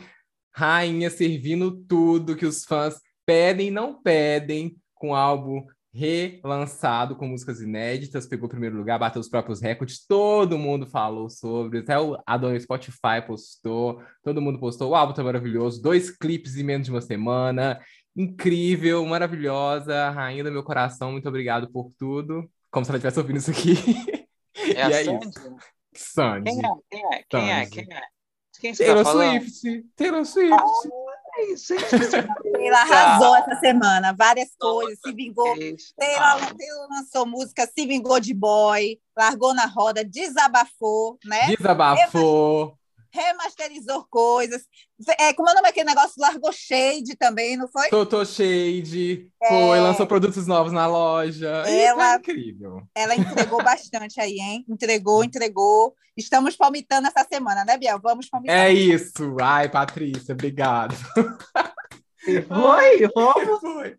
[0.54, 7.60] rainha servindo tudo que os fãs pedem e não pedem, com álbum relançado com músicas
[7.60, 12.18] inéditas, pegou o primeiro lugar, bateu os próprios recordes, todo mundo falou sobre, até o,
[12.26, 16.86] a dona Spotify postou, todo mundo postou, o álbum tá maravilhoso, dois clipes em menos
[16.86, 17.80] de uma semana,
[18.16, 22.50] incrível, maravilhosa, rainha do meu coração, muito obrigado por tudo.
[22.72, 23.74] Como se ela estivesse ouvindo isso aqui.
[24.54, 25.30] É e a é Sandy?
[25.30, 25.56] isso.
[25.96, 26.52] Sandy.
[26.52, 26.74] Quem é?
[26.90, 27.24] Quem é?
[27.30, 27.66] Quem é?
[27.66, 28.02] Quem é?
[28.60, 29.86] Quem você tá Taylor tá Swift.
[29.96, 30.54] Taylor Swift.
[30.54, 31.74] Ah, isso,
[32.54, 35.58] Taylor arrasou essa semana, várias coisas, se vingou.
[35.98, 41.48] Taylor, Taylor lançou música, se vingou de boy, largou na roda, desabafou, né?
[41.56, 42.78] Desabafou.
[43.14, 44.64] Remasterizou coisas.
[45.20, 46.14] É, como é o nome daquele negócio?
[46.20, 47.90] Largou Shade também, não foi?
[47.90, 49.82] Totô Shade, foi, É.
[49.82, 51.64] lançou produtos novos na loja.
[51.66, 52.82] Isso Ela- é incrível.
[52.96, 54.66] Ela entregou bastante aí, hein?
[54.70, 55.94] Entregou, entregou.
[56.16, 58.00] Estamos palmitando essa semana, né, Biel?
[58.02, 58.56] Vamos palmitar.
[58.58, 59.36] É isso.
[59.42, 60.94] Ai, Patrícia, obrigado.
[62.48, 63.60] Foi, vamos.
[63.60, 63.96] Foi.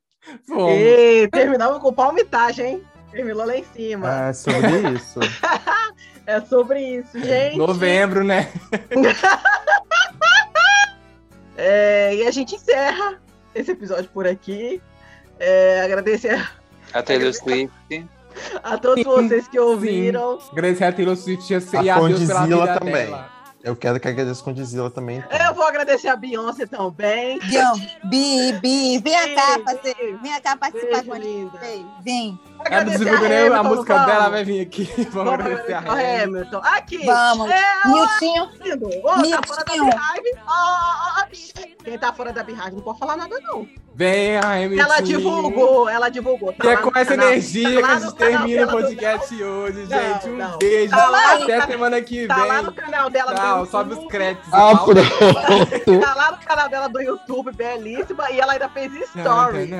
[0.47, 0.71] Fomos.
[0.79, 2.83] E terminamos com palmitagem, hein?
[3.11, 4.29] Terminou lá em cima.
[4.29, 5.19] É sobre isso.
[6.27, 7.57] É sobre isso, gente.
[7.59, 8.49] Novembro, né?
[11.57, 13.21] É, e a gente encerra
[13.55, 14.83] esse episódio por aqui.
[15.39, 18.07] É, agradecer a, A Taylor Swift.
[18.63, 20.39] a todos vocês que ouviram.
[20.51, 21.57] Agradecer a Taylor Swift e
[21.91, 22.93] a, A a vida também.
[23.07, 23.31] dela.
[23.63, 25.19] Eu quero que agradeça com Dizila também.
[25.25, 25.39] então.
[25.47, 27.39] Eu vou agradecer a Beyoncé também.
[27.39, 27.75] Biel,
[28.05, 30.19] Bi, Bi, vem cá, Bi.
[30.21, 31.53] vem cá participar com a gente.
[32.03, 32.85] Vem, Vem.
[32.99, 34.13] Divulgou né, a Hamilton, música vamos.
[34.13, 34.85] dela, vai vir aqui.
[35.11, 36.23] Vamos, Vamos agradecer a Hamilton.
[36.25, 36.61] Hamilton.
[36.65, 37.07] Aqui.
[37.07, 37.51] Vamos.
[37.51, 38.87] É, Miltinho, lindo.
[38.89, 39.47] Ô, tá Miltinho.
[39.47, 40.39] fora da Beehive.
[40.47, 41.73] Ó, ó, ó.
[41.85, 43.67] Quem tá fora da Beehive não pode falar nada, não.
[43.95, 44.83] Vem a Hamilton.
[44.83, 46.53] Ela divulgou, ela divulgou.
[46.55, 49.43] Tá E é com essa canal- energia tá que a gente termina o do podcast
[49.43, 50.29] hoje, Não, gente.
[50.31, 50.59] Um não.
[50.59, 50.91] beijo.
[50.97, 52.85] Tá lá Até ca- semana que Tá lá no vem.
[52.85, 54.49] canal dela Tchau, do sobe os créditos.
[54.53, 56.01] Ah, pronto.
[56.01, 58.31] Tá lá no canal dela do YouTube, belíssima.
[58.31, 59.71] E ela ainda fez stories.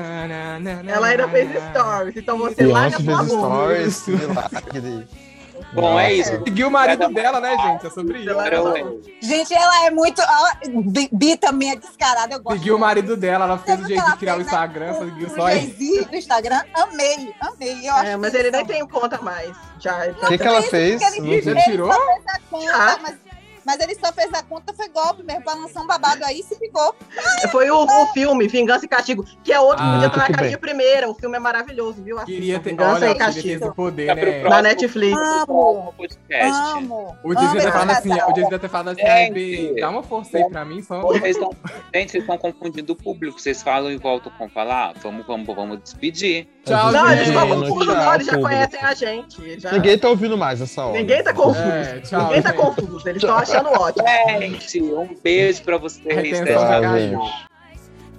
[0.87, 2.15] Ela ainda fez stories.
[2.17, 4.07] Então você Beyoncé fez stories.
[4.07, 5.07] milagre.
[5.73, 6.29] Bom, é isso.
[6.43, 7.87] Seguiu o marido dela, né, gente?
[7.87, 8.29] É sobre isso.
[8.29, 10.21] Ela- Agora ela- eu- gente, ela é muito.
[10.21, 10.51] ela-
[11.11, 12.57] Bi, também é descarada, eu gosto.
[12.59, 14.43] Seguiu o marido dela, ela fez o jeito de criar o né?
[14.43, 15.75] Instagram, Com- seguiu só o ele.
[15.79, 17.79] Jay-Z do Instagram, amei, amei.
[17.89, 19.55] Eu É, acho mas ele nem tem conta mais.
[19.79, 21.01] Já, O que, que ela fez?
[21.01, 21.41] ele-.
[21.41, 21.89] Já Ele tirou?
[21.89, 22.97] conta, Ah.
[23.01, 23.15] mas,
[23.65, 26.55] mas ele só fez a conta, foi golpe mesmo, pra lançar um babado aí, se
[26.57, 26.95] ficou.
[27.51, 30.29] Foi o, o filme Vingança e Castigo, que é outro que Ah, podia estar na
[30.37, 31.09] caixinha primeira.
[31.09, 32.17] O filme é maravilhoso, viu?
[32.17, 33.73] Assistam, Queria ter, Vingança olha, e Castigo.
[33.75, 34.43] poder, pro né?
[34.49, 35.17] Na Netflix.
[35.17, 35.93] Amo,
[36.75, 37.17] amo.
[37.23, 39.09] O Disney amo tá falando assim, o Disney ter falado assim, Gente.
[39.09, 41.01] ai, Bi, dá uma força aí pra mim, só.
[41.01, 41.51] Vocês estão,
[41.93, 43.39] gente, vocês estão confundindo o público.
[43.39, 44.93] Vocês falam e voltam com falar.
[45.01, 46.47] Vamos, vamos, vamos despedir.
[46.65, 47.31] Tchau, Não, gente gente.
[47.35, 48.41] não Tchau, confuso, não, eles já público.
[48.41, 49.41] conhecem a gente.
[49.41, 50.97] eles já- Ninguém tá ouvindo mais essa hora.
[50.97, 51.59] Ninguém tá confuso.
[51.61, 52.61] É, tchau, Ninguém tá gente.
[52.61, 54.07] confuso, eles estão achando ótimo.
[54.39, 56.37] Gente, um beijo pra vocês.
[56.37, 56.45] Gente.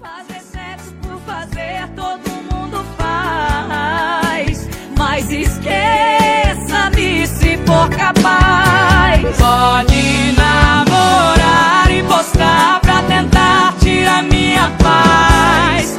[0.00, 4.68] Fazer sexo por fazer, todo mundo faz.
[4.98, 9.36] Mas esqueça-me se for capaz.
[9.38, 15.98] Pode namorar e postar pra tentar tirar minha paz.